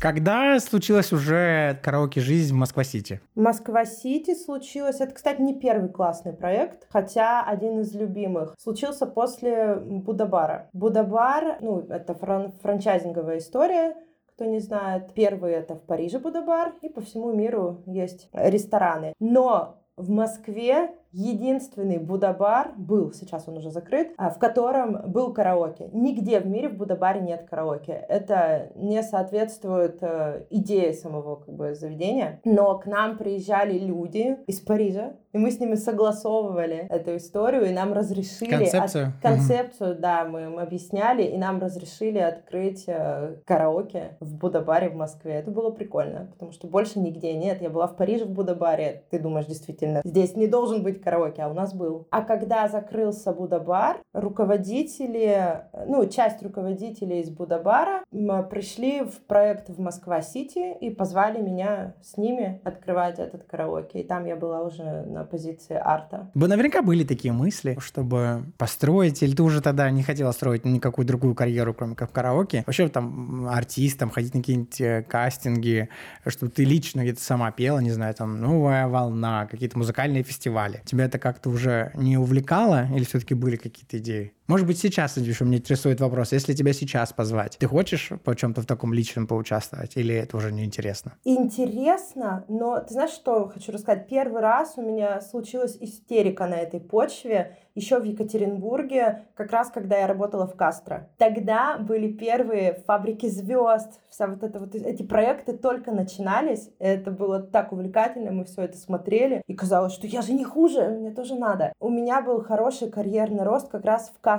Когда 0.01 0.59
случилась 0.59 1.13
уже 1.13 1.79
караоке-жизнь 1.83 2.55
в 2.55 2.57
Москва-Сити? 2.57 3.21
Москва-Сити 3.35 4.33
случилось... 4.33 4.99
Это, 4.99 5.13
кстати, 5.13 5.39
не 5.39 5.53
первый 5.53 5.89
классный 5.89 6.33
проект, 6.33 6.87
хотя 6.89 7.43
один 7.43 7.81
из 7.81 7.93
любимых. 7.93 8.55
Случился 8.57 9.05
после 9.05 9.75
Будабара. 9.75 10.69
Будабар, 10.73 11.59
ну, 11.61 11.85
это 11.87 12.15
фран 12.15 12.51
франчайзинговая 12.63 13.37
история, 13.37 13.95
кто 14.41 14.49
не 14.49 14.59
знает. 14.59 15.13
Первый 15.13 15.51
это 15.51 15.75
в 15.75 15.83
Париже 15.83 16.17
Будабар, 16.17 16.73
и 16.81 16.89
по 16.89 16.99
всему 17.01 17.31
миру 17.31 17.83
есть 17.85 18.27
рестораны. 18.33 19.13
Но 19.19 19.83
в 19.97 20.09
Москве 20.09 20.95
единственный 21.11 21.97
Будабар 21.97 22.73
был, 22.77 23.11
сейчас 23.13 23.47
он 23.47 23.57
уже 23.57 23.71
закрыт, 23.71 24.13
а, 24.17 24.29
в 24.29 24.39
котором 24.39 25.11
был 25.11 25.33
караоке. 25.33 25.89
Нигде 25.93 26.39
в 26.39 26.47
мире 26.47 26.69
в 26.69 26.77
Будабаре 26.77 27.21
нет 27.21 27.47
караоке. 27.49 27.93
Это 28.09 28.71
не 28.75 29.01
соответствует 29.03 29.99
э, 30.01 30.45
идее 30.49 30.93
самого 30.93 31.37
как 31.37 31.53
бы, 31.53 31.75
заведения. 31.75 32.39
Но 32.45 32.77
к 32.77 32.85
нам 32.85 33.17
приезжали 33.17 33.77
люди 33.77 34.37
из 34.47 34.59
Парижа, 34.61 35.13
и 35.33 35.37
мы 35.37 35.51
с 35.51 35.59
ними 35.59 35.75
согласовывали 35.75 36.87
эту 36.89 37.15
историю, 37.15 37.65
и 37.65 37.71
нам 37.71 37.93
разрешили... 37.93 38.49
Концепцию? 38.49 39.07
От... 39.07 39.21
Концепцию, 39.21 39.93
угу. 39.93 40.01
да, 40.01 40.25
мы 40.25 40.43
им 40.43 40.59
объясняли, 40.59 41.23
и 41.23 41.37
нам 41.37 41.59
разрешили 41.61 42.19
открыть 42.19 42.83
э, 42.87 43.37
караоке 43.45 44.17
в 44.19 44.35
Будабаре 44.35 44.89
в 44.89 44.95
Москве. 44.95 45.33
Это 45.33 45.51
было 45.51 45.69
прикольно, 45.69 46.27
потому 46.31 46.51
что 46.51 46.67
больше 46.67 46.99
нигде 46.99 47.33
нет. 47.33 47.61
Я 47.61 47.69
была 47.69 47.87
в 47.87 47.95
Париже 47.95 48.25
в 48.25 48.31
Будабаре. 48.31 49.03
Ты 49.09 49.19
думаешь, 49.19 49.45
действительно, 49.45 50.01
здесь 50.03 50.35
не 50.35 50.47
должен 50.47 50.83
быть 50.83 51.00
караоке, 51.01 51.43
а 51.43 51.49
у 51.49 51.53
нас 51.53 51.73
был. 51.73 52.07
А 52.11 52.21
когда 52.21 52.67
закрылся 52.67 53.33
Будабар, 53.33 54.01
руководители, 54.13 55.63
ну, 55.87 56.07
часть 56.07 56.41
руководителей 56.43 57.21
из 57.21 57.29
Будабара 57.29 58.03
пришли 58.49 59.01
в 59.01 59.19
проект 59.27 59.69
в 59.69 59.79
Москва-Сити 59.79 60.77
и 60.79 60.89
позвали 60.89 61.41
меня 61.41 61.95
с 62.01 62.17
ними 62.17 62.61
открывать 62.63 63.19
этот 63.19 63.43
караоке. 63.43 64.01
И 64.01 64.03
там 64.03 64.25
я 64.25 64.35
была 64.35 64.61
уже 64.61 64.83
на 64.83 65.23
позиции 65.23 65.79
арта. 65.81 66.29
Бы 66.33 66.47
наверняка 66.47 66.81
были 66.81 67.03
такие 67.03 67.33
мысли, 67.33 67.77
чтобы 67.79 68.43
построить, 68.57 69.23
или 69.23 69.35
ты 69.35 69.43
уже 69.43 69.61
тогда 69.61 69.89
не 69.89 70.03
хотела 70.03 70.31
строить 70.31 70.65
никакую 70.65 71.05
другую 71.05 71.35
карьеру, 71.35 71.73
кроме 71.73 71.95
как 71.95 72.11
караоке. 72.11 72.63
Вообще 72.65 72.87
там 72.87 73.47
артистом, 73.47 74.09
ходить 74.09 74.33
на 74.33 74.41
какие-нибудь 74.41 74.81
э, 74.81 75.03
кастинги, 75.03 75.89
чтобы 76.27 76.51
ты 76.51 76.63
лично 76.63 77.01
где-то 77.01 77.21
сама 77.21 77.51
пела, 77.51 77.79
не 77.79 77.91
знаю, 77.91 78.13
там 78.13 78.39
«Новая 78.39 78.87
волна», 78.87 79.47
какие-то 79.47 79.77
музыкальные 79.77 80.23
фестивали 80.23 80.81
тебя 80.91 81.05
это 81.05 81.19
как-то 81.19 81.49
уже 81.49 81.91
не 81.95 82.17
увлекало 82.17 82.87
или 82.93 83.03
все-таки 83.03 83.33
были 83.33 83.55
какие-то 83.55 83.97
идеи? 83.97 84.33
Может 84.47 84.67
быть, 84.67 84.79
сейчас 84.79 85.15
еще 85.17 85.45
меня 85.45 85.59
интересует 85.59 86.01
вопрос, 86.01 86.33
если 86.33 86.53
тебя 86.53 86.73
сейчас 86.73 87.13
позвать, 87.13 87.57
ты 87.57 87.67
хочешь 87.67 88.11
по 88.23 88.35
чем-то 88.35 88.61
в 88.61 88.65
таком 88.65 88.93
личном 88.93 89.27
поучаствовать 89.27 89.95
или 89.95 90.13
это 90.13 90.35
уже 90.35 90.51
не 90.51 90.65
интересно? 90.65 91.13
Интересно, 91.23 92.43
но 92.47 92.79
ты 92.79 92.93
знаешь, 92.93 93.11
что 93.11 93.47
хочу 93.47 93.71
рассказать? 93.71 94.07
Первый 94.09 94.41
раз 94.41 94.73
у 94.75 94.81
меня 94.81 95.21
случилась 95.21 95.77
истерика 95.79 96.47
на 96.47 96.55
этой 96.55 96.79
почве 96.79 97.55
еще 97.75 97.99
в 97.99 98.03
Екатеринбурге, 98.03 99.23
как 99.35 99.51
раз 99.51 99.69
когда 99.69 99.99
я 99.99 100.07
работала 100.07 100.45
в 100.45 100.55
Кастро. 100.55 101.07
Тогда 101.17 101.77
были 101.77 102.11
первые 102.11 102.83
фабрики 102.85 103.27
звезд, 103.27 104.01
вся 104.09 104.27
вот 104.27 104.43
это 104.43 104.59
вот 104.59 104.75
эти 104.75 105.03
проекты 105.03 105.53
только 105.53 105.91
начинались. 105.91 106.69
Это 106.79 107.11
было 107.11 107.39
так 107.39 107.71
увлекательно, 107.71 108.31
мы 108.31 108.43
все 108.43 108.63
это 108.63 108.77
смотрели, 108.77 109.43
и 109.47 109.53
казалось, 109.53 109.93
что 109.93 110.07
я 110.07 110.21
же 110.21 110.33
не 110.33 110.43
хуже, 110.43 110.89
мне 110.89 111.11
тоже 111.11 111.35
надо. 111.35 111.71
У 111.79 111.89
меня 111.89 112.21
был 112.21 112.43
хороший 112.43 112.89
карьерный 112.89 113.45
рост 113.45 113.69
как 113.69 113.85
раз 113.85 114.11
в 114.13 114.19
Кастро 114.19 114.30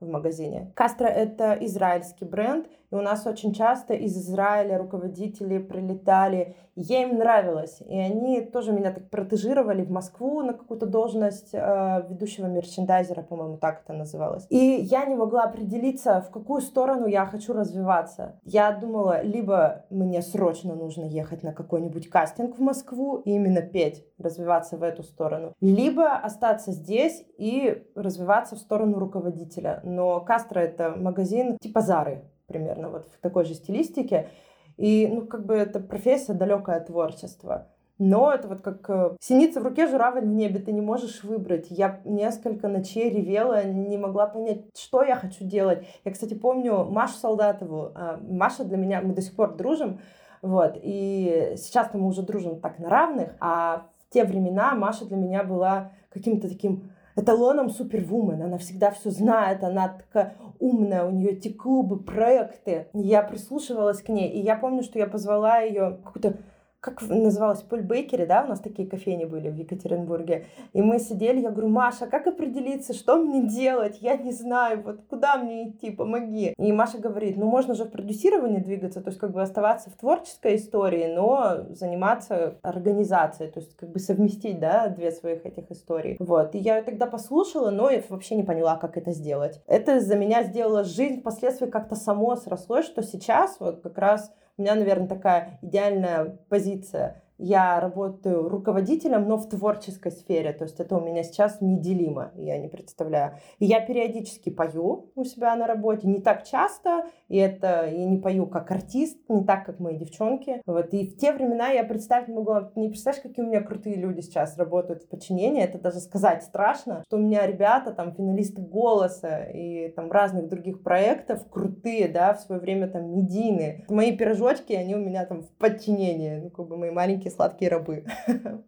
в 0.00 0.08
магазине. 0.08 0.72
Кастро— 0.74 1.06
это 1.08 1.56
израильский 1.60 2.24
бренд, 2.24 2.66
и 2.94 2.96
у 2.96 3.00
нас 3.00 3.26
очень 3.26 3.52
часто 3.52 3.94
из 3.94 4.16
Израиля 4.16 4.78
руководители 4.78 5.58
прилетали. 5.58 6.54
Я 6.76 7.02
им 7.02 7.18
нравилась. 7.18 7.82
И 7.88 7.98
они 7.98 8.40
тоже 8.40 8.72
меня 8.72 8.92
так 8.92 9.10
протежировали 9.10 9.82
в 9.82 9.90
Москву 9.90 10.42
на 10.42 10.52
какую-то 10.52 10.86
должность 10.86 11.50
э, 11.52 12.06
ведущего 12.08 12.46
мерчендайзера, 12.46 13.22
по-моему, 13.22 13.56
так 13.56 13.82
это 13.84 13.94
называлось. 13.94 14.46
И 14.48 14.56
я 14.56 15.06
не 15.06 15.16
могла 15.16 15.44
определиться, 15.44 16.20
в 16.20 16.30
какую 16.30 16.60
сторону 16.60 17.06
я 17.06 17.26
хочу 17.26 17.52
развиваться. 17.52 18.40
Я 18.44 18.70
думала, 18.70 19.22
либо 19.22 19.86
мне 19.90 20.22
срочно 20.22 20.76
нужно 20.76 21.04
ехать 21.04 21.42
на 21.42 21.52
какой-нибудь 21.52 22.08
кастинг 22.08 22.58
в 22.58 22.60
Москву 22.60 23.16
и 23.16 23.32
именно 23.32 23.62
петь, 23.62 24.04
развиваться 24.18 24.76
в 24.76 24.84
эту 24.84 25.02
сторону, 25.02 25.52
либо 25.60 26.14
остаться 26.14 26.70
здесь 26.70 27.24
и 27.38 27.84
развиваться 27.96 28.54
в 28.54 28.58
сторону 28.60 29.00
руководителя. 29.00 29.80
Но 29.82 30.20
Кастро— 30.20 30.58
это 30.60 30.94
магазин 30.96 31.58
типа 31.60 31.80
Зары, 31.80 32.24
примерно 32.54 32.88
вот 32.88 33.08
в 33.08 33.20
такой 33.20 33.44
же 33.44 33.54
стилистике. 33.54 34.28
И, 34.76 35.08
ну, 35.08 35.26
как 35.26 35.44
бы 35.44 35.54
это 35.54 35.80
профессия 35.80 36.34
далекая 36.34 36.78
от 36.78 36.86
творчества. 36.86 37.68
Но 37.98 38.32
это 38.32 38.48
вот 38.48 38.60
как 38.60 38.90
э, 38.90 39.16
синица 39.20 39.60
в 39.60 39.64
руке, 39.64 39.86
журавль 39.86 40.22
в 40.22 40.26
небе, 40.26 40.58
ты 40.58 40.72
не 40.72 40.80
можешь 40.80 41.22
выбрать. 41.22 41.66
Я 41.70 42.00
несколько 42.04 42.66
ночей 42.68 43.08
ревела, 43.08 43.62
не 43.64 43.98
могла 43.98 44.26
понять, 44.26 44.62
что 44.76 45.02
я 45.02 45.14
хочу 45.14 45.44
делать. 45.44 45.86
Я, 46.04 46.12
кстати, 46.12 46.34
помню 46.34 46.84
Машу 46.84 47.14
Солдатову. 47.14 47.92
А, 47.94 48.18
Маша 48.20 48.64
для 48.64 48.76
меня, 48.76 49.00
мы 49.00 49.14
до 49.14 49.22
сих 49.22 49.36
пор 49.36 49.54
дружим, 49.54 50.00
вот, 50.42 50.76
и 50.82 51.54
сейчас 51.56 51.94
мы 51.94 52.06
уже 52.06 52.22
дружим 52.22 52.60
так 52.60 52.78
на 52.78 52.88
равных, 52.88 53.36
а 53.40 53.86
в 53.98 54.12
те 54.12 54.24
времена 54.24 54.74
Маша 54.74 55.06
для 55.06 55.16
меня 55.16 55.44
была 55.44 55.92
каким-то 56.10 56.48
таким 56.48 56.90
эталоном 57.16 57.70
супервумен. 57.70 58.42
Она 58.42 58.58
всегда 58.58 58.90
все 58.90 59.10
знает, 59.10 59.62
она 59.62 59.88
такая 59.88 60.34
умная, 60.58 61.04
у 61.04 61.10
нее 61.10 61.32
эти 61.32 61.52
клубы, 61.52 62.02
проекты. 62.02 62.88
Я 62.92 63.22
прислушивалась 63.22 64.02
к 64.02 64.08
ней, 64.08 64.30
и 64.30 64.40
я 64.40 64.56
помню, 64.56 64.82
что 64.82 64.98
я 64.98 65.06
позвала 65.06 65.58
ее 65.58 65.98
какую-то 66.04 66.38
как 66.84 67.00
называлось, 67.08 67.62
Поль 67.62 67.80
Бейкери, 67.80 68.26
да, 68.26 68.44
у 68.44 68.48
нас 68.48 68.60
такие 68.60 68.86
кофейни 68.86 69.24
были 69.24 69.48
в 69.48 69.56
Екатеринбурге. 69.56 70.44
И 70.74 70.82
мы 70.82 70.98
сидели, 70.98 71.40
я 71.40 71.50
говорю, 71.50 71.68
Маша, 71.68 72.06
как 72.06 72.26
определиться, 72.26 72.92
что 72.92 73.16
мне 73.16 73.42
делать? 73.48 73.98
Я 74.02 74.18
не 74.18 74.32
знаю, 74.32 74.82
вот 74.82 75.00
куда 75.08 75.38
мне 75.38 75.70
идти, 75.70 75.90
помоги. 75.90 76.52
И 76.58 76.72
Маша 76.72 76.98
говорит, 76.98 77.38
ну 77.38 77.46
можно 77.46 77.74
же 77.74 77.84
в 77.84 77.90
продюсировании 77.90 78.58
двигаться, 78.58 79.00
то 79.00 79.08
есть 79.08 79.18
как 79.18 79.32
бы 79.32 79.40
оставаться 79.40 79.88
в 79.88 79.94
творческой 79.94 80.56
истории, 80.56 81.12
но 81.14 81.64
заниматься 81.70 82.58
организацией, 82.62 83.50
то 83.50 83.60
есть 83.60 83.74
как 83.76 83.90
бы 83.90 83.98
совместить, 83.98 84.60
да, 84.60 84.88
две 84.88 85.10
своих 85.10 85.46
этих 85.46 85.70
историй. 85.70 86.16
Вот. 86.20 86.54
И 86.54 86.58
я 86.58 86.76
ее 86.76 86.82
тогда 86.82 87.06
послушала, 87.06 87.70
но 87.70 87.88
я 87.88 88.02
вообще 88.10 88.34
не 88.34 88.42
поняла, 88.42 88.76
как 88.76 88.98
это 88.98 89.12
сделать. 89.12 89.62
Это 89.66 90.00
за 90.00 90.16
меня 90.16 90.42
сделала 90.42 90.84
жизнь 90.84 91.20
впоследствии 91.20 91.66
как-то 91.66 91.94
само 91.94 92.36
срослось, 92.36 92.84
что 92.84 93.02
сейчас 93.02 93.56
вот 93.58 93.80
как 93.80 93.96
раз 93.96 94.30
у 94.56 94.62
меня, 94.62 94.74
наверное, 94.74 95.08
такая 95.08 95.58
идеальная 95.62 96.38
позиция 96.48 97.23
я 97.38 97.80
работаю 97.80 98.48
руководителем, 98.48 99.28
но 99.28 99.36
в 99.36 99.48
творческой 99.48 100.12
сфере. 100.12 100.52
То 100.52 100.64
есть 100.64 100.80
это 100.80 100.96
у 100.96 101.00
меня 101.00 101.22
сейчас 101.22 101.60
неделимо, 101.60 102.32
я 102.36 102.58
не 102.58 102.68
представляю. 102.68 103.38
И 103.58 103.66
я 103.66 103.80
периодически 103.80 104.50
пою 104.50 105.10
у 105.14 105.24
себя 105.24 105.56
на 105.56 105.66
работе, 105.66 106.06
не 106.06 106.20
так 106.20 106.44
часто, 106.44 107.06
и 107.28 107.38
это 107.38 107.88
я 107.90 108.04
не 108.06 108.18
пою 108.18 108.46
как 108.46 108.70
артист, 108.70 109.18
не 109.28 109.44
так, 109.44 109.66
как 109.66 109.80
мои 109.80 109.96
девчонки. 109.96 110.62
Вот. 110.66 110.94
И 110.94 111.06
в 111.08 111.16
те 111.16 111.32
времена 111.32 111.68
я 111.68 111.84
представить 111.84 112.28
не 112.28 112.34
могла, 112.34 112.72
не 112.76 112.88
представляешь, 112.88 113.22
какие 113.22 113.44
у 113.44 113.48
меня 113.48 113.62
крутые 113.62 113.96
люди 113.96 114.20
сейчас 114.20 114.56
работают 114.56 115.02
в 115.02 115.08
подчинении, 115.08 115.62
это 115.62 115.78
даже 115.78 116.00
сказать 116.00 116.42
страшно, 116.42 117.02
что 117.06 117.16
у 117.16 117.20
меня 117.20 117.46
ребята, 117.46 117.92
там, 117.92 118.14
финалисты 118.14 118.62
«Голоса» 118.62 119.44
и 119.44 119.88
там 119.88 120.10
разных 120.10 120.48
других 120.48 120.82
проектов 120.82 121.48
крутые, 121.50 122.08
да, 122.08 122.34
в 122.34 122.40
свое 122.40 122.60
время 122.60 122.88
там 122.88 123.16
медийные. 123.16 123.84
Мои 123.88 124.16
пирожочки, 124.16 124.72
они 124.72 124.94
у 124.94 124.98
меня 124.98 125.24
там 125.26 125.42
в 125.42 125.50
подчинении, 125.56 126.36
ну, 126.36 126.50
как 126.50 126.68
бы 126.68 126.76
мои 126.76 126.90
маленькие 126.90 127.23
маленькие 127.24 127.30
сладкие 127.30 127.70
рабы. 127.70 128.04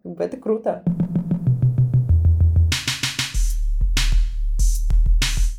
Это 0.19 0.37
круто. 0.37 0.83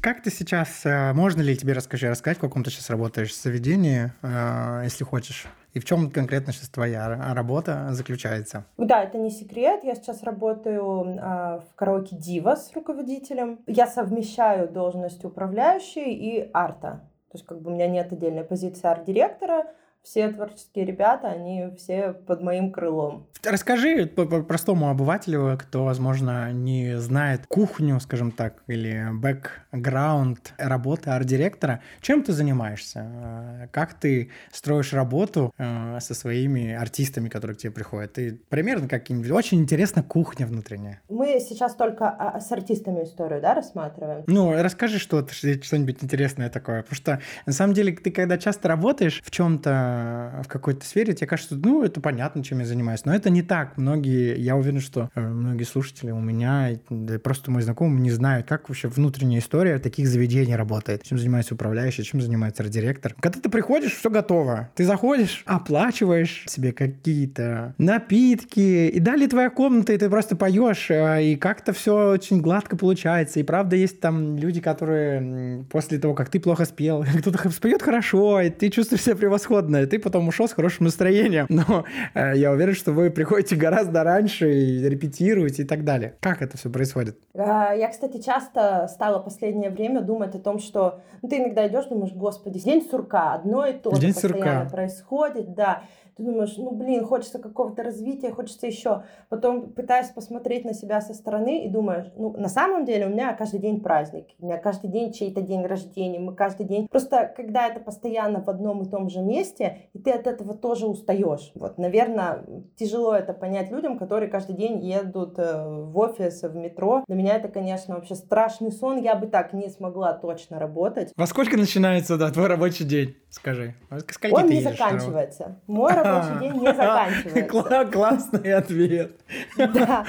Как 0.01 0.23
ты 0.23 0.31
сейчас, 0.31 0.87
э, 0.87 1.13
можно 1.13 1.43
ли 1.43 1.57
тебе 1.57 1.73
расскажи, 1.73 2.09
рассказать, 2.09 2.39
в 2.39 2.41
каком 2.41 2.63
ты 2.63 2.71
сейчас 2.71 2.89
работаешь 2.89 3.31
в 3.31 3.43
заведении, 3.43 4.13
э, 4.23 4.85
если 4.85 5.05
хочешь? 5.05 5.47
И 5.75 5.81
в 5.81 5.85
чем 5.85 6.11
конкретно 6.11 6.53
сейчас 6.53 6.69
твоя 6.71 7.35
работа 7.35 7.89
заключается? 7.91 8.65
Да, 8.79 9.03
это 9.03 9.19
не 9.19 9.31
секрет. 9.31 9.81
Я 9.85 9.95
сейчас 9.97 10.23
работаю 10.23 11.19
а, 11.21 11.61
в 11.61 11.75
караоке 11.75 12.17
Дива 12.17 12.57
с 12.57 12.73
руководителем. 12.75 13.59
Я 13.67 13.87
совмещаю 13.87 14.69
должность 14.69 15.25
управляющей 15.25 16.15
и 16.15 16.51
арта. 16.55 17.03
То 17.31 17.37
есть 17.37 17.45
как 17.45 17.61
бы 17.61 17.71
у 17.71 17.75
меня 17.75 17.87
нет 17.87 18.11
отдельной 18.13 18.45
позиции 18.45 18.89
арт-директора, 18.89 19.67
все 20.03 20.29
творческие 20.29 20.85
ребята, 20.85 21.29
они 21.29 21.75
все 21.77 22.13
под 22.13 22.43
моим 22.43 22.73
крылом. 22.73 23.29
Расскажи 23.45 24.07
простому 24.07 24.91
обывателю, 24.91 25.57
кто, 25.59 25.85
возможно, 25.85 26.51
не 26.53 26.99
знает 26.99 27.47
кухню, 27.47 28.01
скажем 28.01 28.33
так, 28.33 28.63
или 28.67 29.07
бэкграунд 29.13 30.55
работы 30.59 31.11
арт-директора, 31.11 31.83
чем 32.01 32.23
ты 32.23 32.33
занимаешься? 32.33 33.07
Э, 33.07 33.69
как 33.71 33.95
ты 33.95 34.31
строишь 34.51 34.93
работу 34.93 35.53
э, 35.57 35.99
со 36.01 36.15
своими 36.15 36.73
артистами, 36.73 37.29
которые 37.29 37.57
к 37.57 37.61
тебе 37.61 37.73
приходят? 37.73 38.15
Ты 38.15 38.41
примерно 38.49 38.89
как-нибудь... 38.89 39.31
Очень 39.31 39.61
интересна 39.61 40.03
кухня 40.03 40.47
внутренняя. 40.47 41.01
Мы 41.09 41.39
сейчас 41.41 41.75
только 41.75 42.09
а, 42.09 42.41
с 42.41 42.51
артистами 42.51 43.05
историю, 43.05 43.41
да, 43.41 43.55
рассматриваем? 43.55 44.25
Ну, 44.27 44.53
расскажи 44.61 44.99
что-то, 44.99 45.33
что-нибудь 45.33 46.03
интересное 46.03 46.51
такое. 46.51 46.83
Потому 46.83 46.97
что, 46.97 47.21
на 47.47 47.53
самом 47.53 47.75
деле, 47.75 47.93
ты 47.93 48.11
когда 48.11 48.39
часто 48.39 48.69
работаешь 48.69 49.23
в 49.25 49.31
чем-то, 49.31 49.98
в 50.45 50.49
какой-то 50.49 50.85
сфере, 50.85 51.15
тебе 51.15 51.27
кажется, 51.27 51.57
ну, 51.57 51.83
это 51.83 52.01
понятно, 52.01 52.43
чем 52.45 52.61
я 52.61 52.67
занимаюсь. 52.67 53.05
Но 53.05 53.15
это 53.15 53.31
не 53.31 53.43
так. 53.43 53.77
Многие, 53.77 54.39
я 54.39 54.57
уверен, 54.57 54.81
что 54.81 55.11
э, 55.15 55.21
многие 55.21 55.65
слушатели 55.65 56.11
у 56.11 56.21
меня, 56.21 56.79
да 56.91 57.19
просто 57.19 57.51
мои 57.51 57.63
знакомые 57.63 58.01
не 58.01 58.11
знают, 58.11 58.47
как 58.47 58.69
вообще 58.69 58.89
внутренняя 58.89 59.41
история 59.41 59.79
таких 59.79 60.09
заведений 60.09 60.57
работает. 60.57 61.03
Чем 61.03 61.19
занимается 61.19 61.55
управляющий, 61.55 62.05
чем 62.05 62.21
занимается 62.21 62.65
директор. 62.69 63.15
Когда 63.21 63.41
ты 63.41 63.49
приходишь, 63.49 63.95
все 63.95 64.11
готово. 64.11 64.71
Ты 64.75 64.85
заходишь, 64.85 65.43
оплачиваешь 65.47 66.45
себе 66.47 66.73
какие-то 66.73 67.75
напитки, 67.79 68.89
и 68.89 69.01
далее 69.01 69.29
твоя 69.29 69.51
комната, 69.51 69.93
и 69.93 69.99
ты 69.99 70.09
просто 70.11 70.37
поешь, 70.37 70.91
э, 70.91 71.25
и 71.25 71.37
как-то 71.37 71.73
все 71.73 72.13
очень 72.13 72.41
гладко 72.41 72.77
получается. 72.77 73.41
И 73.41 73.43
правда 73.43 73.77
есть 73.77 74.01
там 74.01 74.37
люди, 74.37 74.61
которые 74.61 75.65
после 75.71 75.99
того, 75.99 76.15
как 76.15 76.29
ты 76.29 76.41
плохо 76.41 76.65
спел, 76.65 77.05
кто-то 77.19 77.51
споет 77.51 77.83
хорошо, 77.83 78.41
и 78.41 78.51
ты 78.51 78.69
чувствуешь 78.71 79.03
себя 79.03 79.17
превосходно, 79.17 79.78
и 79.83 79.87
ты 79.87 79.99
потом 79.99 80.29
ушел 80.29 80.49
с 80.49 80.53
хорошим 80.53 80.87
настроением. 80.87 81.47
Но 81.51 81.85
э, 82.15 82.33
я 82.37 82.53
уверен, 82.53 82.75
что 82.75 82.93
вы 82.93 83.11
приходите 83.11 83.57
гораздо 83.57 84.03
раньше 84.05 84.53
и 84.53 84.89
репетируете 84.89 85.63
и 85.63 85.67
так 85.67 85.85
далее. 85.85 86.15
Как 86.21 86.43
это 86.43 86.57
все 86.57 86.71
происходит? 86.71 87.19
А, 87.35 87.73
я, 87.73 87.89
кстати, 87.89 88.21
часто 88.21 88.89
стала 88.93 89.19
последнее 89.19 89.71
время 89.71 90.01
думать 90.01 90.35
о 90.35 90.39
том, 90.39 90.59
что 90.59 91.01
ну, 91.23 91.29
ты 91.29 91.39
иногда 91.39 91.67
идешь, 91.67 91.87
думаешь, 91.87 92.13
господи, 92.13 92.59
день 92.59 92.87
сурка, 92.89 93.35
одно 93.35 93.67
и 93.67 93.73
то 93.73 93.95
же 93.95 94.07
постоянно 94.07 94.65
сурка. 94.65 94.69
происходит, 94.71 95.55
да. 95.55 95.83
Ты 96.19 96.25
думаешь, 96.25 96.57
ну 96.57 96.73
блин, 96.73 97.05
хочется 97.05 97.39
какого-то 97.39 97.85
развития, 97.85 98.33
хочется 98.33 98.67
еще. 98.67 99.05
Потом 99.29 99.71
пытаешься 99.71 100.13
посмотреть 100.13 100.65
на 100.65 100.75
себя 100.75 101.01
со 101.01 101.15
стороны 101.15 101.65
и 101.65 101.69
думаешь, 101.69 102.07
ну 102.17 102.33
на 102.37 102.49
самом 102.49 102.85
деле 102.85 103.07
у 103.07 103.11
меня 103.11 103.33
каждый 103.35 103.61
день 103.61 103.81
праздник, 103.81 104.27
у 104.41 104.47
меня 104.47 104.59
каждый 104.59 104.91
день 104.91 105.13
чей-то 105.13 105.43
день 105.43 105.65
рождения, 105.65 106.19
мы 106.19 106.35
каждый 106.35 106.67
день... 106.67 106.89
Просто 106.89 107.33
когда 107.37 107.69
это 107.69 107.79
постоянно 107.79 108.43
в 108.43 108.49
одном 108.51 108.83
и 108.83 108.91
том 108.91 109.09
же 109.09 109.21
месте, 109.21 109.89
и 109.93 110.01
ты 110.01 110.11
от 110.11 110.27
этого 110.27 110.55
тоже 110.55 110.89
устаешь. 110.89 111.53
Вот, 111.55 111.79
наверное, 111.79 112.45
тяжело 112.77 113.15
это 113.15 113.33
понять 113.33 113.71
людям, 113.71 113.97
которые 113.97 114.29
каждый 114.29 114.57
день 114.57 114.85
едут 114.85 115.39
э, 115.39 115.67
в 115.67 115.97
офис, 115.97 116.43
в 116.43 116.57
метро. 116.57 117.05
Для 117.07 117.17
меня 117.17 117.37
это, 117.37 117.49
конечно, 117.49 117.95
вообще 117.95 118.17
страшный 118.17 118.73
сон. 118.73 119.01
Я 119.01 119.15
бы 119.15 119.29
так 119.29 119.53
не 119.53 119.69
смогла 119.69 120.15
точно 120.15 120.59
работать. 120.59 121.13
Во 121.17 121.27
сколько 121.27 121.57
начинается, 121.57 122.17
да, 122.17 122.31
твой 122.31 122.49
рабочий 122.49 122.85
день? 122.85 123.15
Скажи. 123.31 123.75
Сколько 124.11 124.35
Он 124.35 124.47
не 124.47 124.63
заканчивается. 124.63 125.61
Мой 125.67 125.93
рабочий 126.09 126.39
день 126.41 126.61
не 126.61 126.75
заканчивается. 126.75 127.85
Классный 127.93 128.55
ответ. 128.55 129.13
Да, 129.57 130.05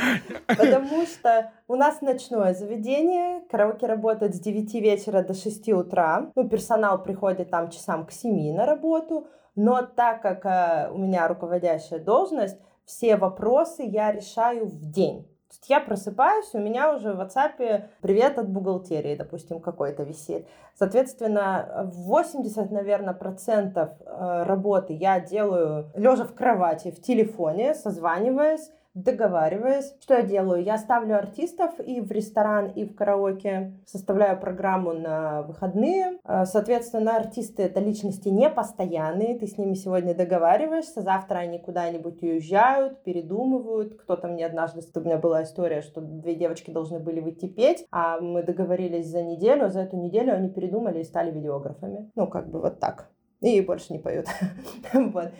потому 0.47 1.05
что 1.05 1.51
у 1.67 1.75
нас 1.75 2.01
ночное 2.01 2.53
заведение, 2.53 3.41
караоке 3.49 3.87
работает 3.87 4.35
с 4.35 4.39
9 4.39 4.73
вечера 4.75 5.21
до 5.21 5.33
6 5.33 5.69
утра. 5.69 6.31
Ну, 6.35 6.47
персонал 6.47 7.01
приходит 7.03 7.49
там 7.49 7.69
часам 7.69 8.05
к 8.05 8.11
7 8.11 8.55
на 8.55 8.65
работу. 8.65 9.27
Но 9.55 9.81
так 9.81 10.21
как 10.21 10.45
э, 10.45 10.89
у 10.91 10.97
меня 10.97 11.27
руководящая 11.27 11.99
должность, 11.99 12.57
все 12.85 13.17
вопросы 13.17 13.83
я 13.83 14.11
решаю 14.11 14.65
в 14.67 14.91
день 14.91 15.27
я 15.67 15.79
просыпаюсь, 15.79 16.49
у 16.53 16.59
меня 16.59 16.93
уже 16.93 17.13
в 17.13 17.19
WhatsApp 17.19 17.85
привет 18.01 18.37
от 18.37 18.49
бухгалтерии, 18.49 19.15
допустим, 19.15 19.59
какой-то 19.59 20.03
висит. 20.03 20.47
Соответственно, 20.75 21.89
80, 21.93 22.71
наверное, 22.71 23.13
процентов 23.13 23.89
э, 23.99 24.43
работы 24.43 24.93
я 24.93 25.19
делаю 25.19 25.91
лежа 25.95 26.23
в 26.23 26.33
кровати, 26.33 26.91
в 26.91 27.01
телефоне, 27.01 27.73
созваниваясь 27.73 28.71
договариваясь. 29.03 29.95
Что 30.01 30.15
я 30.15 30.21
делаю? 30.23 30.63
Я 30.63 30.77
ставлю 30.77 31.17
артистов 31.17 31.79
и 31.79 32.01
в 32.01 32.11
ресторан, 32.11 32.67
и 32.67 32.85
в 32.85 32.95
караоке, 32.95 33.73
составляю 33.85 34.39
программу 34.39 34.93
на 34.93 35.43
выходные. 35.43 36.19
А, 36.23 36.45
соответственно, 36.45 37.15
артисты— 37.15 37.63
это 37.63 37.79
личности 37.79 38.29
не 38.29 38.49
постоянные, 38.49 39.37
ты 39.37 39.47
с 39.47 39.57
ними 39.57 39.73
сегодня 39.73 40.13
договариваешься, 40.13 41.01
завтра 41.01 41.39
они 41.39 41.59
куда-нибудь 41.59 42.21
уезжают, 42.21 43.03
передумывают. 43.03 43.95
Кто-то 44.01 44.27
мне 44.27 44.45
однажды, 44.45 44.81
у 44.95 44.99
меня 45.01 45.17
была 45.17 45.43
история, 45.43 45.81
что 45.81 46.01
две 46.01 46.35
девочки 46.35 46.71
должны 46.71 46.99
были 46.99 47.19
выйти 47.19 47.47
петь, 47.47 47.85
а 47.91 48.19
мы 48.19 48.43
договорились 48.43 49.07
за 49.07 49.23
неделю, 49.23 49.65
а 49.65 49.69
за 49.69 49.81
эту 49.81 49.97
неделю 49.97 50.33
они 50.33 50.49
передумали 50.49 50.99
и 50.99 51.03
стали 51.03 51.31
видеографами. 51.31 52.11
Ну, 52.15 52.27
как 52.27 52.49
бы 52.49 52.59
вот 52.59 52.79
так 52.79 53.09
и 53.41 53.61
больше 53.61 53.93
не 53.93 53.99
поют. 53.99 54.27
вот. 54.93 55.31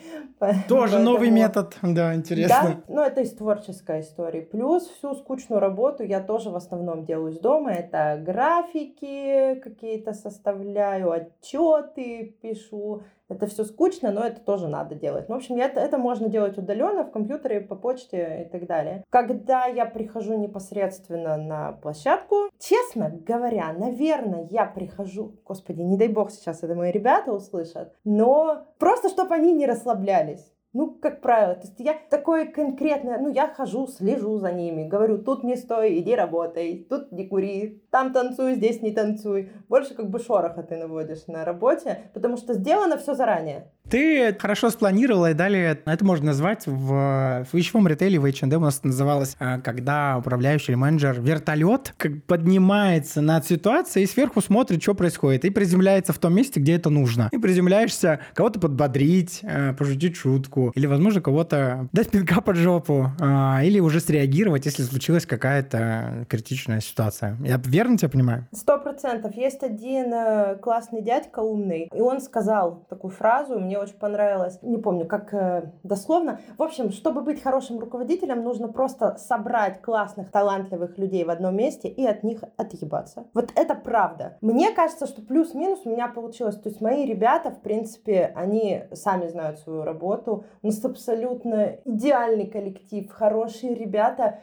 Тоже 0.68 0.93
Поэтому... 0.93 1.04
новый 1.04 1.32
метод, 1.32 1.76
да, 1.82 2.16
интересно. 2.16 2.84
Да, 2.88 2.93
ну 2.93 3.02
это 3.02 3.22
из 3.22 3.34
творческой 3.34 4.02
истории. 4.02 4.41
Плюс 4.41 4.88
всю 4.88 5.14
скучную 5.16 5.60
работу 5.60 6.04
я 6.04 6.22
тоже 6.22 6.50
в 6.50 6.56
основном 6.56 7.06
делаю 7.06 7.34
из 7.34 7.39
дома. 7.39 7.72
Это 7.72 8.22
графики 8.24 9.56
какие-то 9.56 10.14
составляю, 10.14 11.12
отчеты 11.12 12.38
пишу, 12.41 13.04
это 13.30 13.45
все 13.47 13.63
скучно, 13.63 14.11
но 14.11 14.21
это 14.21 14.41
тоже 14.41 14.67
надо 14.67 14.95
делать. 14.95 15.30
Ну, 15.30 15.36
в 15.36 15.38
общем, 15.38 15.55
это, 15.55 15.80
это 15.80 15.97
можно 15.97 16.27
делать 16.27 16.57
удаленно 16.57 17.03
в 17.03 17.11
компьютере, 17.11 17.61
по 17.61 17.75
почте 17.75 18.45
и 18.45 18.49
так 18.49 18.65
далее. 18.65 19.03
Когда 19.09 19.65
я 19.65 19.86
прихожу 19.86 20.38
непосредственно 20.38 21.38
на 21.38 21.73
площадку, 21.73 22.49
честно 22.59 23.09
говоря, 23.09 23.71
наверное, 23.73 24.47
я 24.49 24.65
прихожу, 24.65 25.36
господи, 25.45 25.82
не 25.82 25.97
дай 25.97 26.07
бог 26.07 26.32
сейчас 26.32 26.63
это 26.63 26.75
мои 26.75 26.91
ребята 26.91 27.32
услышат, 27.32 27.93
но 28.03 28.65
просто 28.80 29.09
чтобы 29.09 29.36
они 29.36 29.53
не 29.53 29.65
расслаблялись. 29.65 30.51
Ну, 30.72 30.91
как 31.01 31.22
правило, 31.22 31.55
то 31.55 31.61
есть 31.61 31.80
я 31.80 31.95
такое 32.11 32.45
конкретное, 32.45 33.17
ну, 33.17 33.30
я 33.34 33.47
хожу, 33.47 33.88
слежу 33.88 34.38
за 34.38 34.51
ними, 34.51 34.88
говорю, 34.88 35.17
тут 35.17 35.43
не 35.43 35.55
стой, 35.55 35.97
иди 35.97 36.13
работай, 36.13 36.86
тут 36.88 37.11
не 37.11 37.28
кури, 37.28 37.84
там 37.89 38.13
танцуй, 38.13 38.53
здесь 38.53 38.80
не 38.84 38.91
танцуй. 38.91 39.51
Больше 39.67 39.95
как 39.95 40.11
бы 40.11 40.20
шороха 40.20 40.61
ты 40.61 40.78
наводишь 40.78 41.26
на 41.26 41.43
работе, 41.43 42.11
потому 42.13 42.38
что 42.38 42.53
сделано 42.53 42.97
все 42.99 43.15
заранее. 43.15 43.72
Ты 43.89 44.35
хорошо 44.37 44.69
спланировала, 44.69 45.31
и 45.31 45.33
далее 45.33 45.79
это 45.83 46.05
можно 46.05 46.27
назвать 46.27 46.67
в, 46.67 47.45
в 47.51 47.53
вещевом 47.53 47.87
ритейле, 47.87 48.19
в 48.19 48.25
H&M 48.25 48.61
у 48.61 48.65
нас 48.65 48.83
называлось, 48.83 49.35
а, 49.39 49.59
когда 49.59 50.17
управляющий 50.19 50.73
или 50.73 50.75
менеджер 50.75 51.19
вертолет 51.19 51.95
как 51.97 52.23
поднимается 52.25 53.21
над 53.21 53.47
ситуацией 53.47 54.05
и 54.05 54.07
сверху 54.07 54.41
смотрит, 54.41 54.83
что 54.83 54.93
происходит, 54.93 55.43
и 55.45 55.49
приземляется 55.49 56.13
в 56.13 56.19
том 56.19 56.35
месте, 56.35 56.59
где 56.59 56.75
это 56.75 56.91
нужно. 56.91 57.29
И 57.31 57.39
приземляешься 57.39 58.19
кого-то 58.35 58.59
подбодрить, 58.59 59.41
а, 59.43 59.73
пошутить 59.73 60.15
шутку, 60.15 60.71
или, 60.75 60.85
возможно, 60.85 61.21
кого-то 61.21 61.89
дать 61.91 62.11
пинка 62.11 62.41
под 62.41 62.57
жопу, 62.57 63.11
а, 63.19 63.61
или 63.63 63.79
уже 63.79 64.01
среагировать, 64.01 64.65
если 64.65 64.83
случилась 64.83 65.25
какая-то 65.25 66.27
критичная 66.29 66.81
ситуация. 66.81 67.37
Я 67.43 67.59
верно 67.65 67.97
тебя 67.97 68.09
понимаю? 68.09 68.47
Сто 68.53 68.77
процентов. 68.77 69.35
Есть 69.35 69.63
один 69.63 70.13
э, 70.13 70.57
классный 70.61 71.01
дядька 71.01 71.39
умный, 71.39 71.89
и 71.91 72.01
он 72.01 72.21
сказал 72.21 72.85
такую 72.89 73.11
фразу, 73.11 73.59
мне 73.59 73.78
очень 73.80 73.97
понравилось. 73.97 74.59
Не 74.61 74.77
помню, 74.77 75.05
как 75.05 75.34
э, 75.34 75.71
дословно. 75.84 76.39
В 76.57 76.63
общем, 76.63 76.91
чтобы 76.91 77.21
быть 77.21 77.41
хорошим 77.41 77.80
руководителем, 77.80 78.43
нужно 78.43 78.67
просто 78.67 79.17
собрать 79.17 79.82
классных, 79.82 80.32
талантливых 80.32 80.97
людей 80.97 81.23
в 81.23 81.30
одном 81.30 81.55
месте 81.55 81.88
и 81.88 82.05
от 82.05 82.23
них 82.23 82.43
отъебаться. 82.57 83.25
Вот 83.34 83.51
это 83.55 83.75
правда. 83.75 84.38
Мне 84.41 84.71
кажется, 84.71 85.07
что 85.07 85.21
плюс-минус 85.21 85.82
у 85.86 85.89
меня 85.89 86.07
получилось. 86.07 86.55
То 86.55 86.69
есть 86.69 86.82
мои 86.82 87.05
ребята, 87.05 87.51
в 87.51 87.61
принципе, 87.61 88.32
они 88.36 88.84
сами 88.93 89.27
знают 89.27 89.59
свою 89.59 89.84
работу. 89.84 90.45
У 90.61 90.67
нас 90.67 90.84
абсолютно 90.84 91.77
идеальный 91.86 92.47
коллектив, 92.47 93.09
хорошие 93.11 93.75
ребята 93.75 94.39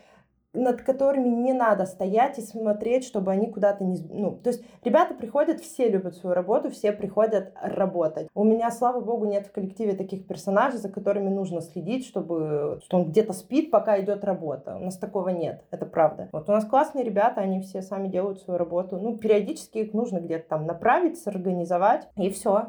над 0.57 0.83
которыми 0.83 1.29
не 1.29 1.53
надо 1.53 1.87
стоять 1.87 2.39
и 2.39 2.43
смотреть, 2.43 3.05
чтобы 3.05 3.31
они 3.31 3.51
куда-то 3.51 3.85
не... 3.85 3.99
Ну, 4.11 4.33
то 4.33 4.51
есть 4.51 4.65
ребята 4.83 5.15
приходят, 5.15 5.61
все 5.61 5.89
любят 5.89 6.17
свою 6.17 6.35
работу, 6.35 6.71
все 6.71 6.93
приходят 6.93 7.53
работать. 7.61 8.29
У 8.35 8.45
меня, 8.45 8.71
слава 8.71 9.01
богу, 9.01 9.27
нет 9.27 9.47
в 9.47 9.53
коллективе 9.53 9.95
таких 9.95 10.27
персонажей, 10.27 10.79
за 10.79 10.89
которыми 10.89 11.29
нужно 11.29 11.61
следить, 11.61 12.07
чтобы 12.07 12.81
что 12.85 12.99
он 12.99 13.11
где-то 13.11 13.33
спит, 13.33 13.71
пока 13.71 14.01
идет 14.01 14.25
работа. 14.25 14.77
У 14.77 14.85
нас 14.85 14.97
такого 14.97 15.29
нет, 15.29 15.63
это 15.71 15.87
правда. 15.87 16.29
Вот 16.33 16.49
у 16.49 16.53
нас 16.53 16.65
классные 16.65 17.05
ребята, 17.05 17.41
они 17.41 17.61
все 17.61 17.83
сами 17.83 18.09
делают 18.09 18.41
свою 18.41 18.59
работу. 18.59 18.99
Ну, 18.99 19.17
периодически 19.17 19.79
их 19.79 19.95
нужно 19.95 20.19
где-то 20.19 20.49
там 20.49 20.67
направить, 20.67 21.19
сорганизовать, 21.19 22.09
и 22.17 22.31
все. 22.31 22.67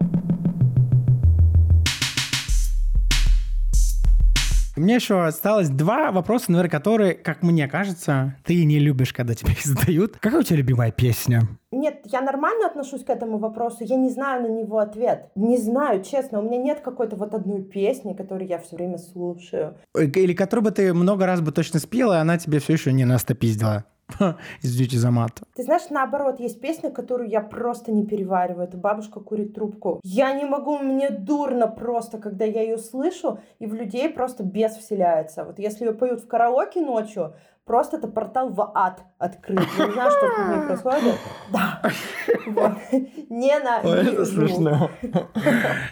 У 4.77 4.81
меня 4.81 4.95
еще 4.95 5.25
осталось 5.25 5.69
два 5.69 6.11
вопроса, 6.11 6.51
наверное, 6.51 6.69
которые, 6.69 7.15
как 7.15 7.41
мне 7.41 7.67
кажется, 7.67 8.35
ты 8.45 8.63
не 8.63 8.77
любишь, 8.77 9.11
когда 9.11 9.33
тебе 9.33 9.53
их 9.53 9.63
задают. 9.65 10.17
Какая 10.19 10.41
у 10.41 10.43
тебя 10.43 10.57
любимая 10.57 10.91
песня? 10.91 11.47
Нет, 11.71 12.01
я 12.05 12.21
нормально 12.21 12.67
отношусь 12.67 13.03
к 13.03 13.09
этому 13.09 13.39
вопросу, 13.39 13.77
я 13.81 13.95
не 13.95 14.11
знаю 14.11 14.43
на 14.43 14.47
него 14.47 14.77
ответ. 14.77 15.31
Не 15.35 15.57
знаю, 15.57 16.03
честно, 16.03 16.39
у 16.39 16.43
меня 16.43 16.57
нет 16.57 16.81
какой-то 16.81 17.15
вот 17.15 17.33
одной 17.33 17.63
песни, 17.63 18.13
которую 18.13 18.47
я 18.47 18.59
все 18.59 18.75
время 18.75 18.99
слушаю. 18.99 19.75
Или 19.95 20.33
которую 20.33 20.65
бы 20.65 20.71
ты 20.71 20.93
много 20.93 21.25
раз 21.25 21.41
бы 21.41 21.51
точно 21.51 21.79
спела, 21.79 22.13
и 22.13 22.21
она 22.21 22.37
тебе 22.37 22.59
все 22.59 22.73
еще 22.73 22.93
не 22.93 23.03
настопиздила. 23.03 23.85
Извините 24.63 24.97
за 24.97 25.11
мат. 25.11 25.41
Ты 25.55 25.63
знаешь, 25.63 25.89
наоборот, 25.89 26.39
есть 26.39 26.61
песня, 26.61 26.91
которую 26.91 27.29
я 27.29 27.41
просто 27.41 27.91
не 27.91 28.05
перевариваю. 28.05 28.67
Это 28.67 28.77
«Бабушка 28.77 29.19
курит 29.19 29.53
трубку». 29.53 29.99
Я 30.03 30.33
не 30.33 30.45
могу, 30.45 30.77
мне 30.79 31.09
дурно 31.09 31.67
просто, 31.67 32.17
когда 32.17 32.45
я 32.45 32.61
ее 32.61 32.77
слышу, 32.77 33.39
и 33.59 33.67
в 33.67 33.73
людей 33.73 34.09
просто 34.09 34.43
бес 34.43 34.77
вселяется. 34.77 35.43
Вот 35.43 35.59
если 35.59 35.85
ее 35.85 35.93
поют 35.93 36.21
в 36.21 36.27
караоке 36.27 36.81
ночью, 36.81 37.33
просто 37.67 37.97
это 37.97 38.07
портал 38.07 38.49
в 38.49 38.71
ад 38.73 39.01
открыт. 39.19 39.59
Я 39.77 39.85
не 39.85 39.93
знаю, 39.93 40.11
что 40.11 40.27
с 40.27 40.37
ними 40.37 40.67
происходит. 40.67 41.15
Да. 41.51 41.81
Вот. 42.47 42.71
Не 43.29 43.59
на. 43.59 43.81
Это 43.81 44.25
смешно. 44.25 44.89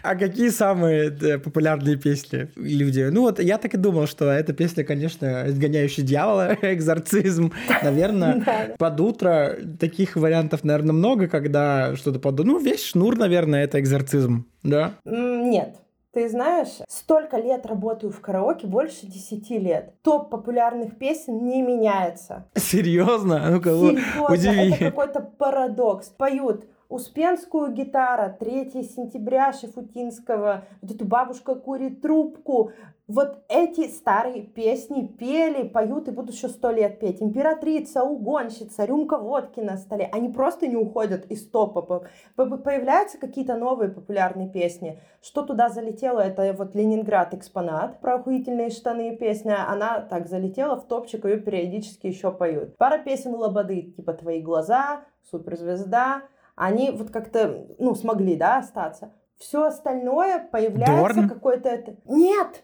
А 0.02 0.16
какие 0.16 0.50
самые 0.50 1.10
э, 1.10 1.38
популярные 1.38 1.98
песни 1.98 2.50
люди? 2.56 3.10
Ну 3.12 3.22
вот 3.22 3.40
я 3.40 3.58
так 3.58 3.74
и 3.74 3.78
думал, 3.78 4.08
что 4.08 4.26
эта 4.26 4.54
песня, 4.54 4.84
конечно, 4.84 5.44
изгоняющий 5.48 6.04
дьявола, 6.04 6.58
экзорцизм. 6.62 7.52
Наверное, 7.84 8.76
под 8.78 9.00
утро 9.02 9.58
таких 9.80 10.16
вариантов, 10.16 10.64
наверное, 10.64 10.94
много, 10.94 11.28
когда 11.28 11.96
что-то 11.96 12.20
под... 12.20 12.40
Ну, 12.40 12.60
весь 12.60 12.84
шнур, 12.84 13.18
наверное, 13.18 13.64
это 13.64 13.80
экзорцизм, 13.80 14.46
да? 14.64 14.94
Нет. 15.04 15.76
Ты 16.16 16.30
знаешь, 16.30 16.70
столько 16.88 17.36
лет 17.36 17.66
работаю 17.66 18.10
в 18.10 18.22
караоке, 18.22 18.68
больше 18.68 19.06
десяти 19.06 19.60
лет. 19.60 20.02
Топ 20.02 20.30
популярных 20.30 20.98
песен 20.98 21.46
не 21.46 21.62
меняется. 21.62 22.46
Серьезно? 22.56 23.52
Ну-ка, 23.52 23.72
Серьезно, 23.72 24.32
удиви. 24.32 24.72
это 24.76 24.86
какой-то 24.86 25.20
парадокс. 25.20 26.08
Поют 26.08 26.68
Успенскую 26.88 27.74
гитара, 27.74 28.30
3 28.40 28.84
сентября 28.84 29.52
Шефутинского, 29.52 30.66
вот 30.82 30.92
эту 30.92 31.04
бабушка 31.04 31.56
курит 31.56 32.02
трубку, 32.02 32.72
вот 33.08 33.44
эти 33.50 33.88
старые 33.88 34.42
песни 34.42 35.06
пели, 35.06 35.68
поют 35.68 36.08
и 36.08 36.12
будут 36.12 36.34
еще 36.34 36.50
сто 36.50 36.72
лет 36.72 37.00
петь. 37.00 37.22
Императрица, 37.22 38.04
угонщица, 38.04 38.86
рюмка 38.86 39.18
водки 39.18 39.60
на 39.60 39.78
столе. 39.78 40.10
Они 40.12 40.30
просто 40.30 40.66
не 40.68 40.76
уходят 40.76 41.26
из 41.28 41.48
топа. 41.48 42.04
Появляются 42.36 43.20
какие-то 43.20 43.56
новые 43.56 43.92
популярные 43.92 44.50
песни. 44.50 45.00
Что 45.22 45.44
туда 45.44 45.70
залетело, 45.70 46.20
это 46.20 46.52
вот 46.58 46.74
Ленинград 46.74 47.34
экспонат 47.36 48.02
про 48.02 48.16
охуительные 48.16 48.72
штаны 48.72 49.16
песня. 49.16 49.70
Она 49.70 50.02
так 50.02 50.28
залетела 50.28 50.76
в 50.76 50.88
топчик, 50.88 51.26
ее 51.26 51.38
периодически 51.38 52.08
еще 52.08 52.32
поют. 52.32 52.76
Пара 52.78 52.98
песен 52.98 53.36
Лободы, 53.36 53.94
типа 53.96 54.14
«Твои 54.14 54.42
глаза», 54.42 55.02
«Суперзвезда». 55.30 56.24
Они 56.56 56.90
вот 56.90 57.12
как-то, 57.12 57.68
ну, 57.80 57.96
смогли, 57.96 58.36
да, 58.36 58.58
остаться. 58.58 59.14
Все 59.38 59.66
остальное 59.66 60.48
появляется 60.52 61.28
какой-то 61.28 61.70
это... 61.70 61.96
Нет! 62.06 62.64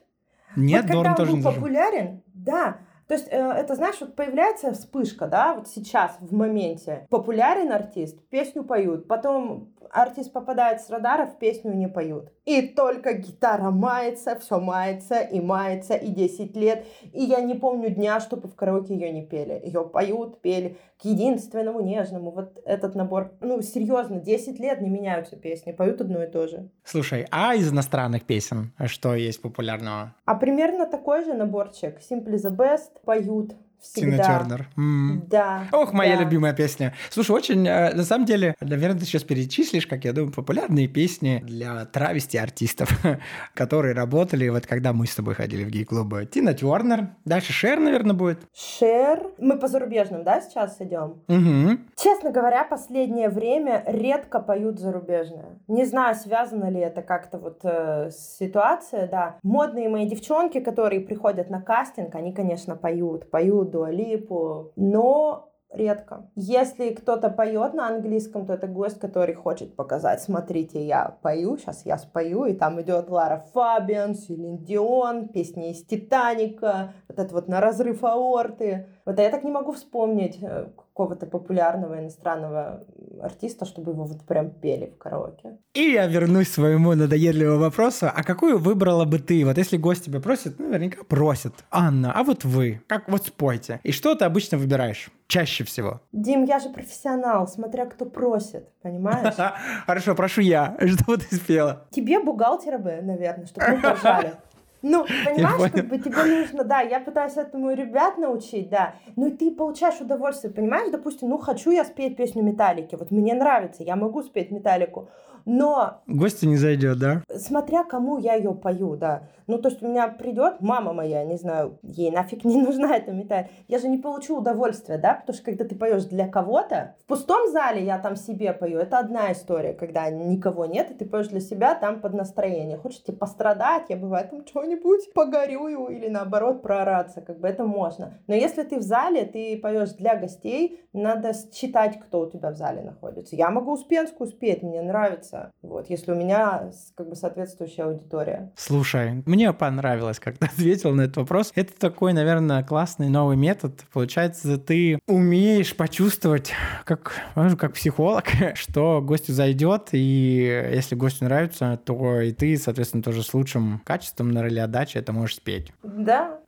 Нет, 0.55 0.85
вот 0.85 0.93
Дорн 0.93 1.15
тоже 1.15 1.31
он 1.33 1.41
был 1.41 1.51
популярен, 1.53 2.23
да. 2.33 2.77
То 3.11 3.15
есть 3.15 3.27
э, 3.29 3.35
это, 3.35 3.75
знаешь, 3.75 3.97
вот 3.99 4.15
появляется 4.15 4.71
вспышка, 4.71 5.27
да, 5.27 5.53
вот 5.55 5.67
сейчас, 5.67 6.15
в 6.21 6.33
моменте. 6.33 7.07
Популярен 7.09 7.69
артист, 7.73 8.17
песню 8.29 8.63
поют, 8.63 9.09
потом 9.09 9.73
артист 9.91 10.31
попадает 10.31 10.81
с 10.81 10.89
радаров, 10.89 11.37
песню 11.37 11.73
не 11.73 11.87
поют. 11.87 12.31
И 12.45 12.61
только 12.61 13.13
гитара 13.13 13.69
мается, 13.69 14.35
все 14.39 14.59
мается 14.59 15.19
и 15.19 15.39
мается, 15.39 15.95
и 15.95 16.07
10 16.07 16.55
лет. 16.55 16.85
И 17.13 17.23
я 17.23 17.41
не 17.41 17.53
помню 17.53 17.89
дня, 17.89 18.19
чтобы 18.19 18.47
в 18.47 18.55
караоке 18.55 18.95
ее 18.95 19.11
не 19.11 19.25
пели. 19.25 19.61
Ее 19.63 19.83
поют, 19.83 20.41
пели 20.41 20.77
к 20.99 21.05
единственному 21.05 21.81
нежному. 21.81 22.31
Вот 22.31 22.59
этот 22.65 22.95
набор, 22.95 23.33
ну, 23.41 23.61
серьезно, 23.61 24.19
10 24.19 24.59
лет 24.59 24.81
не 24.81 24.89
меняются 24.89 25.35
песни, 25.35 25.71
поют 25.71 26.01
одно 26.01 26.23
и 26.23 26.27
то 26.27 26.47
же. 26.47 26.69
Слушай, 26.83 27.27
а 27.31 27.55
из 27.55 27.71
иностранных 27.71 28.23
песен 28.23 28.73
что 28.85 29.15
есть 29.15 29.41
популярного? 29.41 30.15
А 30.25 30.35
примерно 30.35 30.85
такой 30.85 31.23
же 31.23 31.33
наборчик. 31.33 31.99
Simply 31.99 32.35
the 32.35 32.55
Best 32.55 33.00
поют 33.05 33.55
Всегда. 33.81 34.11
Тина 34.11 34.23
Тернер. 34.23 34.67
М-м. 34.77 35.23
Да. 35.27 35.63
Ох, 35.71 35.91
моя 35.91 36.15
да. 36.15 36.23
любимая 36.23 36.53
песня. 36.53 36.93
Слушай, 37.09 37.31
очень, 37.31 37.67
э, 37.67 37.93
на 37.93 38.03
самом 38.03 38.25
деле, 38.25 38.55
наверное, 38.61 38.99
ты 38.99 39.05
сейчас 39.05 39.23
перечислишь, 39.23 39.87
как 39.87 40.05
я 40.05 40.13
думаю, 40.13 40.31
популярные 40.31 40.87
песни 40.87 41.41
для 41.43 41.85
травести 41.85 42.37
артистов, 42.37 42.89
которые 43.55 43.95
работали, 43.95 44.47
вот 44.49 44.67
когда 44.67 44.93
мы 44.93 45.07
с 45.07 45.15
тобой 45.15 45.33
ходили 45.33 45.63
в 45.63 45.69
гей-клубы. 45.69 46.27
Тина 46.31 46.53
Тернер. 46.53 47.09
Дальше 47.25 47.53
Шер, 47.53 47.79
наверное, 47.79 48.13
будет. 48.13 48.39
Шер. 48.53 49.31
Мы 49.39 49.57
по 49.57 49.67
зарубежным, 49.67 50.23
да, 50.23 50.41
сейчас 50.41 50.77
идем? 50.79 51.23
Угу. 51.27 51.79
Честно 51.95 52.31
говоря, 52.31 52.63
последнее 52.63 53.29
время 53.29 53.83
редко 53.87 54.39
поют 54.39 54.79
зарубежное. 54.79 55.59
Не 55.67 55.85
знаю, 55.85 56.15
связано 56.15 56.69
ли 56.69 56.79
это 56.79 57.01
как-то 57.01 57.39
вот 57.39 57.61
э, 57.63 58.11
с 58.11 58.37
ситуацией, 58.37 59.07
да. 59.09 59.37
Модные 59.41 59.89
мои 59.89 60.07
девчонки, 60.07 60.59
которые 60.59 61.01
приходят 61.01 61.49
на 61.49 61.61
кастинг, 61.61 62.13
они, 62.13 62.31
конечно, 62.31 62.75
поют, 62.75 63.31
поют 63.31 63.70
Дуалипу, 63.71 64.73
но 64.75 65.51
редко. 65.73 66.29
Если 66.35 66.89
кто-то 66.89 67.29
поет 67.29 67.73
на 67.73 67.87
английском, 67.87 68.45
то 68.45 68.53
это 68.53 68.67
гость, 68.67 68.99
который 68.99 69.33
хочет 69.33 69.75
показать, 69.75 70.21
смотрите, 70.21 70.85
я 70.85 71.17
пою, 71.21 71.57
сейчас 71.57 71.85
я 71.85 71.97
спою, 71.97 72.45
и 72.45 72.53
там 72.53 72.81
идет 72.81 73.09
Лара 73.09 73.45
Фабиан, 73.53 74.15
Селин 74.15 74.57
Дион, 74.63 75.29
песни 75.29 75.71
из 75.71 75.85
Титаника, 75.85 76.93
вот 77.07 77.19
это 77.19 77.33
вот 77.33 77.47
на 77.47 77.61
разрыв 77.61 78.03
аорты. 78.03 78.87
Вот 79.05 79.19
я 79.19 79.29
так 79.29 79.43
не 79.43 79.51
могу 79.51 79.71
вспомнить 79.71 80.39
э, 80.41 80.67
какого-то 80.93 81.25
популярного 81.25 81.99
иностранного 81.99 82.83
артиста, 83.21 83.65
чтобы 83.65 83.91
его 83.91 84.03
вот 84.03 84.25
прям 84.25 84.51
пели 84.51 84.87
в 84.87 84.97
караоке. 84.97 85.57
И 85.73 85.91
я 85.91 86.05
вернусь 86.07 86.49
к 86.49 86.53
своему 86.53 86.93
надоедливому 86.95 87.59
вопросу. 87.59 88.07
А 88.13 88.23
какую 88.23 88.59
выбрала 88.59 89.05
бы 89.05 89.19
ты? 89.19 89.45
Вот 89.45 89.57
если 89.57 89.77
гость 89.77 90.05
тебя 90.05 90.19
просит, 90.19 90.59
ну, 90.59 90.67
наверняка 90.67 91.03
просит. 91.03 91.53
Анна, 91.71 92.11
а 92.13 92.23
вот 92.23 92.43
вы, 92.43 92.81
как 92.87 93.07
вот 93.09 93.25
спойте. 93.25 93.79
И 93.83 93.91
что 93.91 94.15
ты 94.15 94.25
обычно 94.25 94.57
выбираешь? 94.57 95.09
Чаще 95.27 95.63
всего. 95.63 96.01
Дим, 96.11 96.43
я 96.43 96.59
же 96.59 96.69
профессионал, 96.69 97.47
смотря 97.47 97.85
кто 97.85 98.05
просит, 98.05 98.67
понимаешь? 98.81 99.35
Хорошо, 99.85 100.13
прошу 100.13 100.41
я. 100.41 100.77
Что 100.87 101.15
ты 101.15 101.35
спела? 101.35 101.87
Тебе 101.91 102.19
бухгалтера 102.19 102.77
бы, 102.77 102.99
наверное, 103.01 103.45
чтобы 103.45 103.67
мы 103.67 103.81
пожали. 103.81 104.33
Ну, 104.81 105.05
понимаешь, 105.05 105.71
как 105.71 105.87
бы 105.87 105.97
тебе 105.99 106.23
нужно, 106.23 106.63
да, 106.63 106.81
я 106.81 106.99
пытаюсь 106.99 107.37
этому 107.37 107.71
ребят 107.71 108.17
научить, 108.17 108.69
да, 108.69 108.95
ну 109.15 109.27
и 109.27 109.31
ты 109.31 109.51
получаешь 109.51 110.01
удовольствие, 110.01 110.53
понимаешь, 110.53 110.91
допустим, 110.91 111.29
ну 111.29 111.37
хочу 111.37 111.71
я 111.71 111.85
спеть 111.85 112.17
песню 112.17 112.43
Металлики, 112.43 112.95
вот 112.95 113.11
мне 113.11 113.33
нравится, 113.33 113.83
я 113.83 113.95
могу 113.95 114.23
спеть 114.23 114.51
Металлику, 114.51 115.09
но... 115.45 116.01
Гостю 116.07 116.47
не 116.47 116.57
зайдет, 116.57 116.99
да? 116.99 117.23
Смотря 117.35 117.83
кому 117.83 118.17
я 118.17 118.35
ее 118.35 118.53
пою, 118.53 118.95
да. 118.95 119.23
Ну, 119.47 119.57
то 119.57 119.69
есть 119.69 119.81
у 119.81 119.87
меня 119.87 120.07
придет 120.07 120.61
мама 120.61 120.93
моя, 120.93 121.23
не 121.25 121.35
знаю, 121.35 121.79
ей 121.83 122.11
нафиг 122.11 122.43
не 122.45 122.57
нужна 122.61 122.95
эта 122.95 123.11
металь. 123.11 123.49
Я 123.67 123.79
же 123.79 123.87
не 123.87 123.97
получу 123.97 124.37
удовольствия, 124.37 124.97
да, 124.97 125.15
потому 125.15 125.35
что 125.35 125.45
когда 125.45 125.65
ты 125.65 125.75
поешь 125.75 126.05
для 126.05 126.27
кого-то, 126.27 126.95
в 127.03 127.05
пустом 127.05 127.51
зале 127.51 127.83
я 127.83 127.97
там 127.99 128.15
себе 128.15 128.53
пою, 128.53 128.79
это 128.79 128.99
одна 128.99 129.31
история, 129.31 129.73
когда 129.73 130.09
никого 130.09 130.65
нет, 130.65 130.91
и 130.91 130.93
ты 130.93 131.05
поешь 131.05 131.27
для 131.27 131.41
себя 131.41 131.75
там 131.75 132.01
под 132.01 132.13
настроение. 132.13 132.77
Хочешь 132.77 133.03
тебе 133.03 133.17
пострадать, 133.17 133.85
я 133.89 133.97
бываю 133.97 134.27
там 134.29 134.45
что-нибудь 134.71 135.13
погорюю 135.13 135.87
или 135.87 136.07
наоборот 136.07 136.61
проораться, 136.61 137.21
как 137.21 137.39
бы 137.39 137.47
это 137.47 137.65
можно. 137.65 138.19
Но 138.27 138.35
если 138.35 138.63
ты 138.63 138.77
в 138.77 138.81
зале, 138.81 139.25
ты 139.25 139.57
поешь 139.57 139.91
для 139.91 140.15
гостей, 140.15 140.79
надо 140.93 141.33
считать, 141.53 141.99
кто 141.99 142.21
у 142.21 142.29
тебя 142.29 142.51
в 142.51 142.55
зале 142.55 142.81
находится. 142.81 143.35
Я 143.35 143.49
могу 143.49 143.73
Успенскую 143.73 144.27
спеть, 144.27 144.61
мне 144.63 144.81
нравится. 144.81 145.51
Вот, 145.61 145.89
если 145.89 146.11
у 146.11 146.15
меня 146.15 146.71
как 146.95 147.09
бы 147.09 147.15
соответствующая 147.15 147.83
аудитория. 147.83 148.51
Слушай, 148.55 149.23
мне 149.25 149.53
понравилось, 149.53 150.19
как 150.19 150.37
ты 150.37 150.45
ответил 150.53 150.93
на 150.93 151.01
этот 151.01 151.17
вопрос. 151.17 151.51
Это 151.55 151.77
такой, 151.77 152.13
наверное, 152.13 152.63
классный 152.63 153.09
новый 153.09 153.37
метод. 153.37 153.73
Получается, 153.93 154.57
ты 154.57 154.99
умеешь 155.07 155.75
почувствовать, 155.75 156.51
как, 156.85 157.13
как 157.35 157.73
психолог, 157.73 158.25
что 158.55 159.01
гостю 159.01 159.33
зайдет, 159.33 159.89
и 159.93 160.67
если 160.71 160.95
гостю 160.95 161.25
нравится, 161.25 161.79
то 161.85 162.21
и 162.21 162.31
ты, 162.31 162.57
соответственно, 162.57 163.03
тоже 163.03 163.23
с 163.23 163.33
лучшим 163.33 163.81
качеством 163.85 164.31
на 164.31 164.41
роли 164.41 164.60
отдачи 164.61 164.97
это 164.97 165.13
можешь 165.13 165.35
спеть. 165.35 165.71
Да. 165.83 166.39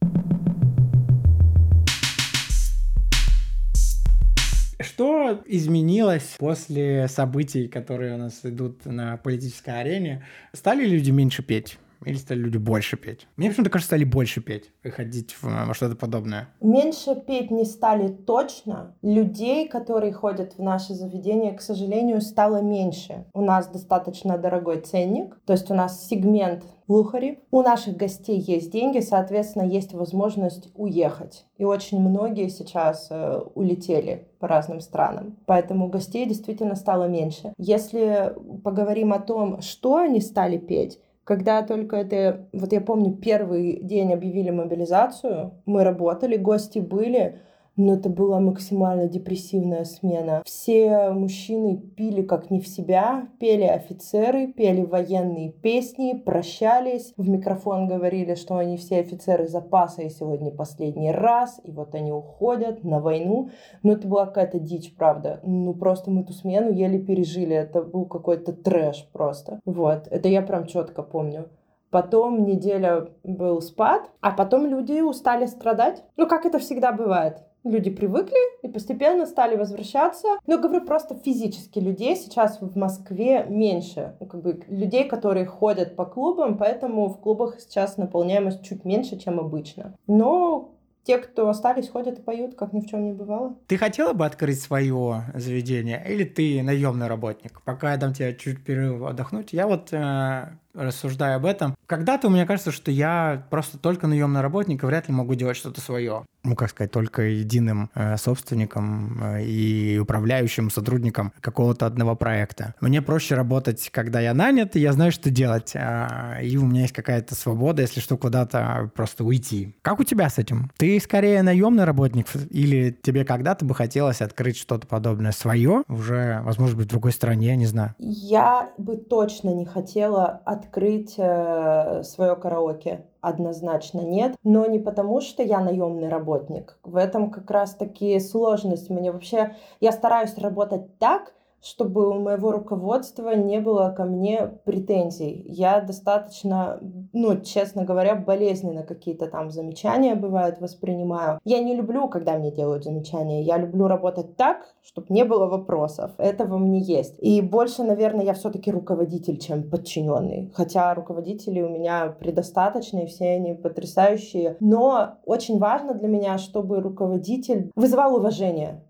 Что 4.80 5.42
изменилось 5.46 6.36
после 6.38 7.08
событий, 7.08 7.68
которые 7.68 8.16
у 8.16 8.18
нас 8.18 8.42
идут 8.44 8.86
на 8.86 9.18
политической 9.18 9.80
арене? 9.80 10.26
Стали 10.52 10.86
люди 10.86 11.12
меньше 11.12 11.42
петь? 11.42 11.78
Или 12.06 12.16
стали 12.16 12.40
люди 12.40 12.58
больше 12.58 12.98
петь? 12.98 13.28
Мне 13.36 13.50
почему-то 13.50 13.70
кажется, 13.70 13.88
стали 13.88 14.04
больше 14.04 14.42
петь 14.42 14.72
и 14.84 14.90
ходить 14.90 15.36
в 15.42 15.74
что-то 15.74 15.96
подобное. 15.96 16.50
Меньше 16.62 17.16
петь 17.16 17.52
не 17.52 17.66
стали 17.66 18.08
точно. 18.08 18.96
Людей, 19.02 19.68
которые 19.68 20.14
ходят 20.14 20.54
в 20.58 20.62
наше 20.62 20.94
заведение, 20.94 21.54
к 21.54 21.62
сожалению, 21.62 22.22
стало 22.22 22.62
меньше. 22.62 23.26
У 23.34 23.42
нас 23.42 23.68
достаточно 23.68 24.38
дорогой 24.38 24.82
ценник, 24.82 25.38
то 25.46 25.54
есть 25.54 25.70
у 25.72 25.74
нас 25.74 26.08
сегмент 26.08 26.64
Лухари. 26.88 27.40
У 27.52 27.62
наших 27.62 27.98
гостей 27.98 28.40
есть 28.40 28.72
деньги, 28.72 29.00
соответственно, 29.00 29.64
есть 29.64 29.94
возможность 29.94 30.70
уехать. 30.76 31.46
И 31.58 31.64
очень 31.64 32.00
многие 32.00 32.50
сейчас 32.50 33.08
э, 33.10 33.42
улетели 33.56 34.28
по 34.40 34.48
разным 34.48 34.82
странам. 34.82 35.38
Поэтому 35.46 35.88
гостей 35.88 36.26
действительно 36.26 36.76
стало 36.76 37.08
меньше. 37.08 37.54
Если 37.58 38.34
поговорим 38.64 39.14
о 39.14 39.20
том, 39.20 39.62
что 39.62 39.98
они 39.98 40.20
стали 40.20 40.58
петь, 40.58 41.00
когда 41.24 41.62
только 41.64 41.96
это, 41.98 42.48
вот 42.52 42.74
я 42.74 42.82
помню, 42.82 43.16
первый 43.16 43.80
день 43.82 44.14
объявили 44.14 44.50
мобилизацию, 44.50 45.54
мы 45.66 45.84
работали, 45.84 46.36
гости 46.36 46.80
были, 46.80 47.40
но 47.76 47.96
это 47.96 48.10
была 48.10 48.40
максимально 48.40 49.08
депрессивная 49.08 49.84
смена. 49.84 50.44
Все 50.46 51.10
мужчины 51.10 51.78
пили 51.78 52.22
как 52.22 52.52
не 52.52 52.60
в 52.60 52.68
себя, 52.68 53.28
пели 53.40 53.64
офицеры, 53.64 54.48
пели 54.48 54.84
военные 54.84 55.52
песни, 55.52 56.14
прощались, 56.14 57.14
в 57.18 57.28
микрофон 57.28 57.88
говорили, 57.88 58.36
что 58.36 58.58
они 58.58 58.78
все 58.78 59.00
офицеры 59.00 59.48
запаса 59.48 60.04
и 60.04 60.10
сегодня 60.10 60.52
последний 60.52 61.12
раз, 61.12 61.60
и 61.64 61.72
вот 61.72 61.96
они 61.96 62.12
уходят 62.12 62.84
на 62.84 63.00
войну. 63.00 63.50
Но 63.82 63.94
это 63.94 64.08
была 64.08 64.26
какая-то 64.28 64.60
дичь, 64.60 64.96
правда. 64.96 65.40
Ну 65.44 65.74
просто 65.74 66.12
мы 66.12 66.24
ту 66.24 66.34
смену 66.34 66.72
еле 66.72 67.00
пережили, 67.00 67.56
это 67.56 67.82
был 67.82 68.06
какой-то 68.06 68.54
трэш 68.54 69.10
просто. 69.12 69.60
Вот, 69.66 70.08
это 70.10 70.30
я 70.30 70.42
прям 70.42 70.68
четко 70.68 71.02
помню. 71.02 71.50
Потом 71.90 72.46
неделя 72.46 73.08
был 73.24 73.62
спад, 73.62 74.10
а 74.20 74.32
потом 74.32 74.66
люди 74.66 75.00
устали 75.02 75.46
страдать. 75.46 76.04
Ну, 76.18 76.28
как 76.28 76.48
это 76.48 76.58
всегда 76.58 76.92
бывает 76.92 77.44
люди 77.64 77.90
привыкли 77.90 78.38
и 78.62 78.68
постепенно 78.68 79.26
стали 79.26 79.56
возвращаться. 79.56 80.28
Ну, 80.48 80.62
говорю 80.62 80.86
просто 80.86 81.16
физически 81.16 81.80
людей 81.80 82.16
сейчас 82.16 82.60
в 82.62 82.78
Москве 82.78 83.46
меньше. 83.50 84.16
Ну, 84.20 84.26
как 84.26 84.42
бы 84.42 84.62
людей, 84.68 85.08
которые 85.08 85.46
ходят 85.46 85.96
по 85.96 86.06
клубам, 86.06 86.58
поэтому 86.58 87.08
в 87.08 87.20
клубах 87.20 87.60
сейчас 87.60 87.98
наполняемость 87.98 88.64
чуть 88.64 88.86
меньше, 88.86 89.18
чем 89.18 89.40
обычно. 89.40 89.96
Но 90.08 90.74
те, 91.04 91.18
кто 91.18 91.50
остались, 91.50 91.90
ходят 91.90 92.20
и 92.20 92.22
поют, 92.22 92.56
как 92.56 92.72
ни 92.74 92.80
в 92.80 92.88
чем 92.88 93.04
не 93.04 93.12
бывало. 93.12 93.58
Ты 93.68 93.78
хотела 93.78 94.14
бы 94.14 94.26
открыть 94.26 94.62
свое 94.62 95.24
заведение, 95.34 96.04
или 96.08 96.24
ты 96.24 96.64
наемный 96.64 97.08
работник? 97.08 97.62
Пока 97.64 97.92
я 97.92 97.98
дам 97.98 98.14
тебе 98.14 98.36
чуть 98.36 98.64
перерыв 98.64 99.04
отдохнуть, 99.04 99.52
я 99.52 99.68
вот 99.68 99.92
э, 99.92 100.58
рассуждаю 100.74 101.38
об 101.38 101.46
этом. 101.46 101.76
Когда-то 101.86 102.30
мне 102.30 102.46
кажется, 102.46 102.72
что 102.72 102.92
я 102.92 103.46
просто 103.50 103.78
только 103.78 104.08
наемный 104.08 104.42
работник 104.42 104.84
и 104.84 104.86
вряд 104.86 105.08
ли 105.08 105.14
могу 105.14 105.36
делать 105.36 105.58
что-то 105.58 105.82
свое. 105.82 106.26
Ну, 106.46 106.56
как 106.56 106.72
сказать, 106.72 106.92
только 106.92 107.22
единым 107.22 107.90
э, 107.96 108.18
собственником 108.18 109.24
э, 109.24 109.44
и 109.46 109.98
управляющим 109.98 110.70
сотрудником 110.70 111.32
какого-то 111.40 111.86
одного 111.86 112.18
проекта. 112.18 112.76
Мне 112.82 113.02
проще 113.02 113.36
работать, 113.36 113.90
когда 113.92 114.20
я 114.20 114.34
нанят, 114.34 114.76
и 114.76 114.82
я 114.82 114.92
знаю, 114.92 115.14
что 115.14 115.30
делать. 115.30 115.72
Э, 115.74 116.40
и 116.44 116.58
у 116.58 116.66
меня 116.66 116.82
есть 116.82 116.94
какая-то 116.94 117.34
свобода, 117.36 117.82
если 117.82 118.02
что, 118.02 118.18
куда-то 118.18 118.92
просто 118.94 119.24
уйти. 119.24 119.74
Как 119.82 120.02
у 120.02 120.04
тебя 120.04 120.30
с 120.30 120.38
этим? 120.38 120.70
Ты 120.76 121.00
скорее 121.00 121.44
наемный 121.44 121.86
работник 121.86 122.28
или 122.50 122.92
тебе 122.92 123.24
когда-то 123.24 123.64
бы 123.64 123.74
хотелось 123.74 124.22
открыть 124.22 124.58
что-то 124.58 124.86
подобное 124.86 125.32
свое, 125.32 125.84
уже, 125.88 126.42
возможно, 126.44 126.78
быть 126.78 126.88
в 126.88 126.90
другой 126.90 127.14
стране, 127.14 127.56
не 127.56 127.68
знаю? 127.68 127.96
Я 128.00 128.72
бы 128.78 128.98
точно 128.98 129.52
не 129.52 129.66
хотела 129.66 130.42
от 130.46 130.63
открыть 130.64 131.16
э, 131.18 132.04
свое 132.04 132.36
караоке? 132.36 133.06
Однозначно 133.22 134.02
нет. 134.02 134.36
Но 134.44 134.66
не 134.66 134.80
потому, 134.80 135.22
что 135.22 135.44
я 135.44 135.60
наемный 135.60 136.10
работник. 136.10 136.78
В 136.84 136.98
этом 136.98 137.32
как 137.32 137.50
раз 137.52 137.76
таки 137.76 138.20
сложность. 138.20 138.90
Мне 138.90 139.12
вообще... 139.12 139.56
Я 139.80 139.92
стараюсь 139.92 140.38
работать 140.38 140.98
так, 140.98 141.34
чтобы 141.64 142.10
у 142.10 142.20
моего 142.20 142.52
руководства 142.52 143.34
не 143.36 143.60
было 143.60 143.90
ко 143.96 144.04
мне 144.04 144.52
претензий. 144.66 145.46
Я 145.48 145.80
достаточно, 145.80 146.80
ну, 147.14 147.40
честно 147.40 147.86
говоря, 147.86 148.16
болезненно 148.16 148.84
какие-то 148.84 149.28
там 149.28 149.50
замечания 149.50 150.16
бывают 150.16 150.60
воспринимаю. 150.60 151.40
Я 151.46 151.60
не 151.64 151.74
люблю, 151.74 152.10
когда 152.10 152.38
мне 152.38 152.52
делают 152.52 152.84
замечания. 152.84 153.44
Я 153.44 153.58
люблю 153.58 153.88
работать 153.88 154.36
так, 154.36 154.74
чтобы 154.84 155.08
не 155.10 155.24
было 155.24 155.46
вопросов. 155.46 156.12
Этого 156.18 156.58
мне 156.58 156.80
есть. 156.80 157.16
И 157.20 157.42
больше, 157.42 157.84
наверное, 157.84 158.26
я 158.26 158.34
все-таки 158.34 158.70
руководитель, 158.70 159.38
чем 159.38 159.64
подчиненный. 159.70 160.52
Хотя 160.54 160.94
руководители 160.94 161.62
у 161.62 161.70
меня 161.70 162.14
предостаточно, 162.20 163.00
и 163.00 163.06
все 163.06 163.36
они 163.36 163.54
потрясающие. 163.54 164.58
Но 164.60 165.16
очень 165.26 165.60
важно 165.60 165.94
для 165.94 166.10
меня, 166.10 166.38
чтобы 166.38 166.82
руководитель 166.82 167.72
вызывал 167.76 168.18
уважение 168.18 168.82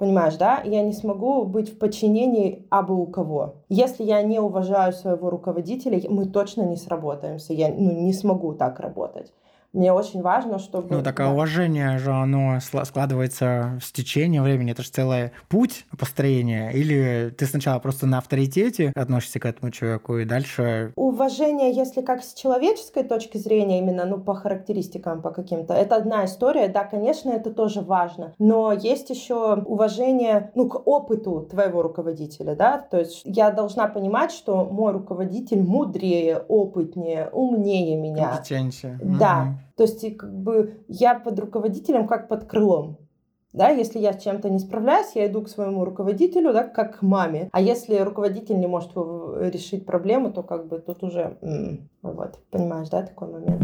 Понимаешь, 0.00 0.36
да? 0.36 0.62
Я 0.64 0.82
не 0.82 0.94
смогу 0.94 1.44
быть 1.44 1.68
в 1.68 1.78
подчинении 1.78 2.66
абы 2.70 2.96
у 2.96 3.06
кого. 3.06 3.56
Если 3.68 4.02
я 4.02 4.22
не 4.22 4.40
уважаю 4.40 4.94
своего 4.94 5.28
руководителя, 5.28 6.00
мы 6.08 6.24
точно 6.24 6.62
не 6.62 6.76
сработаемся. 6.76 7.52
Я 7.52 7.68
ну, 7.68 7.92
не 7.92 8.14
смогу 8.14 8.54
так 8.54 8.80
работать. 8.80 9.30
Мне 9.72 9.92
очень 9.92 10.20
важно, 10.20 10.58
чтобы... 10.58 10.96
Ну, 10.96 11.02
такое 11.02 11.26
да. 11.26 11.32
уважение 11.32 11.98
же, 11.98 12.10
оно 12.10 12.58
складывается 12.60 13.78
с 13.80 13.92
течением 13.92 14.42
времени. 14.42 14.72
Это 14.72 14.82
же 14.82 14.90
целый 14.90 15.30
путь 15.48 15.86
построения. 15.96 16.70
Или 16.70 17.32
ты 17.36 17.46
сначала 17.46 17.78
просто 17.78 18.06
на 18.06 18.18
авторитете 18.18 18.92
относишься 18.96 19.38
к 19.38 19.46
этому 19.46 19.70
человеку, 19.70 20.18
и 20.18 20.24
дальше... 20.24 20.92
Уважение, 20.96 21.72
если 21.72 22.02
как 22.02 22.24
с 22.24 22.34
человеческой 22.34 23.04
точки 23.04 23.38
зрения, 23.38 23.78
именно, 23.78 24.04
ну, 24.04 24.18
по 24.18 24.34
характеристикам, 24.34 25.22
по 25.22 25.30
каким-то, 25.30 25.72
это 25.74 25.96
одна 25.96 26.24
история. 26.24 26.66
Да, 26.68 26.84
конечно, 26.84 27.30
это 27.30 27.52
тоже 27.52 27.80
важно. 27.80 28.34
Но 28.38 28.72
есть 28.72 29.10
еще 29.10 29.54
уважение, 29.54 30.50
ну, 30.56 30.68
к 30.68 30.76
опыту 30.86 31.46
твоего 31.48 31.82
руководителя, 31.82 32.56
да? 32.56 32.78
То 32.78 32.98
есть 32.98 33.22
я 33.24 33.50
должна 33.50 33.86
понимать, 33.86 34.32
что 34.32 34.64
мой 34.64 34.92
руководитель 34.92 35.62
мудрее, 35.62 36.38
опытнее, 36.48 37.28
умнее 37.32 37.96
меня. 37.96 38.30
Компетенция. 38.30 38.98
Да. 39.02 39.42
Угу. 39.42 39.59
То 39.80 39.84
есть 39.84 40.18
как 40.18 40.30
бы 40.30 40.84
я 40.88 41.18
под 41.18 41.40
руководителем 41.40 42.06
как 42.06 42.28
под 42.28 42.44
крылом. 42.44 42.98
Да, 43.54 43.70
если 43.70 43.98
я 43.98 44.12
с 44.12 44.22
чем-то 44.22 44.50
не 44.50 44.58
справляюсь, 44.58 45.12
я 45.14 45.26
иду 45.26 45.40
к 45.40 45.48
своему 45.48 45.86
руководителю, 45.86 46.52
да, 46.52 46.64
как 46.64 46.98
к 46.98 47.02
маме. 47.02 47.48
А 47.50 47.62
если 47.62 47.96
руководитель 47.96 48.58
не 48.58 48.66
может 48.66 48.90
решить 48.94 49.86
проблему, 49.86 50.32
то 50.32 50.42
как 50.42 50.68
бы 50.68 50.80
тут 50.80 51.02
уже, 51.02 51.38
вот, 52.02 52.38
понимаешь, 52.50 52.90
да, 52.90 53.04
такой 53.04 53.28
момент. 53.28 53.62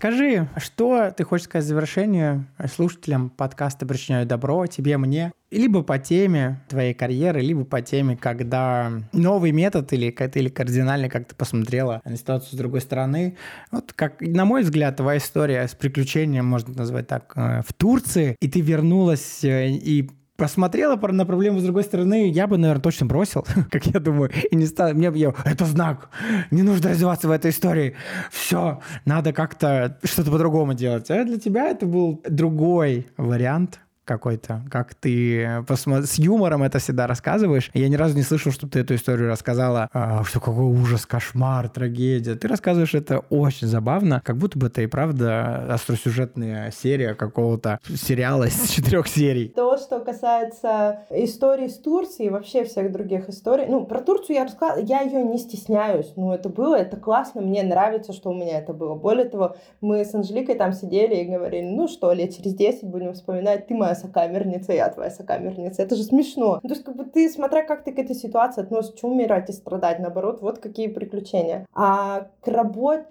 Скажи, 0.00 0.48
что 0.56 1.12
ты 1.14 1.24
хочешь 1.24 1.44
сказать 1.44 1.66
в 1.66 1.68
завершение 1.68 2.46
слушателям 2.74 3.28
подкаста 3.28 3.84
«Причиняю 3.84 4.26
добро» 4.26 4.64
тебе, 4.66 4.96
мне? 4.96 5.30
Либо 5.50 5.82
по 5.82 5.98
теме 5.98 6.64
твоей 6.70 6.94
карьеры, 6.94 7.42
либо 7.42 7.66
по 7.66 7.82
теме, 7.82 8.16
когда 8.16 8.90
новый 9.12 9.52
метод 9.52 9.92
или, 9.92 10.06
или 10.06 10.48
кардинально 10.48 11.10
как 11.10 11.28
ты 11.28 11.34
посмотрела 11.34 12.00
на 12.06 12.16
ситуацию 12.16 12.52
с 12.52 12.54
другой 12.54 12.80
стороны. 12.80 13.36
Вот 13.72 13.92
как, 13.92 14.22
на 14.22 14.46
мой 14.46 14.62
взгляд, 14.62 14.96
твоя 14.96 15.18
история 15.18 15.68
с 15.68 15.74
приключением, 15.74 16.46
можно 16.46 16.72
назвать 16.72 17.06
так, 17.06 17.34
э, 17.36 17.60
в 17.60 17.74
Турции, 17.74 18.36
и 18.40 18.48
ты 18.48 18.62
вернулась 18.62 19.44
э, 19.44 19.68
и 19.68 20.08
посмотрела 20.40 20.96
на 20.96 21.26
проблему 21.26 21.60
с 21.60 21.62
другой 21.62 21.84
стороны, 21.84 22.30
я 22.30 22.46
бы, 22.46 22.56
наверное, 22.56 22.82
точно 22.82 23.04
бросил, 23.04 23.44
как 23.70 23.84
я 23.84 24.00
думаю, 24.00 24.30
и 24.50 24.56
не 24.56 24.64
стал. 24.64 24.94
Мне 24.94 25.10
бы 25.10 25.18
это 25.44 25.66
знак, 25.66 26.08
не 26.50 26.62
нужно 26.62 26.90
развиваться 26.90 27.28
в 27.28 27.30
этой 27.30 27.50
истории. 27.50 27.94
Все, 28.30 28.80
надо 29.04 29.34
как-то 29.34 29.98
что-то 30.02 30.30
по-другому 30.30 30.72
делать. 30.72 31.10
А 31.10 31.24
для 31.24 31.38
тебя 31.38 31.68
это 31.68 31.84
был 31.84 32.22
другой 32.26 33.06
вариант 33.18 33.80
какой-то, 34.04 34.62
как 34.70 34.94
ты 34.94 35.62
посмо... 35.66 36.02
с 36.02 36.18
юмором 36.18 36.62
это 36.62 36.78
всегда 36.78 37.06
рассказываешь. 37.06 37.70
Я 37.74 37.88
ни 37.88 37.96
разу 37.96 38.16
не 38.16 38.22
слышал, 38.22 38.52
чтобы 38.52 38.72
ты 38.72 38.80
эту 38.80 38.94
историю 38.94 39.28
рассказала, 39.28 39.88
а, 39.92 40.24
что 40.24 40.40
какой 40.40 40.64
ужас, 40.64 41.06
кошмар, 41.06 41.68
трагедия. 41.68 42.34
Ты 42.34 42.48
рассказываешь 42.48 42.94
это 42.94 43.20
очень 43.30 43.66
забавно, 43.66 44.20
как 44.24 44.36
будто 44.36 44.58
бы 44.58 44.66
это 44.66 44.82
и 44.82 44.86
правда 44.86 45.72
остросюжетная 45.72 46.70
серия 46.70 47.14
какого-то 47.14 47.78
сериала 47.94 48.44
из 48.44 48.68
четырех 48.70 49.06
серий. 49.06 49.48
То, 49.48 49.76
что 49.78 50.00
касается 50.00 51.00
истории 51.10 51.68
с 51.68 51.78
Турцией 51.78 52.28
и 52.28 52.30
вообще 52.30 52.64
всех 52.64 52.92
других 52.92 53.28
историй, 53.28 53.66
ну, 53.66 53.84
про 53.84 54.00
Турцию 54.00 54.36
я 54.36 54.44
рассказала, 54.44 54.80
я 54.80 55.02
ее 55.02 55.22
не 55.22 55.38
стесняюсь. 55.38 56.12
Ну, 56.16 56.32
это 56.32 56.48
было, 56.48 56.74
это 56.74 56.96
классно, 56.96 57.42
мне 57.42 57.62
нравится, 57.62 58.12
что 58.12 58.30
у 58.30 58.34
меня 58.34 58.58
это 58.58 58.72
было. 58.72 58.94
Более 58.94 59.26
того, 59.26 59.56
мы 59.80 60.04
с 60.04 60.14
Анжеликой 60.14 60.56
там 60.56 60.72
сидели 60.72 61.16
и 61.16 61.24
говорили, 61.24 61.66
ну 61.66 61.88
что, 61.88 62.12
лет 62.12 62.36
через 62.36 62.54
10 62.54 62.84
будем 62.84 63.14
вспоминать, 63.14 63.66
ты 63.66 63.74
моя 63.74 63.89
сокамерница, 63.94 64.72
я 64.72 64.88
твоя 64.88 65.10
сокамерница. 65.10 65.82
Это 65.82 65.96
же 65.96 66.04
смешно. 66.04 66.60
Ну, 66.62 66.68
то 66.68 66.74
есть, 66.74 66.84
как 66.84 66.96
бы 66.96 67.04
ты, 67.04 67.28
смотря 67.30 67.64
как 67.64 67.84
ты 67.84 67.92
к 67.92 67.98
этой 67.98 68.16
ситуации 68.16 68.62
относишься, 68.62 69.06
умирать 69.06 69.48
и 69.50 69.52
страдать, 69.52 69.98
наоборот, 69.98 70.40
вот 70.40 70.58
какие 70.58 70.88
приключения. 70.88 71.66
А 71.74 72.28
к 72.40 72.48
работе 72.48 73.06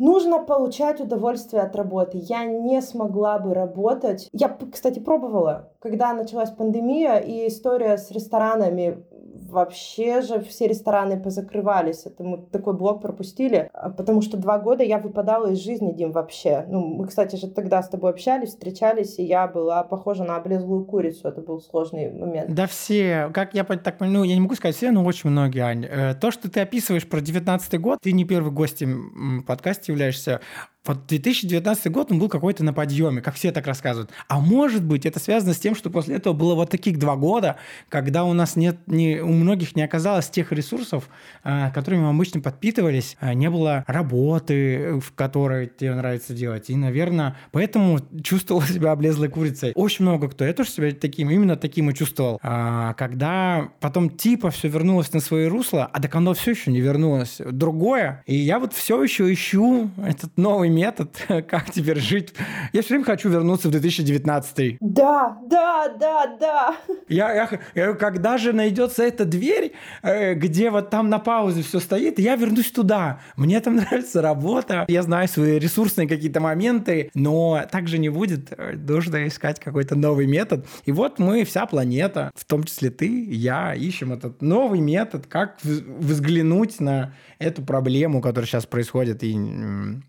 Нужно 0.00 0.38
получать 0.38 0.98
удовольствие 0.98 1.62
от 1.62 1.76
работы. 1.76 2.16
Я 2.16 2.46
не 2.46 2.80
смогла 2.80 3.38
бы 3.38 3.52
работать. 3.52 4.30
Я, 4.32 4.48
кстати, 4.72 4.98
пробовала, 4.98 5.74
когда 5.78 6.14
началась 6.14 6.48
пандемия 6.48 7.18
и 7.18 7.48
история 7.48 7.98
с 7.98 8.10
ресторанами 8.10 9.04
вообще 9.48 10.22
же 10.22 10.40
все 10.40 10.66
рестораны 10.66 11.20
позакрывались. 11.20 12.06
Это 12.06 12.22
мы 12.22 12.38
такой 12.38 12.74
блок 12.74 13.02
пропустили, 13.02 13.70
а, 13.72 13.90
потому 13.90 14.22
что 14.22 14.36
два 14.36 14.58
года 14.58 14.82
я 14.82 14.98
выпадала 14.98 15.52
из 15.52 15.58
жизни, 15.58 15.92
Дим, 15.92 16.12
вообще. 16.12 16.64
Ну, 16.68 16.80
мы, 16.80 17.06
кстати 17.06 17.36
же, 17.36 17.48
тогда 17.48 17.82
с 17.82 17.88
тобой 17.88 18.10
общались, 18.10 18.50
встречались, 18.50 19.18
и 19.18 19.24
я 19.24 19.46
была 19.48 19.82
похожа 19.82 20.24
на 20.24 20.36
облезлую 20.36 20.84
курицу. 20.84 21.28
Это 21.28 21.40
был 21.40 21.60
сложный 21.60 22.10
момент. 22.12 22.52
Да 22.54 22.66
все, 22.66 23.30
как 23.32 23.54
я 23.54 23.64
так 23.64 24.00
ну, 24.00 24.24
я 24.24 24.34
не 24.34 24.40
могу 24.40 24.54
сказать 24.54 24.76
все, 24.76 24.90
но 24.90 25.04
очень 25.04 25.30
многие, 25.30 25.60
Ань. 25.60 25.84
Э, 25.84 26.14
то, 26.14 26.30
что 26.30 26.50
ты 26.50 26.60
описываешь 26.60 27.08
про 27.08 27.20
19 27.20 27.80
год, 27.80 27.98
ты 28.02 28.12
не 28.12 28.24
первый 28.24 28.52
гостем 28.52 29.44
подкаста 29.46 29.92
являешься. 29.92 30.40
Вот 30.86 31.06
2019 31.06 31.92
год, 31.92 32.10
он 32.10 32.18
был 32.18 32.30
какой-то 32.30 32.64
на 32.64 32.72
подъеме, 32.72 33.20
как 33.20 33.34
все 33.34 33.52
так 33.52 33.66
рассказывают. 33.66 34.10
А 34.28 34.40
может 34.40 34.82
быть, 34.82 35.04
это 35.04 35.20
связано 35.20 35.52
с 35.52 35.58
тем, 35.58 35.74
что 35.74 35.90
после 35.90 36.16
этого 36.16 36.32
было 36.32 36.54
вот 36.54 36.70
таких 36.70 36.98
два 36.98 37.16
года, 37.16 37.56
когда 37.90 38.24
у 38.24 38.32
нас 38.32 38.56
нет, 38.56 38.78
не, 38.86 39.20
у 39.20 39.28
многих 39.28 39.76
не 39.76 39.82
оказалось 39.82 40.30
тех 40.30 40.52
ресурсов, 40.52 41.10
а, 41.44 41.68
которыми 41.70 42.04
мы 42.04 42.10
обычно 42.10 42.40
подпитывались, 42.40 43.18
а, 43.20 43.34
не 43.34 43.50
было 43.50 43.84
работы, 43.86 44.98
в 45.00 45.12
которой 45.12 45.66
тебе 45.66 45.94
нравится 45.94 46.32
делать. 46.32 46.70
И, 46.70 46.76
наверное, 46.76 47.36
поэтому 47.52 47.98
чувствовал 48.22 48.62
себя 48.62 48.92
облезлой 48.92 49.28
курицей. 49.28 49.72
Очень 49.74 50.06
много 50.06 50.30
кто. 50.30 50.46
Я 50.46 50.54
тоже 50.54 50.70
себя 50.70 50.92
таким, 50.98 51.28
именно 51.28 51.56
таким 51.56 51.90
и 51.90 51.94
чувствовал. 51.94 52.38
А, 52.42 52.94
когда 52.94 53.68
потом 53.80 54.08
типа 54.08 54.50
все 54.50 54.68
вернулось 54.68 55.12
на 55.12 55.20
свои 55.20 55.44
русла, 55.44 55.90
а 55.92 56.00
так 56.00 56.14
оно 56.14 56.32
все 56.32 56.52
еще 56.52 56.70
не 56.70 56.80
вернулось. 56.80 57.38
Другое. 57.38 58.22
И 58.24 58.34
я 58.34 58.58
вот 58.58 58.72
все 58.72 59.02
еще 59.02 59.30
ищу 59.30 59.90
этот 60.02 60.38
новый 60.38 60.69
метод, 60.70 61.16
как 61.48 61.70
теперь 61.70 61.98
жить. 61.98 62.34
Я 62.72 62.82
все 62.82 62.90
время 62.90 63.04
хочу 63.04 63.28
вернуться 63.28 63.68
в 63.68 63.70
2019. 63.72 64.78
Да, 64.80 65.38
да, 65.48 65.88
да, 65.88 66.36
да. 66.40 66.76
Я, 67.08 67.32
я, 67.34 67.60
я, 67.74 67.92
когда 67.94 68.38
же 68.38 68.52
найдется 68.52 69.02
эта 69.02 69.24
дверь, 69.24 69.72
э, 70.02 70.34
где 70.34 70.70
вот 70.70 70.90
там 70.90 71.08
на 71.08 71.18
паузе 71.18 71.62
все 71.62 71.80
стоит, 71.80 72.18
я 72.18 72.36
вернусь 72.36 72.70
туда. 72.70 73.20
Мне 73.36 73.60
там 73.60 73.76
нравится 73.90 74.22
работа, 74.22 74.84
я 74.88 75.02
знаю 75.02 75.28
свои 75.28 75.58
ресурсные 75.58 76.08
какие-то 76.08 76.40
моменты, 76.40 77.10
но 77.14 77.62
так 77.70 77.88
же 77.88 77.98
не 77.98 78.08
будет. 78.08 78.52
Нужно 78.88 79.26
искать 79.26 79.60
какой-то 79.60 79.96
новый 79.96 80.26
метод. 80.26 80.66
И 80.84 80.92
вот 80.92 81.18
мы, 81.18 81.44
вся 81.44 81.66
планета, 81.66 82.30
в 82.34 82.44
том 82.44 82.64
числе 82.64 82.90
ты, 82.90 83.24
я, 83.24 83.74
ищем 83.74 84.12
этот 84.12 84.42
новый 84.42 84.80
метод, 84.80 85.26
как 85.26 85.58
взглянуть 85.62 86.80
на 86.80 87.14
эту 87.38 87.62
проблему, 87.62 88.20
которая 88.20 88.46
сейчас 88.46 88.66
происходит. 88.66 89.22
И 89.22 89.32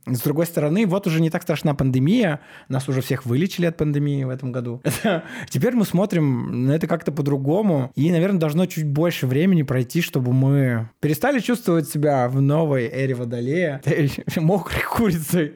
с 0.05 0.19
другой 0.21 0.45
стороны, 0.51 0.85
вот 0.85 1.07
уже 1.07 1.21
не 1.21 1.29
так 1.29 1.41
страшна 1.43 1.73
пандемия, 1.73 2.39
нас 2.67 2.87
уже 2.89 3.01
всех 3.01 3.25
вылечили 3.25 3.65
от 3.65 3.77
пандемии 3.77 4.23
в 4.23 4.29
этом 4.29 4.51
году. 4.51 4.81
Теперь 5.49 5.73
мы 5.73 5.85
смотрим 5.85 6.65
на 6.65 6.71
это 6.73 6.87
как-то 6.87 7.11
по-другому, 7.11 7.91
и, 7.95 8.11
наверное, 8.11 8.39
должно 8.39 8.65
чуть 8.65 8.87
больше 8.87 9.27
времени 9.27 9.63
пройти, 9.63 10.01
чтобы 10.01 10.33
мы 10.33 10.89
перестали 10.99 11.39
чувствовать 11.39 11.87
себя 11.89 12.27
в 12.29 12.41
новой 12.41 12.87
эре 12.87 13.15
Водолея, 13.15 13.81
мокрой 14.35 14.83
курицей. 14.83 15.53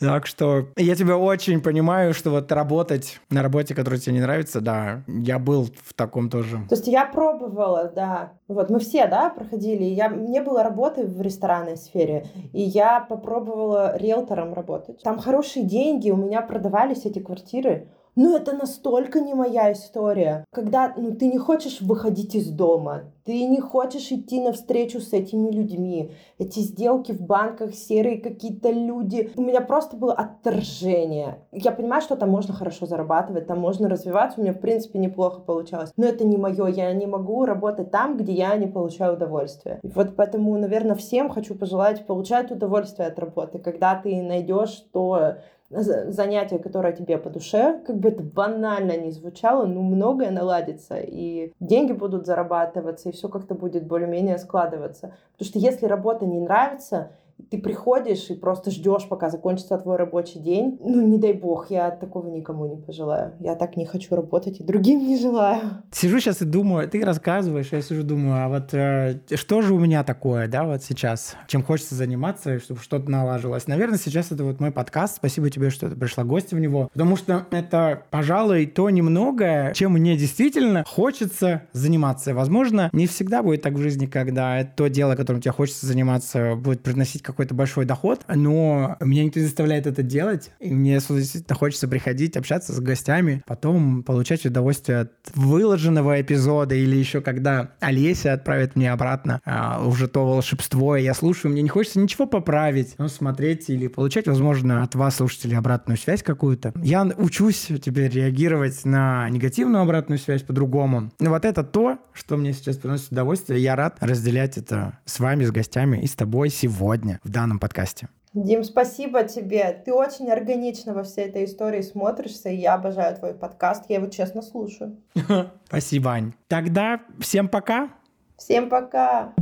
Так 0.00 0.26
что 0.26 0.68
я 0.76 0.94
тебя 0.94 1.16
очень 1.16 1.60
понимаю, 1.60 2.14
что 2.14 2.30
вот 2.30 2.50
работать 2.52 3.20
на 3.30 3.42
работе, 3.42 3.74
которая 3.74 4.00
тебе 4.00 4.14
не 4.14 4.20
нравится, 4.20 4.60
да, 4.60 5.02
я 5.06 5.38
был 5.38 5.68
в 5.84 5.94
таком 5.94 6.30
тоже. 6.30 6.58
То 6.68 6.74
есть 6.74 6.86
я 6.88 7.04
пробовала, 7.04 7.90
да. 7.94 8.32
Вот 8.48 8.70
мы 8.70 8.80
все, 8.80 9.06
да, 9.06 9.30
проходили. 9.30 9.84
Я, 9.84 10.08
мне 10.08 10.42
было 10.42 10.62
работы 10.62 11.06
в 11.06 11.20
ресторанной 11.20 11.76
сфере, 11.76 12.26
и 12.52 12.62
я 12.62 13.00
попробовала 13.00 13.96
риэлтором 13.96 14.54
работать. 14.54 15.02
Там 15.02 15.18
хорошие 15.18 15.64
деньги, 15.64 16.10
у 16.10 16.16
меня 16.16 16.42
продавались 16.42 17.04
эти 17.04 17.18
квартиры. 17.18 17.88
Ну, 18.14 18.36
это 18.36 18.52
настолько 18.52 19.20
не 19.20 19.32
моя 19.32 19.72
история. 19.72 20.44
Когда 20.52 20.92
ну, 20.96 21.14
ты 21.14 21.26
не 21.26 21.38
хочешь 21.38 21.80
выходить 21.80 22.34
из 22.34 22.50
дома, 22.50 23.04
ты 23.24 23.44
не 23.46 23.60
хочешь 23.60 24.10
идти 24.10 24.40
навстречу 24.40 25.00
с 25.00 25.12
этими 25.12 25.50
людьми. 25.50 26.12
Эти 26.38 26.60
сделки 26.60 27.12
в 27.12 27.22
банках, 27.22 27.74
серые 27.74 28.20
какие-то 28.20 28.70
люди. 28.70 29.30
У 29.36 29.42
меня 29.42 29.60
просто 29.60 29.96
было 29.96 30.12
отторжение. 30.12 31.38
Я 31.52 31.72
понимаю, 31.72 32.02
что 32.02 32.16
там 32.16 32.30
можно 32.30 32.52
хорошо 32.52 32.84
зарабатывать, 32.84 33.46
там 33.46 33.60
можно 33.60 33.88
развиваться. 33.88 34.40
У 34.40 34.42
меня, 34.42 34.52
в 34.52 34.60
принципе, 34.60 34.98
неплохо 34.98 35.40
получалось. 35.40 35.92
Но 35.96 36.04
это 36.04 36.26
не 36.26 36.36
мое. 36.36 36.66
Я 36.66 36.92
не 36.92 37.06
могу 37.06 37.46
работать 37.46 37.90
там, 37.90 38.18
где 38.18 38.32
я 38.32 38.56
не 38.56 38.66
получаю 38.66 39.14
удовольствия. 39.14 39.80
И 39.82 39.88
вот 39.88 40.16
поэтому, 40.16 40.58
наверное, 40.58 40.96
всем 40.96 41.30
хочу 41.30 41.54
пожелать 41.54 42.04
получать 42.06 42.50
удовольствие 42.50 43.08
от 43.08 43.18
работы. 43.18 43.58
Когда 43.58 43.94
ты 43.94 44.20
найдешь 44.20 44.84
то, 44.92 45.36
занятие, 45.72 46.58
которое 46.58 46.92
тебе 46.92 47.18
по 47.18 47.30
душе, 47.30 47.80
как 47.86 47.96
бы 47.96 48.10
это 48.10 48.22
банально 48.22 48.96
не 48.96 49.10
звучало, 49.10 49.66
но 49.66 49.82
многое 49.82 50.30
наладится, 50.30 50.96
и 50.98 51.52
деньги 51.60 51.92
будут 51.92 52.26
зарабатываться, 52.26 53.08
и 53.08 53.12
все 53.12 53.28
как-то 53.28 53.54
будет 53.54 53.86
более-менее 53.86 54.38
складываться. 54.38 55.14
Потому 55.32 55.48
что 55.48 55.58
если 55.58 55.86
работа 55.86 56.26
не 56.26 56.40
нравится, 56.40 57.10
ты 57.50 57.58
приходишь 57.58 58.30
и 58.30 58.34
просто 58.34 58.70
ждешь, 58.70 59.06
пока 59.08 59.30
закончится 59.30 59.78
твой 59.78 59.96
рабочий 59.96 60.38
день. 60.38 60.78
Ну, 60.80 61.06
не 61.06 61.18
дай 61.18 61.32
бог, 61.32 61.70
я 61.70 61.90
такого 61.90 62.28
никому 62.28 62.66
не 62.66 62.80
пожелаю. 62.80 63.32
Я 63.40 63.54
так 63.54 63.76
не 63.76 63.86
хочу 63.86 64.14
работать 64.14 64.60
и 64.60 64.64
другим 64.64 65.00
не 65.00 65.18
желаю. 65.18 65.60
Сижу 65.90 66.20
сейчас 66.20 66.42
и 66.42 66.44
думаю, 66.44 66.88
ты 66.88 67.04
рассказываешь, 67.04 67.72
я 67.72 67.82
сижу 67.82 68.02
думаю, 68.02 68.44
а 68.44 68.48
вот 68.48 68.74
э, 68.74 69.20
что 69.34 69.62
же 69.62 69.74
у 69.74 69.78
меня 69.78 70.04
такое, 70.04 70.48
да, 70.48 70.64
вот 70.64 70.82
сейчас, 70.82 71.36
чем 71.46 71.62
хочется 71.62 71.94
заниматься, 71.94 72.58
чтобы 72.58 72.80
что-то 72.80 73.10
налажилось. 73.10 73.66
Наверное, 73.66 73.98
сейчас 73.98 74.32
это 74.32 74.44
вот 74.44 74.60
мой 74.60 74.70
подкаст. 74.70 75.16
Спасибо 75.16 75.50
тебе, 75.50 75.70
что 75.70 75.88
ты 75.88 75.96
пришла 75.96 76.24
гостем 76.24 76.58
в 76.58 76.60
него, 76.60 76.88
потому 76.92 77.16
что 77.16 77.46
это, 77.50 78.02
пожалуй, 78.10 78.66
то 78.66 78.88
немногое, 78.90 79.72
чем 79.74 79.92
мне 79.92 80.16
действительно 80.16 80.84
хочется 80.86 81.62
заниматься. 81.72 82.34
Возможно, 82.34 82.90
не 82.92 83.06
всегда 83.06 83.42
будет 83.42 83.62
так 83.62 83.74
в 83.74 83.78
жизни, 83.78 84.06
когда 84.06 84.64
то 84.64 84.88
дело, 84.88 85.16
которым 85.16 85.40
тебе 85.40 85.52
хочется 85.52 85.86
заниматься, 85.86 86.54
будет 86.56 86.82
приносить 86.82 87.22
какой-то 87.32 87.54
большой 87.54 87.84
доход, 87.84 88.22
но 88.28 88.96
меня 89.00 89.24
никто 89.24 89.40
не 89.40 89.46
заставляет 89.46 89.86
это 89.86 90.02
делать, 90.02 90.50
и 90.60 90.72
мне 90.72 90.94
действительно 90.94 91.56
хочется 91.56 91.88
приходить, 91.88 92.36
общаться 92.36 92.72
с 92.72 92.80
гостями, 92.80 93.42
потом 93.46 94.02
получать 94.02 94.44
удовольствие 94.46 95.00
от 95.00 95.12
выложенного 95.34 96.20
эпизода, 96.20 96.74
или 96.74 96.96
еще 96.96 97.20
когда 97.20 97.72
Олеся 97.80 98.32
отправит 98.32 98.76
мне 98.76 98.92
обратно 98.92 99.40
а, 99.44 99.84
уже 99.84 100.08
то 100.08 100.26
волшебство, 100.26 100.96
и 100.96 101.02
я 101.02 101.14
слушаю, 101.14 101.52
мне 101.52 101.62
не 101.62 101.68
хочется 101.68 101.98
ничего 101.98 102.26
поправить, 102.26 102.94
но 102.98 103.08
смотреть 103.08 103.68
или 103.70 103.88
получать, 103.88 104.26
возможно, 104.26 104.82
от 104.82 104.94
вас, 104.94 105.16
слушателей, 105.16 105.56
обратную 105.56 105.96
связь 105.96 106.22
какую-то. 106.22 106.72
Я 106.82 107.04
учусь 107.16 107.68
теперь 107.82 108.10
реагировать 108.10 108.84
на 108.84 109.28
негативную 109.30 109.82
обратную 109.82 110.18
связь 110.18 110.42
по-другому. 110.42 111.12
И 111.18 111.26
вот 111.26 111.44
это 111.44 111.62
то, 111.64 111.98
что 112.12 112.36
мне 112.36 112.52
сейчас 112.52 112.76
приносит 112.76 113.12
удовольствие. 113.12 113.62
Я 113.62 113.76
рад 113.76 113.96
разделять 114.00 114.58
это 114.58 114.98
с 115.04 115.20
вами, 115.20 115.44
с 115.44 115.50
гостями 115.50 115.98
и 115.98 116.06
с 116.06 116.14
тобой 116.14 116.50
сегодня 116.50 117.11
в 117.22 117.30
данном 117.30 117.58
подкасте. 117.58 118.08
Дим, 118.34 118.64
спасибо 118.64 119.24
тебе. 119.24 119.82
Ты 119.84 119.92
очень 119.92 120.30
органично 120.30 120.94
во 120.94 121.02
всей 121.02 121.26
этой 121.26 121.44
истории 121.44 121.82
смотришься, 121.82 122.48
и 122.48 122.56
я 122.56 122.74
обожаю 122.74 123.14
твой 123.14 123.34
подкаст. 123.34 123.84
Я 123.90 123.96
его 123.96 124.06
честно 124.06 124.40
слушаю. 124.40 124.96
Спасибо, 125.66 126.12
Ань. 126.12 126.32
Тогда 126.48 127.02
всем 127.20 127.46
пока. 127.46 127.90
Всем 128.38 128.70
пока. 128.70 129.34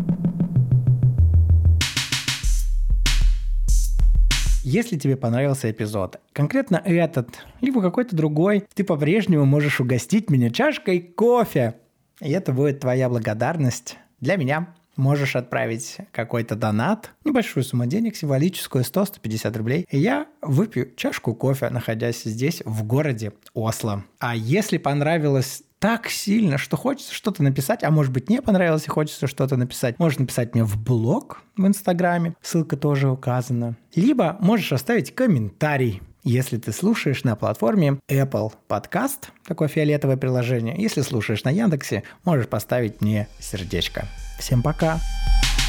Если 4.64 4.98
тебе 4.98 5.16
понравился 5.16 5.70
эпизод, 5.70 6.20
конкретно 6.32 6.82
этот, 6.84 7.28
либо 7.60 7.80
какой-то 7.80 8.16
другой, 8.16 8.66
ты 8.74 8.82
по-прежнему 8.82 9.44
можешь 9.44 9.80
угостить 9.80 10.30
меня 10.30 10.50
чашкой 10.50 11.00
кофе. 11.00 11.76
И 12.20 12.30
это 12.32 12.52
будет 12.52 12.80
твоя 12.80 13.08
благодарность 13.08 13.98
для 14.18 14.36
меня 14.36 14.74
можешь 15.00 15.34
отправить 15.34 15.96
какой-то 16.12 16.54
донат, 16.54 17.10
небольшую 17.24 17.64
сумму 17.64 17.86
денег, 17.86 18.14
символическую, 18.14 18.84
100-150 18.84 19.58
рублей, 19.58 19.86
и 19.90 19.98
я 19.98 20.26
выпью 20.42 20.92
чашку 20.94 21.34
кофе, 21.34 21.70
находясь 21.70 22.22
здесь, 22.22 22.62
в 22.64 22.84
городе 22.84 23.32
Осло. 23.54 24.04
А 24.20 24.36
если 24.36 24.78
понравилось 24.78 25.64
так 25.80 26.10
сильно, 26.10 26.58
что 26.58 26.76
хочется 26.76 27.14
что-то 27.14 27.42
написать, 27.42 27.82
а 27.82 27.90
может 27.90 28.12
быть 28.12 28.28
не 28.28 28.42
понравилось 28.42 28.84
и 28.86 28.90
хочется 28.90 29.26
что-то 29.26 29.56
написать, 29.56 29.98
можешь 29.98 30.18
написать 30.18 30.54
мне 30.54 30.62
в 30.62 30.76
блог 30.76 31.42
в 31.56 31.66
Инстаграме, 31.66 32.34
ссылка 32.42 32.76
тоже 32.76 33.08
указана. 33.08 33.76
Либо 33.94 34.36
можешь 34.40 34.72
оставить 34.72 35.14
комментарий, 35.14 36.02
если 36.22 36.58
ты 36.58 36.72
слушаешь 36.72 37.24
на 37.24 37.34
платформе 37.34 37.98
Apple 38.08 38.52
Podcast, 38.68 39.28
такое 39.46 39.68
фиолетовое 39.68 40.18
приложение, 40.18 40.74
если 40.76 41.00
слушаешь 41.00 41.44
на 41.44 41.50
Яндексе, 41.50 42.02
можешь 42.24 42.46
поставить 42.46 43.00
мне 43.00 43.26
сердечко. 43.38 44.06
Всем 44.40 44.62
пока! 44.62 44.98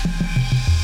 thank 0.04 0.72
you 0.76 0.81